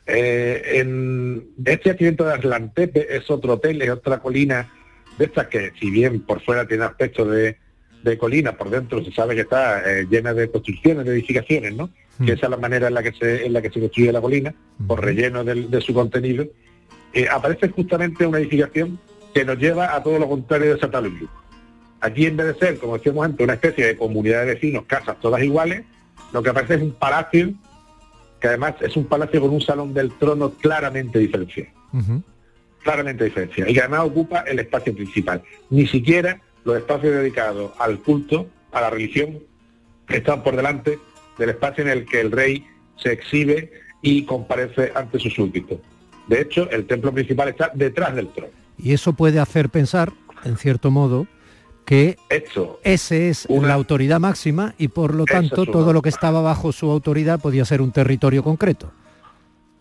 Eh, 0.05 0.61
en 0.75 1.47
este 1.65 1.89
yacimiento 1.89 2.25
de 2.25 2.33
Atlantepe 2.33 3.07
es 3.15 3.29
otro 3.31 3.53
hotel, 3.53 3.81
es 3.81 3.89
otra 3.89 4.19
colina 4.19 4.71
de 5.17 5.25
estas 5.25 5.47
que 5.47 5.71
si 5.79 5.89
bien 5.89 6.21
por 6.21 6.41
fuera 6.41 6.67
tiene 6.67 6.83
aspecto 6.83 7.25
de, 7.25 7.57
de 8.03 8.17
colina, 8.17 8.55
por 8.57 8.69
dentro 8.69 9.03
se 9.03 9.11
sabe 9.11 9.33
que 9.35 9.41
está 9.41 9.81
eh, 9.99 10.05
llena 10.09 10.33
de 10.33 10.49
construcciones, 10.51 11.05
de 11.05 11.11
edificaciones, 11.13 11.73
¿no? 11.75 11.89
Mm. 12.19 12.25
Que 12.25 12.31
esa 12.33 12.45
es 12.45 12.49
la 12.51 12.57
manera 12.57 12.87
en 12.87 12.93
la 12.93 13.01
que 13.03 13.13
se, 13.13 13.45
en 13.45 13.53
la 13.53 13.61
que 13.61 13.69
se 13.71 13.79
construye 13.79 14.11
la 14.11 14.21
colina, 14.21 14.53
por 14.87 14.99
Ujú. 14.99 15.07
relleno 15.07 15.43
del- 15.43 15.71
de 15.71 15.81
su 15.81 15.93
contenido. 15.93 16.45
Eh, 17.13 17.27
aparece 17.31 17.69
justamente 17.69 18.27
una 18.27 18.37
edificación 18.39 18.99
que 19.35 19.43
nos 19.43 19.57
lleva 19.57 19.93
a 19.93 20.01
todo 20.01 20.17
lo 20.17 20.29
contrario 20.29 20.73
de 20.73 20.79
Santa. 20.79 21.03
Aquí 21.99 22.25
en 22.25 22.37
vez 22.37 22.47
de 22.47 22.53
ser, 22.55 22.79
como 22.79 22.95
decíamos 22.95 23.25
antes, 23.25 23.43
una 23.43 23.55
especie 23.55 23.85
de 23.85 23.97
comunidad 23.97 24.45
de 24.45 24.53
vecinos, 24.53 24.85
casas 24.87 25.19
todas 25.19 25.43
iguales, 25.43 25.83
lo 26.31 26.41
que 26.41 26.51
aparece 26.51 26.75
es 26.75 26.81
un 26.81 26.93
palacio, 26.93 27.51
que 28.39 28.47
además 28.47 28.75
es 28.79 28.95
un 28.95 29.05
palacio 29.07 29.41
con 29.41 29.49
un 29.49 29.59
salón 29.59 29.93
del 29.93 30.13
trono 30.13 30.51
claramente 30.51 31.19
diferenciado 31.19 31.67
claramente 32.81 33.25
diferenciada 33.25 33.69
y 33.69 33.73
que 33.73 33.79
además 33.79 34.01
ocupa 34.01 34.41
el 34.41 34.59
espacio 34.59 34.93
principal. 34.93 35.41
Ni 35.69 35.85
siquiera 35.87 36.39
los 36.63 36.77
espacios 36.77 37.15
dedicados 37.15 37.71
al 37.79 37.99
culto, 37.99 38.47
a 38.71 38.79
la 38.79 38.89
religión, 38.89 39.39
están 40.07 40.43
por 40.43 40.55
delante 40.55 40.99
del 41.37 41.49
espacio 41.49 41.83
en 41.83 41.89
el 41.89 42.05
que 42.05 42.21
el 42.21 42.31
rey 42.31 42.65
se 42.95 43.11
exhibe 43.11 43.71
y 44.01 44.23
comparece 44.23 44.93
ante 44.95 45.19
sus 45.19 45.33
súbditos. 45.33 45.79
De 46.27 46.39
hecho, 46.39 46.69
el 46.69 46.85
templo 46.85 47.11
principal 47.11 47.49
está 47.49 47.71
detrás 47.73 48.15
del 48.15 48.29
trono. 48.29 48.64
Y 48.77 48.93
eso 48.93 49.13
puede 49.13 49.39
hacer 49.39 49.69
pensar, 49.69 50.11
en 50.43 50.57
cierto 50.57 50.91
modo, 50.91 51.27
que 51.85 52.17
Esto, 52.29 52.79
ese 52.83 53.29
es 53.29 53.45
Una- 53.47 53.67
la 53.69 53.73
autoridad 53.75 54.19
máxima 54.19 54.73
y 54.77 54.87
por 54.87 55.13
lo 55.13 55.25
tanto 55.25 55.61
una- 55.63 55.71
todo 55.71 55.93
lo 55.93 56.01
que 56.01 56.09
estaba 56.09 56.41
bajo 56.41 56.71
su 56.71 56.89
autoridad 56.89 57.39
podía 57.39 57.63
ser 57.65 57.81
un 57.81 57.91
territorio 57.91 58.43
concreto. 58.43 58.91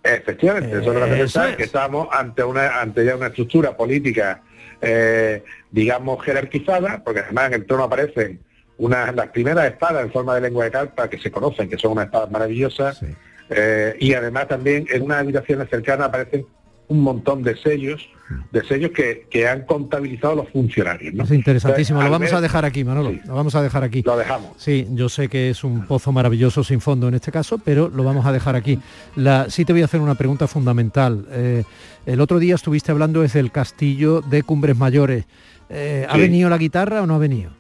efectivamente, 0.03 0.70
eso 0.80 0.92
es 0.92 1.01
lo 1.01 1.07
que 1.07 1.22
Eso 1.22 1.40
que 1.57 1.62
estamos 1.62 2.09
ante 2.12 2.45
una 2.45 2.78
ante 2.80 3.05
ya 3.07 3.16
una 3.16 3.28
estructura 3.28 3.74
política, 3.74 4.42
eh, 4.82 5.42
digamos, 5.70 6.22
jerarquizada, 6.22 7.03
porque 7.03 7.20
además 7.20 7.47
en 7.47 7.55
el 7.55 7.66
trono 7.66 7.84
aparecen 7.84 8.40
unas 8.76 9.14
las 9.14 9.28
primeras 9.28 9.64
espadas 9.66 10.05
en 10.05 10.12
forma 10.12 10.34
de 10.34 10.42
lengua 10.42 10.64
de 10.66 10.70
carpa 10.72 11.09
que 11.09 11.18
se 11.18 11.30
conocen, 11.30 11.70
que 11.70 11.78
son 11.78 11.92
unas 11.92 12.07
espadas 12.07 12.30
maravillosas, 12.30 12.99
Sí. 12.99 13.07
Eh, 13.51 13.95
y 14.01 14.14
además 14.14 14.49
también 14.49 14.86
en 14.90 15.03
unas 15.03 15.18
habitaciones 15.18 15.68
cercanas 15.68 16.09
aparecen 16.09 16.47
un 16.89 17.01
montón 17.01 17.43
de 17.43 17.57
sellos, 17.57 18.09
de 18.51 18.64
sellos 18.64 18.91
que, 18.91 19.26
que 19.30 19.49
han 19.49 19.62
contabilizado 19.66 20.35
los 20.37 20.49
funcionarios. 20.51 21.14
¿no? 21.14 21.24
Es 21.24 21.30
interesantísimo. 21.30 21.99
Entonces, 22.01 22.11
Lo 22.11 22.12
vamos 22.12 22.30
ver- 22.30 22.39
a 22.39 22.41
dejar 22.41 22.64
aquí, 22.64 22.85
Manolo. 22.85 23.11
Sí. 23.11 23.20
Lo 23.26 23.35
vamos 23.35 23.55
a 23.55 23.62
dejar 23.62 23.85
aquí. 23.85 24.03
Lo 24.03 24.16
dejamos. 24.16 24.51
Sí, 24.57 24.87
yo 24.91 25.09
sé 25.09 25.28
que 25.28 25.51
es 25.51 25.64
un 25.64 25.87
pozo 25.87 26.12
maravilloso 26.12 26.62
sin 26.64 26.80
fondo 26.80 27.09
en 27.09 27.14
este 27.14 27.32
caso, 27.32 27.59
pero 27.59 27.89
lo 27.89 28.05
vamos 28.05 28.26
a 28.26 28.32
dejar 28.32 28.57
aquí. 28.57 28.78
La, 29.16 29.49
sí 29.51 29.64
te 29.64 29.72
voy 29.72 29.82
a 29.82 29.87
hacer 29.87 30.01
una 30.01 30.14
pregunta 30.14 30.47
fundamental. 30.47 31.26
Eh, 31.30 31.64
el 32.07 32.20
otro 32.20 32.39
día 32.39 32.55
estuviste 32.55 32.93
hablando 32.93 33.22
desde 33.22 33.41
el 33.41 33.51
castillo 33.51 34.20
de 34.20 34.43
Cumbres 34.43 34.76
Mayores. 34.76 35.24
Eh, 35.70 36.07
¿Ha 36.09 36.14
Sí. 36.14 36.20
venido 36.20 36.51
la 36.51 36.59
guitarra 36.59 37.03
o 37.03 37.07
no 37.07 37.14
ha 37.14 37.18
venido? 37.18 37.51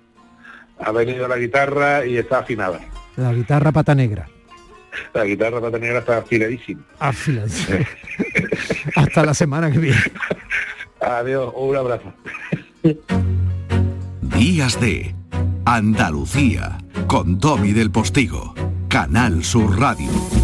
Ha 0.78 0.90
venido 0.92 1.26
la 1.28 1.36
guitarra 1.38 2.04
y 2.04 2.16
está 2.18 2.40
afinada. 2.40 2.80
La 3.16 3.32
guitarra 3.32 3.70
pata 3.72 3.94
negra. 3.94 4.28
La 5.12 5.24
guitarra 5.24 5.60
para 5.60 5.72
tener 5.72 5.96
está 5.96 6.18
afiladísima. 6.18 6.82
Afilada. 6.98 7.48
Hasta 8.96 9.24
la 9.24 9.34
semana 9.34 9.70
que 9.70 9.78
viene. 9.78 10.00
Adiós, 11.00 11.52
un 11.56 11.76
abrazo. 11.76 12.12
Días 14.22 14.80
de 14.80 15.14
Andalucía 15.64 16.78
con 17.06 17.38
Tommy 17.38 17.72
del 17.72 17.90
Postigo, 17.90 18.54
Canal 18.88 19.44
Sur 19.44 19.78
Radio. 19.78 20.43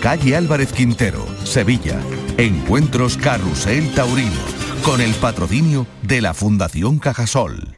Calle 0.00 0.34
Álvarez 0.34 0.72
Quintero, 0.72 1.26
Sevilla. 1.44 2.00
Encuentros 2.38 3.18
Carrusel 3.18 3.92
Taurino, 3.92 4.40
con 4.82 5.02
el 5.02 5.12
patrocinio 5.12 5.86
de 6.00 6.22
la 6.22 6.32
Fundación 6.32 6.98
Cajasol. 6.98 7.76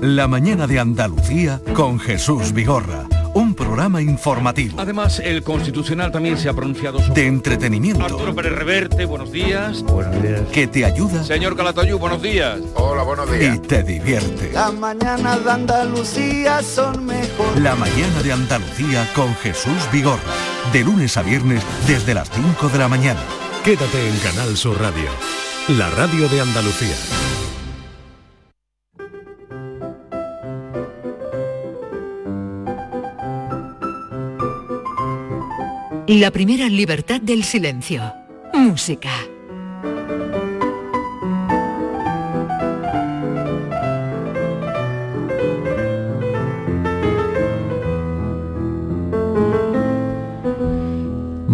La 0.00 0.26
mañana 0.26 0.66
de 0.66 0.80
Andalucía 0.80 1.60
con 1.74 2.00
Jesús 2.00 2.54
Vigorra. 2.54 3.06
Un 3.34 3.54
programa 3.54 4.00
informativo. 4.00 4.80
Además, 4.80 5.20
el 5.22 5.42
Constitucional 5.42 6.10
también 6.10 6.38
se 6.38 6.48
ha 6.48 6.54
pronunciado 6.54 6.98
sobre... 6.98 7.20
De 7.20 7.28
entretenimiento. 7.28 8.02
Arturo 8.02 8.34
Pérez 8.34 8.52
Reverte, 8.52 9.04
buenos 9.04 9.30
días. 9.30 9.82
Buenos 9.82 10.22
días. 10.22 10.40
Que 10.50 10.66
te 10.66 10.86
ayuda. 10.86 11.22
Señor 11.24 11.56
Calatayú, 11.56 11.98
buenos 11.98 12.22
días. 12.22 12.58
Hola, 12.74 13.02
buenos 13.02 13.30
días. 13.30 13.56
Y 13.56 13.58
te 13.58 13.82
divierte. 13.82 14.50
La 14.54 14.72
mañana 14.72 15.36
de 15.36 15.50
Andalucía 15.50 16.62
son 16.62 17.04
mejor. 17.04 17.60
La 17.60 17.74
mañana 17.74 18.22
de 18.22 18.32
Andalucía 18.32 19.06
con 19.14 19.34
Jesús 19.36 19.86
Vigorra. 19.92 20.55
De 20.72 20.84
lunes 20.84 21.16
a 21.16 21.22
viernes 21.22 21.62
desde 21.86 22.14
las 22.14 22.30
5 22.30 22.68
de 22.68 22.78
la 22.78 22.88
mañana. 22.88 23.20
Quédate 23.64 24.08
en 24.08 24.16
Canal 24.18 24.56
Sur 24.56 24.80
Radio. 24.80 25.10
La 25.68 25.90
radio 25.90 26.28
de 26.28 26.40
Andalucía. 26.40 26.94
La 36.06 36.30
primera 36.30 36.68
libertad 36.68 37.20
del 37.20 37.42
silencio. 37.42 38.12
Música. 38.52 39.10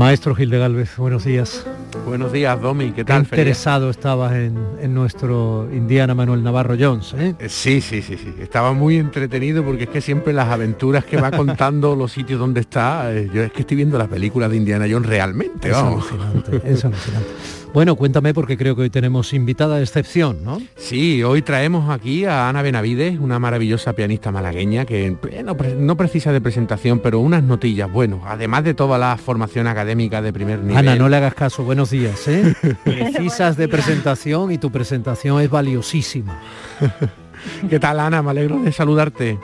Maestro 0.02 0.34
Gil 0.34 0.50
de 0.50 0.58
Galvez, 0.58 0.96
buenos 0.96 1.24
días. 1.24 1.64
Buenos 2.04 2.32
días, 2.32 2.60
Domi, 2.60 2.90
¿qué 2.90 3.04
tal? 3.04 3.22
Qué 3.22 3.36
interesado 3.36 3.88
estabas 3.88 4.32
en, 4.32 4.58
en, 4.80 4.92
nuestro 4.92 5.68
Indiana 5.72 6.12
Manuel 6.12 6.42
Navarro 6.42 6.74
Jones, 6.76 7.14
¿eh? 7.16 7.36
Sí, 7.48 7.80
sí, 7.80 8.02
sí, 8.02 8.16
sí. 8.16 8.34
Estaba 8.40 8.72
muy 8.72 8.96
entretenido 8.96 9.62
porque 9.62 9.84
es 9.84 9.90
que 9.90 10.00
siempre 10.00 10.32
las 10.32 10.48
aventuras 10.48 11.04
que 11.04 11.18
va 11.18 11.30
contando 11.36 11.94
los 11.94 12.10
sitios 12.10 12.40
donde 12.40 12.62
está, 12.62 13.14
eh, 13.14 13.30
yo 13.32 13.44
es 13.44 13.52
que 13.52 13.60
estoy 13.60 13.76
viendo 13.76 13.96
la 13.96 14.08
película 14.08 14.48
de 14.48 14.56
Indiana 14.56 14.86
Jones 14.90 15.08
realmente, 15.08 15.68
es 15.68 15.74
vamos. 15.74 16.04
Alucinante, 16.10 16.56
es 16.64 16.84
alucinante. 16.84 17.28
Bueno, 17.72 17.96
cuéntame 17.96 18.34
porque 18.34 18.58
creo 18.58 18.76
que 18.76 18.82
hoy 18.82 18.90
tenemos 18.90 19.32
invitada 19.32 19.76
de 19.76 19.82
excepción, 19.82 20.44
¿no? 20.44 20.60
Sí, 20.76 21.22
hoy 21.22 21.40
traemos 21.40 21.88
aquí 21.88 22.26
a 22.26 22.50
Ana 22.50 22.60
Benavides, 22.60 23.18
una 23.18 23.38
maravillosa 23.38 23.94
pianista 23.94 24.30
malagueña 24.30 24.84
que 24.84 25.16
no, 25.42 25.56
no, 25.78 25.96
precisa 25.96 26.32
de 26.32 26.42
presentación, 26.42 27.00
pero 27.00 27.20
unas 27.20 27.42
notillas, 27.42 27.90
bueno, 27.90 28.22
además 28.26 28.64
de 28.64 28.74
toda 28.74 28.98
la 28.98 29.16
formación 29.16 29.66
académica 29.68 30.20
de 30.20 30.34
primer 30.34 30.58
nivel. 30.58 30.76
Ana, 30.76 30.96
no 30.96 31.08
le 31.08 31.16
hagas 31.16 31.34
caso, 31.34 31.64
buenos 31.64 31.90
días, 31.90 32.28
¿eh? 32.28 32.54
Precisas 32.84 33.56
de 33.56 33.68
presentación 33.68 34.52
y 34.52 34.58
tu 34.58 34.70
presentación 34.70 35.40
es 35.40 35.48
valiosísima. 35.48 36.38
¿Qué 37.70 37.80
tal, 37.80 38.00
Ana? 38.00 38.22
Me 38.22 38.30
alegro 38.30 38.58
de 38.62 38.70
saludarte. 38.70 39.38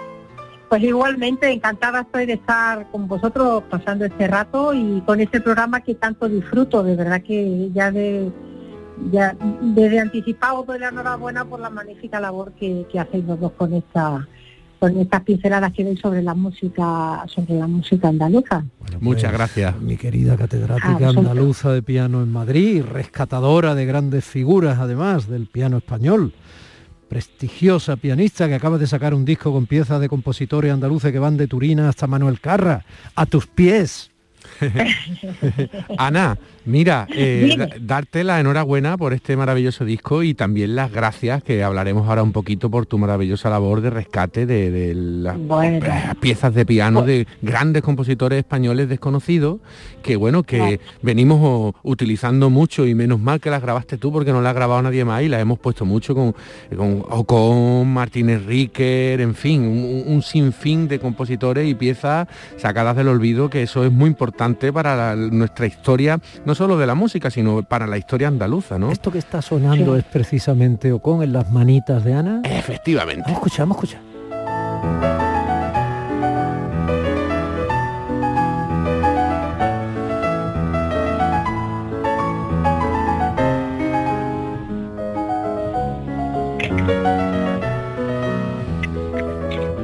Pues 0.68 0.82
igualmente, 0.82 1.50
encantada 1.50 2.02
estoy 2.02 2.26
de 2.26 2.34
estar 2.34 2.90
con 2.90 3.08
vosotros 3.08 3.62
pasando 3.70 4.04
este 4.04 4.28
rato 4.28 4.74
y 4.74 5.02
con 5.06 5.20
este 5.20 5.40
programa 5.40 5.80
que 5.80 5.94
tanto 5.94 6.28
disfruto, 6.28 6.82
de 6.82 6.94
verdad 6.94 7.22
que 7.22 7.70
ya 7.72 7.90
de 7.90 8.30
ya 9.12 9.34
desde 9.60 10.00
anticipado 10.00 10.64
doy 10.64 10.78
la 10.80 10.88
enhorabuena 10.88 11.44
por 11.44 11.60
la 11.60 11.70
magnífica 11.70 12.20
labor 12.20 12.52
que, 12.52 12.84
que 12.90 12.98
hacéis 12.98 13.24
los 13.24 13.38
dos 13.40 13.52
con 13.52 13.72
esta 13.72 14.26
con 14.78 14.96
estas 14.98 15.22
pinceladas 15.22 15.72
que 15.72 15.84
veis 15.84 16.00
sobre 16.00 16.22
la 16.22 16.34
música 16.34 17.24
sobre 17.26 17.54
la 17.54 17.66
música 17.66 18.08
andaluza. 18.08 18.64
Bueno, 18.80 18.98
Muchas 19.00 19.32
gracias. 19.32 19.80
Mi 19.80 19.96
querida 19.96 20.36
catedrática 20.36 21.06
ah, 21.06 21.08
andaluza 21.16 21.72
de 21.72 21.82
piano 21.82 22.22
en 22.22 22.30
Madrid, 22.30 22.84
rescatadora 22.84 23.74
de 23.74 23.86
grandes 23.86 24.24
figuras 24.24 24.78
además 24.78 25.28
del 25.28 25.46
piano 25.46 25.78
español 25.78 26.32
prestigiosa 27.09 27.96
pianista 27.96 28.48
que 28.48 28.54
acaba 28.54 28.78
de 28.78 28.86
sacar 28.86 29.14
un 29.14 29.24
disco 29.24 29.52
con 29.52 29.66
piezas 29.66 30.00
de 30.00 30.09
compositores 30.09 30.72
andaluces 30.72 31.12
que 31.12 31.18
van 31.18 31.36
de 31.36 31.48
Turina 31.48 31.88
hasta 31.88 32.06
Manuel 32.06 32.40
Carra. 32.40 32.84
A 33.14 33.26
tus 33.26 33.46
pies. 33.46 34.11
Ana, 35.98 36.38
mira, 36.64 37.06
eh, 37.11 37.56
darte 37.80 38.24
la 38.24 38.40
enhorabuena 38.40 38.96
por 38.96 39.12
este 39.12 39.36
maravilloso 39.36 39.84
disco 39.84 40.22
y 40.22 40.34
también 40.34 40.76
las 40.76 40.92
gracias, 40.92 41.42
que 41.42 41.62
hablaremos 41.62 42.09
ahora 42.09 42.22
un 42.22 42.32
poquito 42.32 42.70
por 42.70 42.86
tu 42.86 42.98
maravillosa 42.98 43.50
labor 43.50 43.80
de 43.80 43.90
rescate 43.90 44.46
de, 44.46 44.70
de 44.70 44.94
las 44.94 45.38
bueno. 45.38 45.86
piezas 46.20 46.54
de 46.54 46.66
piano 46.66 47.02
de 47.02 47.26
grandes 47.42 47.82
compositores 47.82 48.38
españoles 48.38 48.88
desconocidos, 48.88 49.61
que 50.02 50.16
bueno, 50.16 50.42
que 50.42 50.59
bueno. 50.59 50.78
venimos 51.02 51.74
utilizando 51.82 52.50
mucho 52.50 52.86
y 52.86 52.94
menos 52.94 53.20
mal 53.20 53.40
que 53.40 53.50
las 53.50 53.62
grabaste 53.62 53.98
tú 53.98 54.12
porque 54.12 54.32
no 54.32 54.40
las 54.40 54.50
ha 54.50 54.54
grabado 54.54 54.82
nadie 54.82 55.04
más 55.04 55.22
y 55.22 55.28
las 55.28 55.40
hemos 55.40 55.59
puesto 55.59 55.84
mucho 55.84 56.14
con, 56.14 56.34
con 56.76 57.04
Ocon, 57.09 57.92
Martínez 57.92 58.44
Riquer, 58.44 59.20
en 59.20 59.34
fin, 59.34 59.62
un, 59.62 60.04
un 60.06 60.22
sinfín 60.22 60.88
de 60.88 60.98
compositores 60.98 61.68
y 61.68 61.74
piezas 61.74 62.28
sacadas 62.56 62.96
del 62.96 63.09
olvido, 63.09 63.50
que 63.50 63.62
eso 63.62 63.84
es 63.84 63.92
muy 63.92 64.09
importante 64.09 64.47
para 64.72 64.96
la, 64.96 65.16
nuestra 65.16 65.66
historia, 65.66 66.20
no 66.44 66.55
solo 66.55 66.76
de 66.78 66.86
la 66.86 66.94
música, 66.94 67.30
sino 67.30 67.62
para 67.62 67.86
la 67.86 67.99
historia 67.99 68.28
andaluza, 68.28 68.78
¿no? 68.78 68.90
Esto 68.90 69.11
que 69.11 69.18
está 69.18 69.42
sonando 69.42 69.94
sí. 69.94 70.01
es 70.01 70.05
precisamente 70.05 70.92
Ocon 70.92 71.22
en 71.22 71.32
las 71.32 71.51
manitas 71.51 72.05
de 72.05 72.14
Ana. 72.14 72.42
Efectivamente. 72.44 73.22
Vamos 73.22 73.36
a 73.36 73.38
escuchar, 73.38 73.61
vamos 73.66 73.76
a 73.76 73.80
escuchar. 73.80 74.09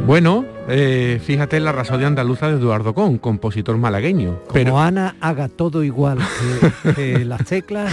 Bueno, 0.06 0.44
eh, 0.68 1.20
fíjate 1.24 1.56
en 1.56 1.64
la 1.64 1.72
razón 1.72 2.04
andaluza 2.04 2.48
de 2.48 2.54
Eduardo 2.54 2.94
Con, 2.94 3.18
compositor 3.18 3.76
malagueño. 3.76 4.40
Como 4.40 4.52
pero 4.52 4.78
Ana 4.78 5.16
haga 5.20 5.48
todo 5.48 5.84
igual 5.84 6.18
que, 6.82 6.92
que 6.94 7.24
las 7.24 7.44
teclas. 7.44 7.92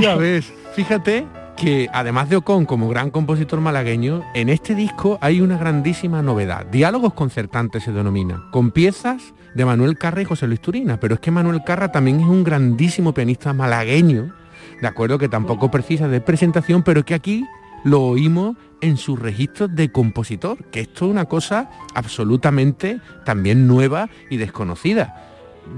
ya 0.00 0.16
ves, 0.16 0.52
fíjate 0.74 1.26
que 1.56 1.88
además 1.92 2.28
de 2.28 2.36
Ocon 2.36 2.66
como 2.66 2.88
gran 2.88 3.10
compositor 3.10 3.60
malagueño, 3.60 4.22
en 4.34 4.50
este 4.50 4.74
disco 4.74 5.18
hay 5.20 5.40
una 5.40 5.56
grandísima 5.56 6.22
novedad. 6.22 6.66
Diálogos 6.66 7.14
concertantes 7.14 7.84
se 7.84 7.92
denomina, 7.92 8.44
con 8.52 8.70
piezas 8.70 9.34
de 9.54 9.64
Manuel 9.64 9.96
Carra 9.96 10.20
y 10.20 10.26
José 10.26 10.46
Luis 10.46 10.60
Turina. 10.60 11.00
Pero 11.00 11.14
es 11.14 11.20
que 11.20 11.30
Manuel 11.30 11.64
Carra 11.64 11.90
también 11.90 12.20
es 12.20 12.26
un 12.26 12.44
grandísimo 12.44 13.14
pianista 13.14 13.54
malagueño, 13.54 14.34
de 14.80 14.86
acuerdo 14.86 15.18
que 15.18 15.28
tampoco 15.28 15.70
precisa 15.70 16.08
de 16.08 16.20
presentación, 16.20 16.82
pero 16.82 17.04
que 17.04 17.14
aquí 17.14 17.44
lo 17.86 18.02
oímos 18.02 18.56
en 18.80 18.96
sus 18.96 19.16
registros 19.16 19.72
de 19.72 19.92
compositor, 19.92 20.58
que 20.72 20.80
esto 20.80 21.04
es 21.04 21.10
una 21.12 21.26
cosa 21.26 21.70
absolutamente 21.94 23.00
también 23.24 23.68
nueva 23.68 24.10
y 24.28 24.38
desconocida. 24.38 25.22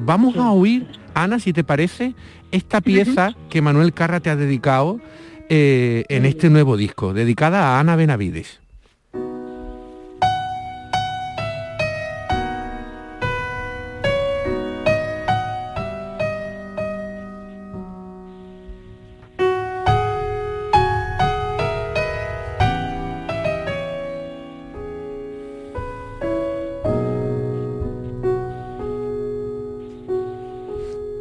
Vamos 0.07 0.39
a 0.39 0.51
oír, 0.51 0.87
Ana, 1.13 1.39
si 1.39 1.53
te 1.53 1.65
parece, 1.65 2.15
esta 2.51 2.81
pieza 2.81 3.37
que 3.51 3.61
Manuel 3.61 3.93
Carra 3.93 4.21
te 4.21 4.31
ha 4.31 4.37
dedicado 4.37 5.01
eh, 5.51 6.05
en 6.09 6.25
este 6.25 6.49
nuevo 6.49 6.79
disco, 6.79 7.13
dedicada 7.13 7.77
a 7.77 7.81
Ana 7.81 7.95
Benavides. 7.95 8.61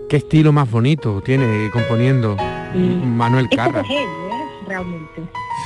Qué 0.10 0.18
estilo 0.18 0.54
más 0.54 0.72
bonito 0.72 1.22
tiene 1.22 1.70
componiendo 1.70 2.38
Manuel 2.76 3.50
Carra. 3.50 3.82
Es 3.82 3.90
¿eh? 3.90 4.06
realmente. 4.66 5.24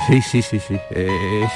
Sí, 0.08 0.20
sí, 0.20 0.42
sí, 0.42 0.58
sí. 0.58 0.76
Eh, 0.90 1.46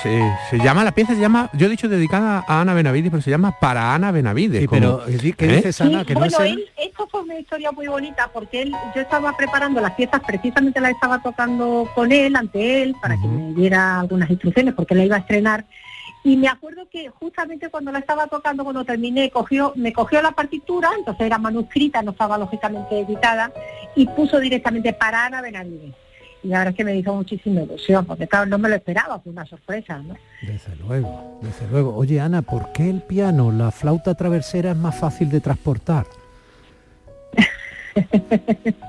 se, 0.50 0.58
llama, 0.58 0.84
la 0.84 0.92
pieza 0.92 1.14
se 1.14 1.20
llama, 1.20 1.50
yo 1.52 1.66
he 1.66 1.70
dicho 1.70 1.88
dedicada 1.88 2.44
a 2.46 2.60
Ana 2.60 2.74
Benavides, 2.74 3.10
pero 3.10 3.22
se 3.22 3.30
llama 3.30 3.58
Para 3.58 3.92
Ana 3.92 4.12
Benavides. 4.12 4.68
pero, 4.70 5.02
¿qué 5.36 5.46
dices, 5.48 5.80
Ana? 5.80 6.04
que 6.04 6.14
bueno, 6.14 6.38
esto 6.76 7.08
fue 7.10 7.22
una 7.22 7.38
historia 7.40 7.72
muy 7.72 7.88
bonita 7.88 8.30
porque 8.32 8.62
él, 8.62 8.72
yo 8.94 9.02
estaba 9.02 9.36
preparando 9.36 9.80
las 9.80 9.92
piezas, 9.92 10.20
precisamente 10.24 10.80
la 10.80 10.90
estaba 10.90 11.20
tocando 11.20 11.90
con 11.92 12.12
él, 12.12 12.36
ante 12.36 12.82
él, 12.82 12.94
para 13.02 13.16
que 13.20 13.26
me 13.26 13.52
diera 13.54 13.98
algunas 13.98 14.30
instrucciones, 14.30 14.74
porque 14.74 14.94
la 14.94 15.04
iba 15.04 15.16
a 15.16 15.20
estrenar 15.20 15.64
y 16.26 16.36
me 16.36 16.48
acuerdo 16.48 16.88
que 16.90 17.08
justamente 17.08 17.68
cuando 17.68 17.92
la 17.92 18.00
estaba 18.00 18.26
tocando, 18.26 18.64
cuando 18.64 18.84
terminé, 18.84 19.30
cogió, 19.30 19.72
me 19.76 19.92
cogió 19.92 20.20
la 20.20 20.32
partitura, 20.32 20.90
entonces 20.98 21.24
era 21.24 21.38
manuscrita, 21.38 22.02
no 22.02 22.10
estaba 22.10 22.36
lógicamente 22.36 22.98
editada, 22.98 23.52
y 23.94 24.06
puso 24.08 24.40
directamente 24.40 24.92
para 24.92 25.26
Ana 25.26 25.40
Benavides. 25.40 25.94
Y 26.42 26.48
la 26.48 26.58
verdad 26.58 26.72
es 26.72 26.78
que 26.78 26.84
me 26.84 26.96
hizo 26.96 27.14
muchísima 27.14 27.62
ilusión, 27.62 28.04
porque 28.04 28.26
claro, 28.26 28.46
no 28.46 28.58
me 28.58 28.68
lo 28.68 28.74
esperaba, 28.74 29.20
fue 29.20 29.30
una 29.30 29.46
sorpresa, 29.46 29.98
¿no? 29.98 30.16
Desde 30.42 30.74
luego, 30.74 31.38
desde 31.42 31.68
luego. 31.68 31.94
Oye, 31.94 32.18
Ana, 32.18 32.42
¿por 32.42 32.72
qué 32.72 32.90
el 32.90 33.02
piano, 33.02 33.52
la 33.52 33.70
flauta 33.70 34.16
traversera 34.16 34.72
es 34.72 34.76
más 34.76 34.98
fácil 34.98 35.30
de 35.30 35.40
transportar? 35.40 36.06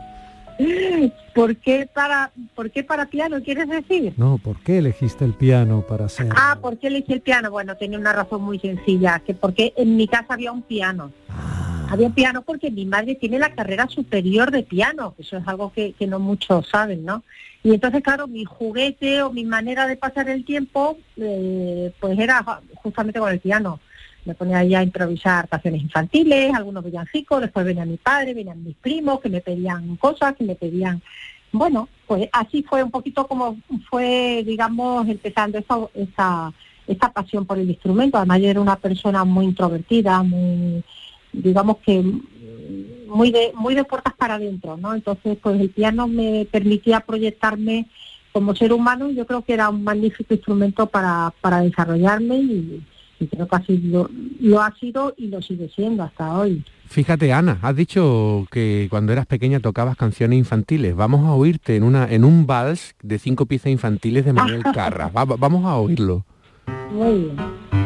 ¿Por 1.35 1.55
qué 1.57 1.87
para, 1.91 2.31
por 2.55 2.71
qué 2.71 2.83
para 2.83 3.05
piano 3.05 3.41
quieres 3.43 3.69
decir? 3.69 4.13
No, 4.17 4.37
¿por 4.37 4.59
qué 4.61 4.79
elegiste 4.79 5.23
el 5.23 5.33
piano 5.33 5.81
para 5.81 6.05
hacer? 6.05 6.29
Ah, 6.35 6.57
¿por 6.61 6.77
qué 6.79 6.87
elegí 6.87 7.13
el 7.13 7.21
piano? 7.21 7.51
Bueno, 7.51 7.77
tenía 7.77 7.99
una 7.99 8.13
razón 8.13 8.41
muy 8.43 8.59
sencilla, 8.59 9.19
que 9.19 9.33
porque 9.33 9.73
en 9.77 9.95
mi 9.95 10.07
casa 10.07 10.33
había 10.33 10.51
un 10.51 10.63
piano. 10.63 11.11
Ah. 11.29 11.87
Había 11.89 12.07
un 12.07 12.13
piano 12.13 12.41
porque 12.41 12.71
mi 12.71 12.85
madre 12.85 13.15
tiene 13.15 13.39
la 13.39 13.53
carrera 13.53 13.87
superior 13.87 14.51
de 14.51 14.63
piano, 14.63 15.15
eso 15.17 15.37
es 15.37 15.47
algo 15.47 15.71
que, 15.71 15.93
que 15.93 16.07
no 16.07 16.19
muchos 16.19 16.67
saben, 16.67 17.05
¿no? 17.05 17.23
Y 17.63 17.73
entonces, 17.73 18.01
claro, 18.01 18.27
mi 18.27 18.43
juguete 18.43 19.21
o 19.21 19.31
mi 19.31 19.45
manera 19.45 19.87
de 19.87 19.95
pasar 19.95 20.29
el 20.29 20.43
tiempo, 20.43 20.97
eh, 21.17 21.91
pues 21.99 22.17
era 22.19 22.43
justamente 22.75 23.19
con 23.19 23.31
el 23.31 23.39
piano 23.39 23.79
me 24.27 24.35
ponía 24.35 24.59
ahí 24.59 24.75
a 24.75 24.83
improvisar 24.83 25.47
canciones 25.47 25.81
infantiles, 25.81 26.53
algunos 26.53 26.83
villancicos, 26.83 27.41
después 27.41 27.65
venía 27.65 27.85
mi 27.85 27.97
padre, 27.97 28.33
venían 28.33 28.61
mis 28.61 28.75
primos 28.75 29.21
que 29.21 29.29
me 29.29 29.39
pedían 29.39 29.95
cosas, 29.95 30.35
que 30.35 30.43
me 30.43 30.55
pedían, 30.55 31.01
bueno, 31.53 31.87
pues 32.05 32.27
así 32.33 32.61
fue 32.63 32.83
un 32.83 32.91
poquito 32.91 33.25
como 33.25 33.57
fue, 33.89 34.43
digamos, 34.45 35.07
empezando 35.07 35.57
esa, 35.57 35.77
esa, 35.95 36.53
esa 36.85 37.13
pasión 37.13 37.45
por 37.45 37.57
el 37.57 37.69
instrumento. 37.69 38.17
Además 38.17 38.41
yo 38.41 38.49
era 38.49 38.61
una 38.61 38.75
persona 38.75 39.23
muy 39.23 39.45
introvertida, 39.45 40.21
muy, 40.23 40.83
digamos 41.31 41.77
que 41.77 42.03
muy 43.07 43.31
de, 43.31 43.53
muy 43.55 43.75
de 43.75 43.85
puertas 43.85 44.13
para 44.13 44.35
adentro, 44.35 44.75
¿no? 44.75 44.93
Entonces, 44.93 45.37
pues 45.41 45.59
el 45.61 45.69
piano 45.69 46.09
me 46.09 46.45
permitía 46.51 46.99
proyectarme 46.99 47.87
como 48.33 48.53
ser 48.55 48.73
humano 48.73 49.09
y 49.09 49.15
yo 49.15 49.25
creo 49.25 49.41
que 49.41 49.53
era 49.53 49.69
un 49.69 49.85
magnífico 49.85 50.33
instrumento 50.33 50.87
para, 50.87 51.33
para 51.39 51.61
desarrollarme 51.61 52.35
y, 52.35 52.83
y 53.19 53.27
creo 53.27 53.47
que 53.47 53.55
así 53.55 53.77
lo, 53.77 54.09
lo 54.39 54.61
ha 54.61 54.73
sido 54.79 55.13
y 55.17 55.27
lo 55.27 55.41
sigue 55.41 55.69
siendo 55.75 56.03
hasta 56.03 56.37
hoy. 56.37 56.63
Fíjate, 56.87 57.33
Ana, 57.33 57.59
has 57.61 57.75
dicho 57.75 58.45
que 58.49 58.87
cuando 58.89 59.11
eras 59.11 59.25
pequeña 59.25 59.59
tocabas 59.59 59.97
canciones 59.97 60.39
infantiles. 60.39 60.95
Vamos 60.95 61.25
a 61.25 61.33
oírte 61.33 61.75
en 61.75 61.83
una 61.83 62.09
en 62.11 62.23
un 62.23 62.47
vals 62.47 62.95
de 63.03 63.19
cinco 63.19 63.45
piezas 63.45 63.71
infantiles 63.71 64.23
de 64.25 64.33
Manuel 64.33 64.63
Carra. 64.73 65.09
vamos 65.13 65.65
a 65.65 65.75
oírlo. 65.75 66.25
Muy 66.91 67.13
bien. 67.19 67.76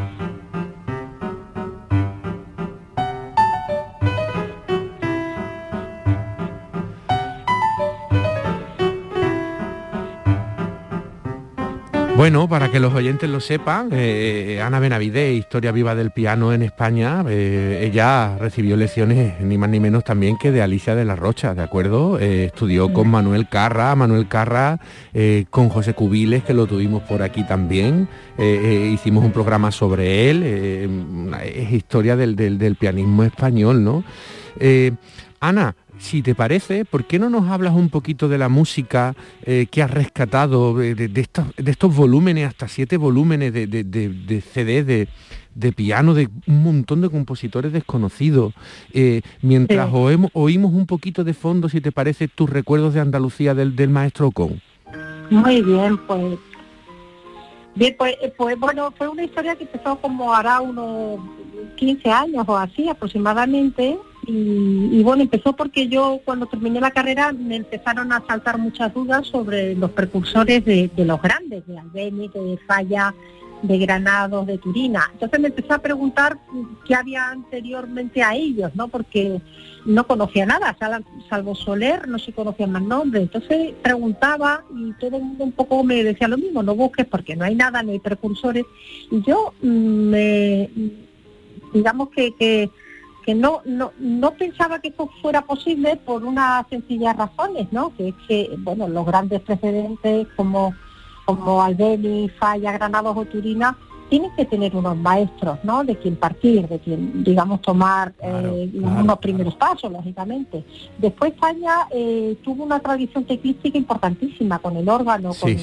Bueno, 12.22 12.48
para 12.48 12.70
que 12.70 12.80
los 12.80 12.94
oyentes 12.94 13.28
lo 13.28 13.40
sepan, 13.40 13.90
eh, 13.92 14.62
Ana 14.64 14.80
Benavides, 14.80 15.36
Historia 15.36 15.72
Viva 15.72 15.96
del 15.96 16.12
Piano 16.12 16.54
en 16.54 16.62
España, 16.62 17.26
eh, 17.28 17.90
ella 17.92 18.38
recibió 18.38 18.78
lecciones 18.78 19.42
ni 19.42 19.58
más 19.58 19.72
ni 19.72 19.80
menos 19.80 20.04
también 20.04 20.38
que 20.38 20.52
de 20.52 20.62
Alicia 20.62 20.94
de 20.94 21.04
la 21.04 21.16
Rocha, 21.16 21.56
¿de 21.56 21.64
acuerdo? 21.64 22.20
Eh, 22.20 22.46
estudió 22.46 22.94
con 22.94 23.10
Manuel 23.10 23.50
Carra, 23.50 23.96
Manuel 23.96 24.28
Carra, 24.28 24.80
con 25.50 25.70
José 25.70 25.96
Cubiles, 25.96 26.44
que 26.44 26.54
lo 26.54 26.68
tuvimos 26.68 27.02
por 27.02 27.24
aquí 27.24 27.44
también, 27.44 28.08
hicimos 28.38 29.26
un 29.26 29.32
programa 29.32 29.72
sobre 29.72 30.30
él, 30.30 30.44
es 31.44 31.72
historia 31.72 32.16
del, 32.16 32.36
del 32.36 32.76
pianismo 32.76 33.24
español, 33.24 33.84
¿no? 33.84 34.04
Ana, 35.40 35.76
si 36.02 36.22
te 36.22 36.36
parece, 36.36 36.84
¿por 36.84 37.06
qué 37.06 37.20
no 37.20 37.30
nos 37.30 37.48
hablas 37.48 37.74
un 37.74 37.90
poquito 37.90 38.28
de 38.28 38.38
la 38.38 38.50
música 38.50 39.16
eh, 39.44 39.68
que 39.70 39.84
has 39.84 39.92
rescatado, 39.92 40.76
de, 40.76 41.12
estos, 41.58 41.96
volúmenes, 41.96 42.48
hasta 42.48 42.68
siete 42.68 42.98
volúmenes 42.98 43.54
de, 43.54 43.68
de, 43.68 44.42
CD, 44.42 44.84
de, 45.54 45.72
piano, 45.72 46.14
de 46.14 46.28
un 46.48 46.64
montón 46.64 47.02
de 47.02 47.10
compositores 47.10 47.72
desconocidos? 47.72 48.54
Eh, 48.94 49.22
mientras 49.42 49.90
oímos, 49.94 50.74
un 50.74 50.88
poquito 50.88 51.24
de 51.24 51.34
fondo, 51.34 51.70
si 51.70 51.82
te 51.82 51.92
parece, 51.92 52.28
tus 52.28 52.50
recuerdos 52.50 52.94
de 52.94 53.00
Andalucía 53.00 53.54
del, 53.54 53.76
del 53.76 53.90
maestro 53.90 54.28
Ocon. 54.28 54.62
Muy 55.30 55.62
bien, 55.62 55.98
pues 56.08 56.38
Bien, 57.76 57.96
pues, 57.98 58.18
eh, 58.22 58.34
pues, 58.38 58.60
bueno, 58.60 58.92
fue 58.98 59.08
una 59.08 59.24
historia 59.24 59.56
que 59.56 59.64
empezó 59.64 59.96
como 59.98 60.34
hará 60.34 60.60
unos 60.60 61.20
15 61.78 62.10
años 62.10 62.44
o 62.48 62.58
así 62.58 62.90
aproximadamente. 62.90 63.98
Y, 64.28 65.02
bueno, 65.04 65.24
empezó 65.24 65.54
porque 65.54 65.88
yo 65.88 66.22
cuando 66.24 66.46
terminé 66.46 66.80
la 66.80 66.92
carrera 66.92 67.32
me 67.34 67.56
empezaron 67.56 68.14
a 68.14 68.24
saltar 68.28 68.58
muchas 68.58 68.94
dudas 68.94 69.28
sobre 69.28 69.76
los 69.76 69.92
precursores 69.92 70.64
de, 70.64 70.90
de 70.96 71.06
los 71.06 71.22
grandes, 71.22 71.66
de 71.66 71.78
Albeni, 71.78 72.28
de 72.28 72.60
Falla, 72.68 73.14
de 73.62 73.78
Granados, 73.78 74.46
de 74.48 74.58
Turina. 74.58 75.10
Entonces 75.14 75.40
me 75.40 75.48
empecé 75.48 75.74
a 75.74 75.80
preguntar 75.80 76.38
qué 76.86 76.96
había 76.96 77.30
anteriormente 77.30 78.24
a 78.24 78.36
ellos, 78.36 78.72
¿no? 78.76 78.88
Porque 78.88 79.42
no 79.86 80.06
conocía 80.06 80.46
nada, 80.46 80.78
salvo 81.30 81.56
Soler, 81.56 82.08
no 82.08 82.20
se 82.20 82.34
conocían 82.34 82.72
más 82.72 82.84
nombres. 82.84 83.24
Entonces 83.24 83.74
preguntaba 83.82 84.64
y 84.76 84.94
todo 84.94 85.18
el 85.18 85.24
mundo 85.24 85.44
un 85.46 85.52
poco 85.52 85.84
me 85.84 86.04
decía 86.04 86.28
lo 86.28 86.38
mismo, 86.38 86.64
no 86.64 86.76
busques 86.76 87.06
porque 87.06 87.36
no 87.36 87.46
hay 87.46 87.56
nada, 87.56 87.82
no 87.84 87.92
hay 87.92 88.00
precursores. 88.00 88.66
Y 89.10 89.22
yo 89.22 89.54
mm, 89.62 90.10
me, 90.10 90.70
digamos 91.74 92.10
que, 92.10 92.34
que, 92.36 92.70
que 93.26 93.36
no, 93.36 93.62
no, 93.66 93.92
no 94.00 94.32
pensaba 94.32 94.80
que 94.80 94.90
esto 94.90 95.10
fuera 95.22 95.42
posible 95.42 95.96
por 95.98 96.24
unas 96.24 96.68
sencillas 96.70 97.16
razones, 97.16 97.68
¿no? 97.72 97.96
Que 97.96 98.10
es 98.10 98.16
que, 98.28 98.56
bueno, 98.60 98.88
los 98.88 99.06
grandes 99.06 99.42
precedentes 99.42 100.28
como 100.36 100.74
como 101.26 101.62
Albeni, 101.62 102.30
Falla, 102.30 102.72
Granados 102.72 103.16
o 103.16 103.26
Turina, 103.26 103.78
tienen 104.10 104.32
que 104.36 104.44
tener 104.44 104.76
unos 104.76 104.98
maestros, 104.98 105.60
¿no? 105.64 105.86
De 105.86 105.96
quien 105.96 106.18
partir, 106.18 106.68
de 106.68 106.80
quien, 106.80 107.24
digamos, 107.24 107.62
tomar 107.62 108.12
eh, 108.22 108.70
unos 108.74 109.18
primeros 109.20 109.56
pasos, 109.56 109.90
lógicamente. 109.90 110.66
Después 110.98 111.34
Falla 111.40 111.88
eh, 111.92 112.36
tuvo 112.44 112.66
una 112.66 112.82
tradición 112.82 113.24
teclística 113.24 113.78
importantísima 113.78 114.60
con 114.60 114.76
el 114.76 114.90
órgano, 114.90 115.32
con, 115.34 115.50
el 115.50 115.56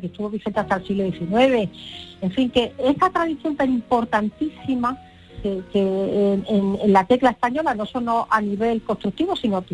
que 0.00 0.06
estuvo 0.06 0.28
vigente 0.28 0.58
hasta 0.58 0.76
el 0.76 0.86
siglo 0.88 1.04
XIX. 1.04 1.70
En 2.20 2.32
fin, 2.32 2.50
que 2.50 2.74
esa 2.78 3.10
tradición 3.10 3.54
tan 3.54 3.70
importantísima 3.70 4.98
que, 5.72 6.40
en, 6.48 6.92
la 6.92 7.04
tecla 7.04 7.30
española, 7.30 7.74
no 7.74 7.86
solo 7.86 8.26
a 8.30 8.40
nivel 8.40 8.82
constructivo, 8.82 9.36
sino 9.36 9.64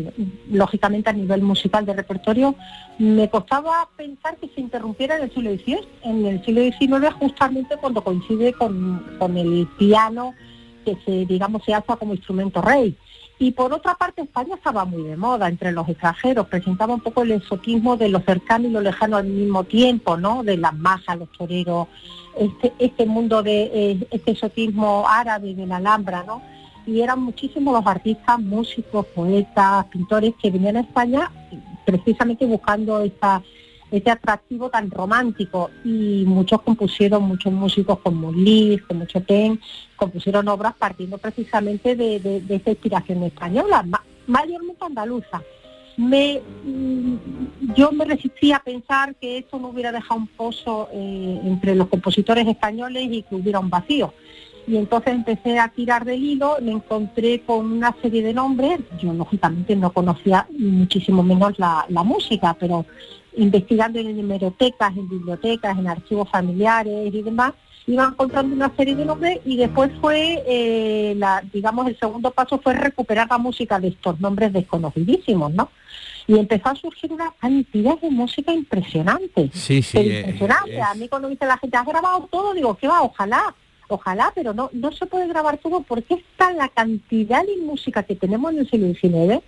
lógicamente 0.49 1.09
a 1.09 1.13
nivel 1.13 1.41
musical 1.41 1.85
de 1.85 1.93
repertorio, 1.93 2.55
me 2.97 3.29
costaba 3.29 3.89
pensar 3.95 4.37
que 4.37 4.49
se 4.49 4.61
interrumpiera 4.61 5.17
en 5.17 5.23
el 5.23 5.33
siglo 5.33 5.51
XIX, 5.51 5.87
en 6.03 6.25
el 6.25 6.45
siglo 6.45 6.61
XIX 6.61 7.13
justamente 7.19 7.77
cuando 7.77 8.03
coincide 8.03 8.53
con, 8.53 9.03
con 9.19 9.37
el 9.37 9.67
piano 9.77 10.33
que 10.85 10.97
se, 11.05 11.25
digamos, 11.25 11.63
se 11.63 11.73
alza 11.73 11.95
como 11.95 12.13
instrumento 12.13 12.61
rey. 12.61 12.97
Y 13.39 13.51
por 13.51 13.73
otra 13.73 13.95
parte, 13.95 14.21
España 14.21 14.55
estaba 14.55 14.85
muy 14.85 15.03
de 15.03 15.17
moda 15.17 15.49
entre 15.49 15.71
los 15.71 15.89
extranjeros, 15.89 16.47
presentaba 16.47 16.93
un 16.93 17.01
poco 17.01 17.23
el 17.23 17.31
exotismo 17.31 17.97
de 17.97 18.09
lo 18.09 18.19
cercano 18.19 18.67
y 18.67 18.71
lo 18.71 18.79
lejano 18.79 19.17
al 19.17 19.25
mismo 19.25 19.63
tiempo, 19.63 20.17
¿no? 20.17 20.43
De 20.43 20.55
las 20.55 20.73
masas, 20.73 21.17
los 21.17 21.31
toreros, 21.31 21.87
este, 22.37 22.73
este 22.79 23.05
mundo 23.05 23.43
de 23.43 23.63
eh, 23.73 24.07
este 24.11 24.31
exotismo 24.31 25.05
árabe 25.07 25.53
de 25.53 25.65
la 25.65 25.77
Alhambra, 25.77 26.23
¿no? 26.23 26.41
Y 26.85 27.01
eran 27.01 27.21
muchísimos 27.21 27.73
los 27.73 27.87
artistas, 27.87 28.39
músicos, 28.39 29.05
poetas, 29.07 29.85
pintores 29.85 30.33
que 30.41 30.51
venían 30.51 30.77
a 30.77 30.81
España 30.81 31.31
precisamente 31.85 32.45
buscando 32.45 33.01
esta 33.01 33.41
este 33.93 34.09
atractivo 34.09 34.71
tan 34.71 34.89
romántico 34.89 35.69
y 35.85 36.23
muchos 36.25 36.63
compusieron, 36.63 37.21
muchos 37.23 37.53
músicos 37.53 37.99
como 37.99 38.31
Lis, 38.31 38.81
como 38.81 39.05
Chopin, 39.05 39.61
compusieron 39.95 40.47
obras 40.47 40.73
partiendo 40.73 41.19
precisamente 41.19 41.95
de, 41.95 42.19
de, 42.19 42.55
esta 42.55 42.71
inspiración 42.71 43.21
española, 43.21 43.85
mayormente 44.25 44.83
andaluza. 44.83 45.43
Mm, 45.97 47.15
yo 47.75 47.91
me 47.91 48.05
resistía 48.05 48.57
a 48.57 48.63
pensar 48.63 49.15
que 49.15 49.37
esto 49.37 49.59
no 49.59 49.69
hubiera 49.69 49.91
dejado 49.91 50.21
un 50.21 50.27
pozo 50.27 50.89
eh, 50.91 51.39
entre 51.43 51.75
los 51.75 51.87
compositores 51.87 52.47
españoles 52.47 53.07
y 53.11 53.23
que 53.23 53.35
hubiera 53.35 53.59
un 53.59 53.69
vacío. 53.69 54.13
y 54.65 54.77
entonces 54.77 55.13
empecé 55.13 55.59
a 55.59 55.67
tirar 55.67 56.05
del 56.05 56.23
hilo, 56.23 56.57
me 56.61 56.71
encontré 56.71 57.41
con 57.41 57.69
una 57.69 57.93
serie 58.01 58.23
de 58.23 58.33
nombres, 58.33 58.79
yo 58.97 59.11
lógicamente 59.11 59.75
no 59.75 59.91
conocía 59.91 60.47
muchísimo 60.57 61.21
menos 61.21 61.59
la, 61.59 61.85
la 61.89 62.03
música, 62.03 62.55
pero 62.57 62.85
investigando 63.35 63.99
en 63.99 64.17
hemerotecas, 64.17 64.95
en 64.95 65.09
bibliotecas, 65.09 65.77
en 65.77 65.87
archivos 65.87 66.29
familiares 66.29 67.13
y 67.13 67.21
demás, 67.21 67.53
iba 67.87 68.05
encontrando 68.05 68.55
una 68.55 68.73
serie 68.75 68.95
de 68.95 69.05
nombres 69.05 69.39
y 69.45 69.57
después 69.57 69.91
fue, 69.99 70.43
eh, 70.47 71.13
la, 71.17 71.43
digamos, 71.51 71.87
el 71.87 71.97
segundo 71.99 72.31
paso 72.31 72.59
fue 72.59 72.73
recuperar 72.73 73.27
la 73.29 73.37
música 73.37 73.79
de 73.79 73.89
estos 73.89 74.19
nombres 74.19 74.53
desconocidísimos, 74.53 75.53
¿no? 75.53 75.69
Y 76.25 76.37
empezó 76.37 76.69
a 76.69 76.75
surgir 76.75 77.11
una 77.11 77.33
cantidad 77.39 77.99
de 77.99 78.09
música 78.09 78.53
impresionante. 78.53 79.49
Sí, 79.53 79.81
sí. 79.81 79.97
Eh, 79.97 80.19
impresionante. 80.19 80.81
A 80.81 80.93
mí 80.93 81.09
cuando 81.09 81.27
dice 81.27 81.45
la 81.45 81.57
gente, 81.57 81.75
¿has 81.75 81.85
grabado 81.85 82.27
todo? 82.31 82.53
Digo, 82.53 82.75
¿qué 82.75 82.87
va? 82.87 83.01
Ojalá. 83.01 83.53
Ojalá, 83.89 84.31
pero 84.33 84.53
no, 84.53 84.69
no 84.71 84.91
se 84.93 85.05
puede 85.05 85.27
grabar 85.27 85.57
todo 85.57 85.81
porque 85.81 86.13
está 86.15 86.53
la 86.53 86.69
cantidad 86.69 87.45
de 87.45 87.57
música 87.57 88.03
que 88.03 88.15
tenemos 88.15 88.53
en 88.53 88.59
el 88.59 88.69
siglo 88.69 88.93
XIX 88.93 89.43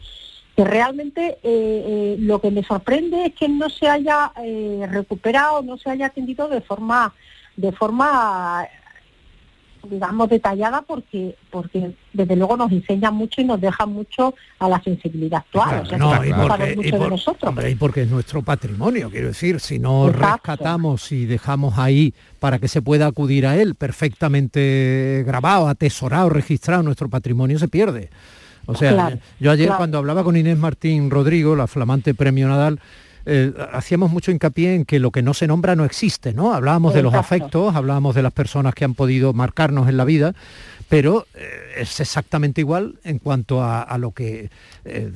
que 0.55 0.63
realmente 0.63 1.31
eh, 1.31 1.37
eh, 1.43 2.15
lo 2.19 2.39
que 2.39 2.49
me 2.49 2.63
sorprende 2.63 3.25
es 3.25 3.33
que 3.33 3.49
no 3.49 3.69
se 3.69 3.89
haya 3.89 4.31
eh, 4.41 4.87
recuperado, 4.89 5.61
no 5.61 5.77
se 5.77 5.89
haya 5.89 6.07
atendido 6.07 6.47
de 6.47 6.61
forma, 6.61 7.13
de 7.57 7.71
forma 7.71 8.65
digamos 9.87 10.27
detallada 10.29 10.81
porque 10.81 11.35
porque 11.51 11.93
desde 12.11 12.35
luego 12.35 12.57
nos 12.57 12.71
enseña 12.71 13.11
mucho 13.11 13.39
y 13.41 13.43
nos 13.43 13.61
deja 13.61 13.85
mucho 13.85 14.33
a 14.57 14.67
la 14.67 14.81
sensibilidad 14.81 15.41
actual. 15.45 15.81
o 15.81 15.85
sea, 15.85 15.97
No, 15.99 16.25
y 16.25 16.33
porque, 16.33 16.73
y 16.73 16.75
mucho 16.75 16.89
de 16.89 16.97
por- 16.97 17.09
nosotros. 17.11 17.49
hombre, 17.49 17.69
y 17.69 17.75
porque 17.75 18.01
es 18.01 18.09
nuestro 18.09 18.41
patrimonio, 18.41 19.11
quiero 19.11 19.27
decir, 19.27 19.59
si 19.59 19.77
no 19.77 20.07
Exacto. 20.07 20.25
rescatamos 20.33 21.11
y 21.11 21.25
dejamos 21.27 21.77
ahí 21.77 22.15
para 22.39 22.57
que 22.57 22.67
se 22.67 22.81
pueda 22.81 23.05
acudir 23.05 23.45
a 23.45 23.57
él 23.61 23.75
perfectamente 23.75 25.23
grabado, 25.25 25.67
atesorado, 25.67 26.29
registrado, 26.29 26.81
nuestro 26.81 27.07
patrimonio 27.09 27.59
se 27.59 27.67
pierde. 27.67 28.09
O 28.65 28.73
sea, 28.73 28.93
Claro, 28.93 29.19
yo 29.39 29.51
ayer 29.51 29.67
claro. 29.67 29.77
cuando 29.77 29.97
hablaba 29.99 30.23
con 30.23 30.35
Inés 30.35 30.57
Martín 30.57 31.11
Rodrigo, 31.11 31.55
la 31.55 31.67
flamante 31.67 32.15
premio 32.15 32.47
Nadal, 32.47 32.79
eh, 33.25 33.53
hacíamos 33.73 34.11
mucho 34.11 34.31
hincapié 34.31 34.75
en 34.75 34.85
que 34.85 34.99
lo 34.99 35.11
que 35.11 35.21
no 35.21 35.33
se 35.33 35.47
nombra 35.47 35.75
no 35.75 35.85
existe, 35.85 36.33
¿no? 36.33 36.53
Hablábamos 36.53 36.93
de 36.93 37.01
los 37.03 37.13
afectos, 37.13 37.75
hablábamos 37.75 38.15
de 38.15 38.21
las 38.23 38.33
personas 38.33 38.73
que 38.75 38.85
han 38.85 38.93
podido 38.93 39.33
marcarnos 39.33 39.89
en 39.89 39.97
la 39.97 40.05
vida, 40.05 40.33
pero 40.89 41.25
eh, 41.33 41.47
es 41.77 41.99
exactamente 41.99 42.61
igual 42.61 42.99
en 43.03 43.17
cuanto 43.19 43.63
a, 43.63 43.81
a 43.81 43.97
lo 43.97 44.11
que 44.11 44.49
eh, 44.85 45.11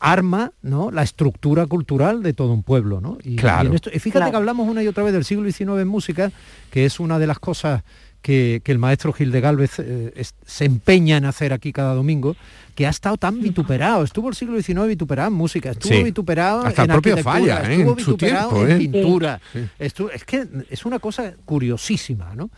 arma 0.00 0.52
¿no? 0.62 0.90
la 0.90 1.02
estructura 1.02 1.66
cultural 1.66 2.22
de 2.22 2.32
todo 2.34 2.52
un 2.52 2.62
pueblo. 2.62 3.00
¿no? 3.00 3.16
Y, 3.24 3.36
Claro. 3.36 3.64
y 3.64 3.66
en 3.68 3.74
esto- 3.74 3.90
y 3.92 3.98
fíjate 3.98 4.18
Claro. 4.18 4.30
que 4.32 4.36
hablamos 4.36 4.68
una 4.68 4.82
y 4.82 4.88
otra 4.88 5.02
vez 5.04 5.12
del 5.14 5.24
siglo 5.24 5.50
XIX 5.50 5.80
en 5.80 5.88
música, 5.88 6.30
que 6.70 6.84
es 6.84 7.00
una 7.00 7.18
de 7.18 7.26
las 7.26 7.38
cosas 7.38 7.82
que, 8.26 8.60
que 8.64 8.72
el 8.72 8.78
maestro 8.78 9.12
Gil 9.12 9.30
de 9.30 9.40
Galvez 9.40 9.78
eh, 9.78 10.12
es- 10.16 10.34
se 10.44 10.64
empeña 10.64 11.16
en 11.16 11.26
hacer 11.26 11.52
aquí 11.52 11.72
cada 11.72 11.94
domingo, 11.94 12.34
que 12.74 12.84
ha 12.84 12.90
estado 12.90 13.16
tan 13.16 13.40
vituperado. 13.40 14.02
Estuvo 14.02 14.28
el 14.28 14.34
siglo 14.34 14.60
XIX 14.60 14.88
vituperado 14.88 15.28
en 15.28 15.34
música, 15.34 15.70
estuvo 15.70 15.92
Sí. 15.94 16.02
vituperado 16.02 16.66
Hasta 16.66 16.82
en 16.82 16.88
propio 16.88 17.12
arquitectura, 17.12 17.54
Falla, 17.56 17.70
¿eh? 17.70 17.76
estuvo 17.76 17.92
en 17.92 18.04
su 18.04 18.10
vituperado 18.16 18.48
tiempo, 18.50 18.66
en 18.66 18.72
¿eh? 18.72 18.78
pintura. 18.80 19.40
Sí. 19.52 19.60
Estu- 19.78 20.10
es 20.12 20.24
que 20.24 20.44
es 20.68 20.84
una 20.84 20.98
cosa 20.98 21.34
curiosísima, 21.44 22.34
¿no? 22.34 22.50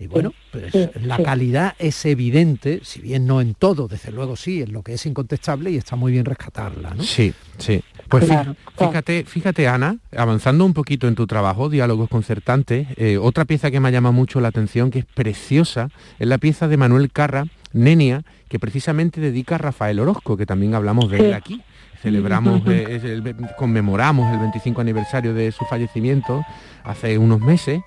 Y 0.00 0.06
bueno, 0.06 0.32
pues 0.52 0.72
sí, 0.72 0.88
la 1.02 1.16
calidad 1.16 1.74
es 1.78 2.04
evidente, 2.06 2.80
si 2.84 3.00
bien 3.00 3.26
no 3.26 3.40
en 3.40 3.54
todo, 3.54 3.88
desde 3.88 4.12
luego 4.12 4.36
sí, 4.36 4.62
en 4.62 4.72
lo 4.72 4.82
que 4.82 4.94
es 4.94 5.04
incontestable 5.06 5.70
y 5.72 5.76
está 5.76 5.96
muy 5.96 6.12
bien 6.12 6.24
rescatarla, 6.24 6.94
¿no? 6.94 7.02
Sí, 7.02 7.32
sí. 7.58 7.80
Pues 8.08 8.24
Claro, 8.24 8.54
fíjate, 8.78 9.24
fíjate 9.24 9.68
Ana, 9.68 9.96
avanzando 10.16 10.64
un 10.64 10.72
poquito 10.72 11.08
en 11.08 11.14
tu 11.14 11.26
trabajo, 11.26 11.68
diálogos 11.68 12.08
concertantes, 12.08 12.86
eh, 12.96 13.18
otra 13.18 13.44
pieza 13.44 13.70
que 13.70 13.80
me 13.80 13.90
llama 13.92 14.12
mucho 14.12 14.40
la 14.40 14.48
atención, 14.48 14.90
que 14.90 15.00
es 15.00 15.04
preciosa, 15.04 15.90
es 16.18 16.26
la 16.28 16.38
pieza 16.38 16.68
de 16.68 16.76
Manuel 16.76 17.10
Carra, 17.12 17.44
Nenia, 17.72 18.22
que 18.48 18.58
precisamente 18.58 19.20
dedica 19.20 19.56
a 19.56 19.58
Rafael 19.58 19.98
Orozco, 20.00 20.36
que 20.38 20.46
también 20.46 20.74
hablamos 20.74 21.10
de 21.10 21.18
él 21.18 21.34
aquí. 21.34 21.60
Celebramos, 22.00 22.62
eh, 22.68 22.86
es 22.96 23.04
el 23.04 23.20
ve- 23.22 23.34
conmemoramos 23.58 24.32
el 24.32 24.38
25 24.38 24.80
aniversario 24.80 25.34
de 25.34 25.50
su 25.52 25.64
fallecimiento 25.66 26.42
hace 26.84 27.18
unos 27.18 27.40
meses. 27.40 27.80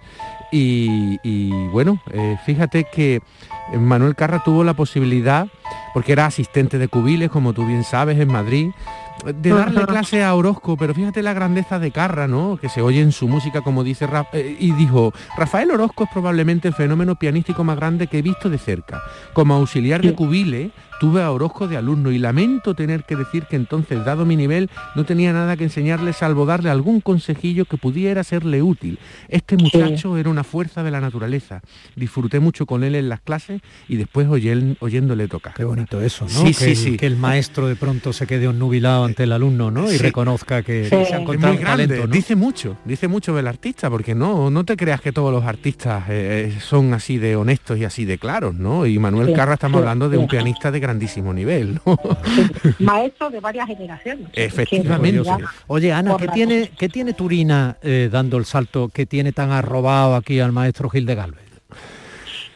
Y, 0.52 1.18
y, 1.24 1.50
bueno, 1.70 2.00
eh, 2.12 2.38
fíjate 2.46 2.86
que 2.92 3.22
Manuel 3.78 4.16
Carra 4.16 4.44
tuvo 4.44 4.64
la 4.64 4.74
posibilidad, 4.74 5.48
porque 5.94 6.12
era 6.12 6.26
asistente 6.26 6.78
de 6.78 6.88
Cubiles, 6.90 7.30
como 7.30 7.54
tú 7.54 7.66
bien 7.66 7.84
sabes, 7.86 8.20
en 8.20 8.28
Madrid, 8.32 8.70
de 9.26 9.50
darle 9.52 9.86
clase 9.86 10.24
a 10.24 10.34
Orozco, 10.36 10.76
pero 10.78 10.94
fíjate 10.94 11.22
la 11.22 11.34
grandeza 11.34 11.80
de 11.80 11.92
Carra, 11.92 12.28
¿no? 12.28 12.58
Que 12.60 12.70
se 12.70 12.82
oye 12.82 13.02
en 13.02 13.12
su 13.12 13.28
música, 13.28 13.62
como 13.62 13.84
dice 13.84 14.08
Ra- 14.08 14.28
eh, 14.34 14.58
y 14.60 14.72
dijo, 14.74 15.14
Rafael 15.38 15.70
Orozco 15.72 16.06
es 16.06 16.10
probablemente 16.12 16.68
el 16.68 16.74
fenómeno 16.74 17.16
pianístico 17.16 17.64
más 17.64 17.78
grande 17.78 18.08
que 18.08 18.18
he 18.20 18.22
visto 18.22 18.50
de 18.50 18.58
cerca. 18.58 19.00
Como 19.34 19.54
auxiliar 19.54 20.02
de 20.02 20.16
Cubiles, 20.16 20.72
tuve 21.02 21.24
a 21.24 21.32
Orozco 21.32 21.68
de 21.68 21.78
alumno 21.78 22.12
y 22.12 22.20
lamento 22.20 22.76
tener 22.76 23.06
que 23.06 23.16
decir 23.16 23.46
que 23.50 23.56
entonces, 23.56 24.06
dado 24.06 24.24
mi 24.24 24.36
nivel, 24.36 24.70
no 24.96 25.04
tenía 25.04 25.34
nada 25.34 25.58
que 25.58 25.64
enseñarle 25.64 26.14
salvo 26.14 26.46
darle 26.46 26.70
algún 26.70 27.02
consejillo 27.02 27.66
que 27.66 27.76
pudiera 27.76 28.24
serle 28.24 28.62
útil. 28.62 29.00
Este 29.28 29.58
muchacho 29.58 30.16
era 30.20 30.30
una 30.30 30.44
fuerza 30.44 30.84
de 30.84 30.92
la 30.92 31.02
naturaleza. 31.02 31.62
Disfruté 31.96 32.40
mucho 32.40 32.68
con 32.68 32.84
él 32.84 32.94
en 32.94 33.10
las 33.10 33.20
clases 33.20 33.62
y 33.90 33.96
después 33.96 34.28
oyéndole 34.30 35.28
tocar. 35.28 35.56
Qué 35.56 35.64
bonito 35.64 36.00
eso, 36.02 36.26
¿no? 36.26 36.30
Sí, 36.30 36.46
que, 36.48 36.54
sí, 36.54 36.70
el, 36.70 36.76
sí. 36.78 36.98
que 36.98 37.08
el 37.08 37.16
maestro 37.18 37.66
de 37.68 37.76
pronto 37.76 38.14
se 38.14 38.28
quede 38.28 38.48
onnubilado 38.48 39.06
ante 39.06 39.24
el 39.24 39.32
alumno, 39.32 39.72
¿no? 39.72 39.92
Y 39.92 39.96
Sí. 39.96 40.04
reconozca 40.04 40.62
que, 40.62 40.84
Sí. 40.84 40.90
se 40.90 40.96
ha 40.98 41.02
Es 41.02 41.12
encontrado 41.14 41.54
muy 41.56 41.58
un 41.58 41.64
grande, 41.64 41.88
talento, 41.88 42.08
¿no? 42.10 42.14
dice 42.14 42.36
mucho, 42.36 42.78
dice 42.86 43.08
mucho 43.08 43.36
del 43.36 43.48
artista, 43.48 43.90
porque 43.90 44.14
no, 44.14 44.52
no 44.52 44.64
te 44.66 44.78
creas 44.78 45.02
que 45.02 45.12
todos 45.12 45.34
los 45.34 45.46
artistas 45.46 46.04
eh, 46.10 46.56
son 46.62 46.94
así 46.94 47.18
de 47.18 47.36
honestos 47.36 47.80
y 47.80 47.86
así 47.86 48.06
de 48.06 48.20
claros, 48.20 48.54
¿no? 48.54 48.86
Y 48.86 49.00
Manuel 49.00 49.28
Sí, 49.28 49.34
Carra 49.34 49.54
estamos 49.56 49.78
sí, 49.78 49.80
hablando 49.80 50.10
de 50.10 50.18
sí. 50.18 50.22
un 50.22 50.28
pianista 50.30 50.70
de 50.72 50.80
grandísimo 50.92 51.34
nivel, 51.34 51.80
¿no? 51.86 51.98
Maestro 52.80 53.30
de 53.30 53.40
varias 53.40 53.68
generaciones. 53.68 54.28
Efectivamente. 54.34 55.30
Oye, 55.68 55.94
Ana, 55.94 56.18
¿qué 56.18 56.28
tiene, 56.28 56.72
¿qué 56.78 56.90
tiene 56.90 57.14
Turina 57.14 57.78
eh, 57.82 58.10
dando 58.12 58.38
el 58.38 58.46
salto 58.46 58.90
que 58.90 59.06
tiene 59.06 59.32
tan 59.32 59.52
arrobado 59.52 60.16
aquí 60.16 60.40
al 60.42 60.52
maestro 60.52 60.90
Gil 60.90 61.06
de 61.06 61.16
Galvez? 61.16 61.46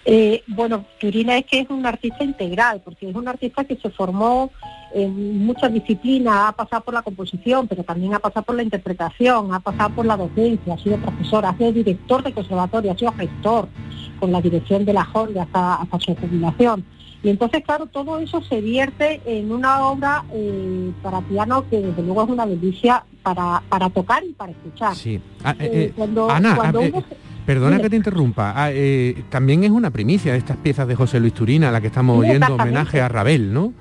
Eh, 0.08 0.44
bueno, 0.48 0.86
Turina 1.00 1.38
es 1.38 1.46
que 1.46 1.62
es 1.62 1.70
un 1.70 1.86
artista 1.86 2.24
integral, 2.24 2.82
porque 2.84 3.10
es 3.10 3.16
un 3.16 3.28
artista 3.28 3.64
que 3.64 3.76
se 3.78 3.90
formó 3.90 4.52
en 4.94 5.46
muchas 5.46 5.74
disciplinas, 5.74 6.50
ha 6.50 6.52
pasado 6.52 6.84
por 6.84 6.94
la 6.94 7.02
composición, 7.02 7.68
pero 7.68 7.84
también 7.84 8.14
ha 8.14 8.20
pasado 8.20 8.44
por 8.44 8.56
la 8.56 8.64
interpretación, 8.64 9.54
ha 9.54 9.60
pasado 9.62 9.96
por 9.96 10.06
la 10.06 10.16
docencia, 10.16 10.74
ha 10.74 10.78
sido 10.78 10.98
profesor, 10.98 11.46
ha 11.46 11.58
sido 11.58 11.72
director 11.72 12.22
de 12.22 12.34
conservatorio, 12.34 12.92
ha 12.92 12.98
sido 12.98 13.14
gestor 13.14 13.68
con 14.20 14.32
la 14.32 14.42
dirección 14.42 14.86
de 14.86 14.94
la 14.94 15.06
Jorge 15.06 15.40
hasta, 15.40 15.76
hasta 15.76 16.00
su 16.00 16.16
jubilación. 16.16 16.86
Y 17.26 17.30
entonces, 17.30 17.64
claro, 17.66 17.88
todo 17.88 18.20
eso 18.20 18.40
se 18.44 18.62
vierte 18.62 19.20
en 19.26 19.52
una 19.52 19.88
obra 19.88 20.24
eh, 20.32 20.92
para 21.02 21.22
piano 21.22 21.66
que 21.72 21.80
desde 21.82 22.04
luego 22.04 22.22
es 22.24 22.30
una 22.30 22.46
delicia 22.46 23.04
para, 23.24 23.64
para 23.68 23.90
tocar 23.90 24.24
y 24.24 24.32
para 24.34 24.52
escuchar. 24.52 24.94
Sí. 24.96 25.20
Ah, 25.44 25.56
eh, 25.60 25.70
Eh, 25.90 25.94
cuando- 25.96 26.30
Ana, 26.30 26.56
cuando 26.56 26.82
ah, 26.82 26.84
uno 26.88 27.02
se- 27.10 27.18
perdona 27.44 27.80
que 27.82 27.90
te 27.90 27.96
interrumpa. 27.96 28.54
ah, 28.56 28.70
también 29.30 29.64
es 29.64 29.72
una 29.72 29.90
primicia 29.90 30.36
estas 30.36 30.58
piezas 30.58 30.88
de 30.88 30.94
José 30.94 31.20
Luis 31.20 31.34
Turina, 31.34 31.72
la 31.72 31.82
que 31.82 31.88
estamos 31.88 32.24
Sí, 32.24 32.30
oyendo 32.30 32.54
homenaje 32.54 33.02
a 33.02 33.08
Rabel, 33.10 33.52
¿no? 33.52 33.74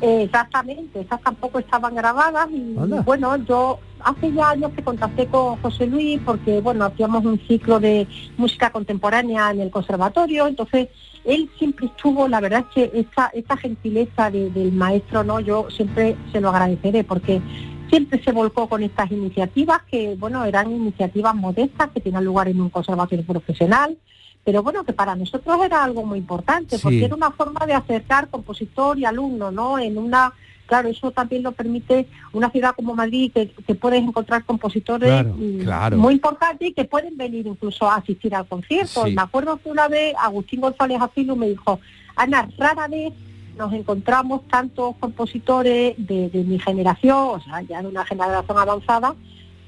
Exactamente, 0.00 1.00
esas 1.00 1.20
tampoco 1.22 1.58
estaban 1.58 1.94
grabadas 1.96 2.48
y 2.50 2.74
bueno, 3.04 3.36
yo 3.44 3.78
hace 4.04 4.32
ya 4.32 4.50
años 4.50 4.72
que 4.74 4.82
contacté 4.82 5.26
con 5.26 5.56
José 5.62 5.86
Luis 5.86 6.20
porque 6.24 6.60
bueno, 6.60 6.84
hacíamos 6.84 7.24
un 7.24 7.38
ciclo 7.46 7.80
de 7.80 8.06
música 8.36 8.70
contemporánea 8.70 9.50
en 9.50 9.60
el 9.60 9.70
conservatorio, 9.70 10.46
entonces 10.46 10.88
él 11.24 11.48
siempre 11.58 11.86
estuvo, 11.86 12.26
la 12.28 12.40
verdad 12.40 12.64
es 12.68 12.74
que 12.90 12.98
esta, 13.00 13.30
esta 13.32 13.56
gentileza 13.56 14.30
de- 14.30 14.50
del 14.50 14.72
maestro, 14.72 15.22
no, 15.24 15.40
yo 15.40 15.68
siempre 15.70 16.16
se 16.32 16.40
lo 16.40 16.48
agradeceré 16.50 17.04
porque 17.04 17.40
siempre 17.88 18.22
se 18.24 18.32
volcó 18.32 18.68
con 18.68 18.82
estas 18.82 19.10
iniciativas 19.12 19.82
que 19.90 20.16
bueno, 20.18 20.44
eran 20.44 20.70
iniciativas 20.72 21.34
modestas 21.34 21.90
que 21.94 22.00
tenían 22.00 22.24
lugar 22.24 22.48
en 22.48 22.60
un 22.60 22.70
conservatorio 22.70 23.24
profesional, 23.24 23.96
pero 24.44 24.62
bueno, 24.64 24.82
que 24.84 24.92
para 24.92 25.14
nosotros 25.14 25.56
era 25.64 25.84
algo 25.84 26.04
muy 26.04 26.18
importante, 26.18 26.76
Sí. 26.76 26.82
porque 26.82 27.04
era 27.04 27.14
una 27.14 27.30
forma 27.30 27.64
de 27.66 27.74
acercar 27.74 28.28
compositor 28.28 28.98
y 28.98 29.04
alumno, 29.04 29.52
¿no? 29.52 29.78
En 29.78 29.98
una, 29.98 30.32
claro, 30.72 30.88
eso 30.88 31.10
también 31.10 31.42
lo 31.42 31.52
permite 31.52 32.08
una 32.32 32.50
ciudad 32.50 32.74
como 32.74 32.94
Madrid, 32.94 33.30
que, 33.34 33.50
que 33.66 33.74
puedes 33.74 34.02
encontrar 34.02 34.42
compositores 34.44 35.10
Claro, 35.10 35.34
mm, 35.36 35.58
claro. 35.58 35.98
muy 35.98 36.14
importantes 36.14 36.66
y 36.66 36.72
que 36.72 36.86
pueden 36.86 37.14
venir 37.14 37.46
incluso 37.46 37.90
a 37.90 37.96
asistir 37.96 38.34
al 38.34 38.46
concierto. 38.46 39.04
Sí. 39.04 39.14
Me 39.14 39.20
acuerdo 39.20 39.58
que 39.58 39.68
una 39.68 39.86
vez 39.88 40.14
Agustín 40.18 40.62
González 40.62 40.98
Afilu 40.98 41.36
me 41.36 41.48
dijo, 41.48 41.78
Ana, 42.16 42.48
rara 42.56 42.88
vez 42.88 43.12
nos 43.58 43.70
encontramos 43.74 44.48
tantos 44.48 44.96
compositores 44.98 45.94
de, 45.98 46.30
de 46.30 46.42
mi 46.42 46.58
generación, 46.58 47.18
o 47.18 47.40
sea, 47.40 47.60
ya 47.60 47.82
de 47.82 47.88
una 47.88 48.06
generación 48.06 48.56
avanzada, 48.58 49.14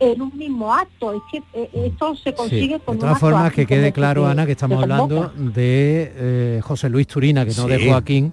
en 0.00 0.22
un 0.22 0.32
mismo 0.34 0.72
acto. 0.72 1.12
Es 1.12 1.22
que 1.30 1.42
eh, 1.52 1.68
esto 1.86 2.16
se 2.16 2.32
consigue 2.32 2.80
con 2.80 2.96
De 2.96 3.00
todas 3.02 3.18
formas, 3.20 3.52
que 3.52 3.66
quede 3.66 3.88
que 3.88 3.92
claro, 3.92 4.26
Ana, 4.26 4.46
que 4.46 4.52
estamos 4.52 4.82
hablando 4.82 5.32
de 5.36 6.12
eh, 6.16 6.60
José 6.62 6.88
Luis 6.88 7.06
Turina, 7.06 7.44
que 7.44 7.52
no 7.54 7.66
de 7.66 7.78
Sí. 7.78 8.32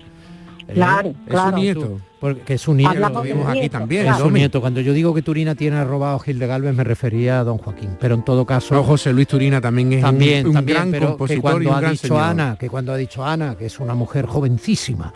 Eh, 0.72 0.76
Claro, 0.76 1.10
Es 1.10 1.16
su 1.24 1.30
claro. 1.30 1.58
nieto. 1.58 2.00
Porque 2.22 2.54
es 2.54 2.62
su 2.62 2.76
nieto. 2.76 2.92
Hablamos 2.92 3.18
Lo 3.18 3.34
vimos 3.34 3.48
aquí 3.50 3.60
nieto, 3.62 3.80
también, 3.80 4.06
Es 4.06 4.18
su 4.18 4.30
nieto. 4.30 4.62
Cuando 4.62 4.80
yo 4.80 4.94
digo 4.94 5.12
que 5.12 5.24
Turina 5.24 5.56
tiene 5.56 5.84
robado 5.84 6.18
a 6.18 6.20
Gil 6.20 6.38
de 6.38 6.46
Galvez 6.46 6.76
me 6.76 6.84
refería 6.84 7.40
a 7.40 7.44
don 7.44 7.58
Joaquín. 7.58 7.98
Pero 8.00 8.14
en 8.14 8.24
todo 8.24 8.46
caso. 8.46 8.76
No, 8.76 8.84
José 8.84 9.12
Luis 9.12 9.28
Turina 9.28 9.60
también 9.60 9.92
es 9.94 9.98
un- 9.98 10.02
también, 10.04 10.46
un, 10.48 10.54
también, 10.54 10.78
gran 10.78 10.92
pero 10.92 11.02
que 11.02 11.08
compositor 11.14 11.38
y 11.40 11.42
cuando 11.42 11.70
un 11.72 11.76
ha 11.76 11.80
gran 11.80 11.92
dicho 11.94 12.08
señor. 12.10 12.22
Ana, 12.24 12.58
que 12.60 12.70
cuando 12.70 12.94
ha 12.94 12.98
dicho 12.98 13.26
Ana, 13.26 13.56
que 13.56 13.66
es 13.66 13.80
una 13.80 13.96
mujer 13.96 14.28
jovencísima, 14.28 15.12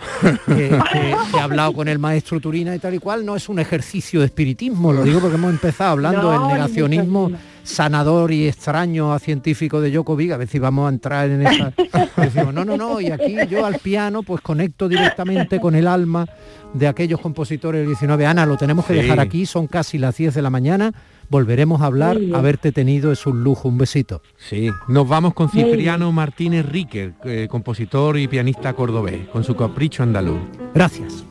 que, 0.48 0.56
que- 0.92 1.16
que 1.32 1.40
ha 1.40 1.44
hablado 1.44 1.74
con 1.74 1.88
el 1.88 2.00
maestro 2.00 2.40
Turina 2.40 2.76
y 2.76 2.80
tal 2.80 2.96
y 2.96 2.98
cual, 3.00 3.24
no 3.24 3.36
es 3.36 3.50
un 3.50 3.60
ejercicio 3.60 4.22
de 4.22 4.26
espiritismo, 4.26 4.92
lo 4.92 5.04
digo 5.04 5.20
porque 5.20 5.36
hemos 5.36 5.52
empezado 5.52 5.92
hablando 5.92 6.24
No, 6.24 6.32
del 6.32 6.42
ni 6.42 6.48
negacionismo 6.54 7.32
sanador 7.66 8.32
y 8.32 8.48
extraño 8.48 9.12
a 9.12 9.20
científico 9.20 9.82
de 9.82 9.92
Djokovic, 9.92 10.32
a 10.32 10.38
ver 10.38 10.48
si 10.48 10.60
vamos 10.60 10.86
a 10.86 10.90
entrar 10.94 11.30
en 11.30 11.46
esa... 11.46 11.74
Decimos, 12.18 12.54
no, 12.54 12.64
no, 12.64 12.78
no, 12.78 13.02
y 13.02 13.08
aquí 13.12 13.36
yo 13.50 13.66
al 13.66 13.80
piano 13.80 14.24
pues 14.24 14.42
conecto 14.42 14.88
directamente 14.88 15.60
con 15.60 15.76
el 15.76 15.88
alma 15.88 16.26
de 16.74 16.88
aquellos 16.88 17.20
compositores 17.20 17.80
del 17.82 17.88
19. 17.88 18.26
Ana, 18.26 18.46
lo 18.46 18.56
tenemos 18.58 18.86
que 18.86 18.94
Sí. 18.94 19.02
dejar 19.02 19.20
aquí, 19.20 19.46
son 19.46 19.68
casi 19.68 19.98
las 19.98 20.16
10 20.18 20.34
de 20.36 20.42
la 20.42 20.50
mañana, 20.50 20.94
volveremos 21.30 21.82
a 21.82 21.86
hablar, 21.88 22.18
haberte 22.34 22.72
tenido 22.72 23.12
es 23.12 23.26
un 23.26 23.44
lujo, 23.44 23.68
un 23.68 23.78
besito. 23.78 24.22
Sí, 24.38 24.70
nos 24.88 25.08
vamos 25.08 25.34
con 25.34 25.50
Cipriano 25.50 26.12
Martínez 26.12 26.66
Riquer, 26.66 27.14
eh, 27.26 27.48
compositor 27.50 28.18
y 28.18 28.28
pianista 28.28 28.74
cordobés, 28.74 29.28
con 29.30 29.44
su 29.44 29.56
capricho 29.56 30.04
andaluz. 30.04 30.38
Gracias. 30.74 31.26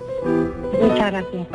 Muchas 0.82 1.12
gracias. 1.12 1.46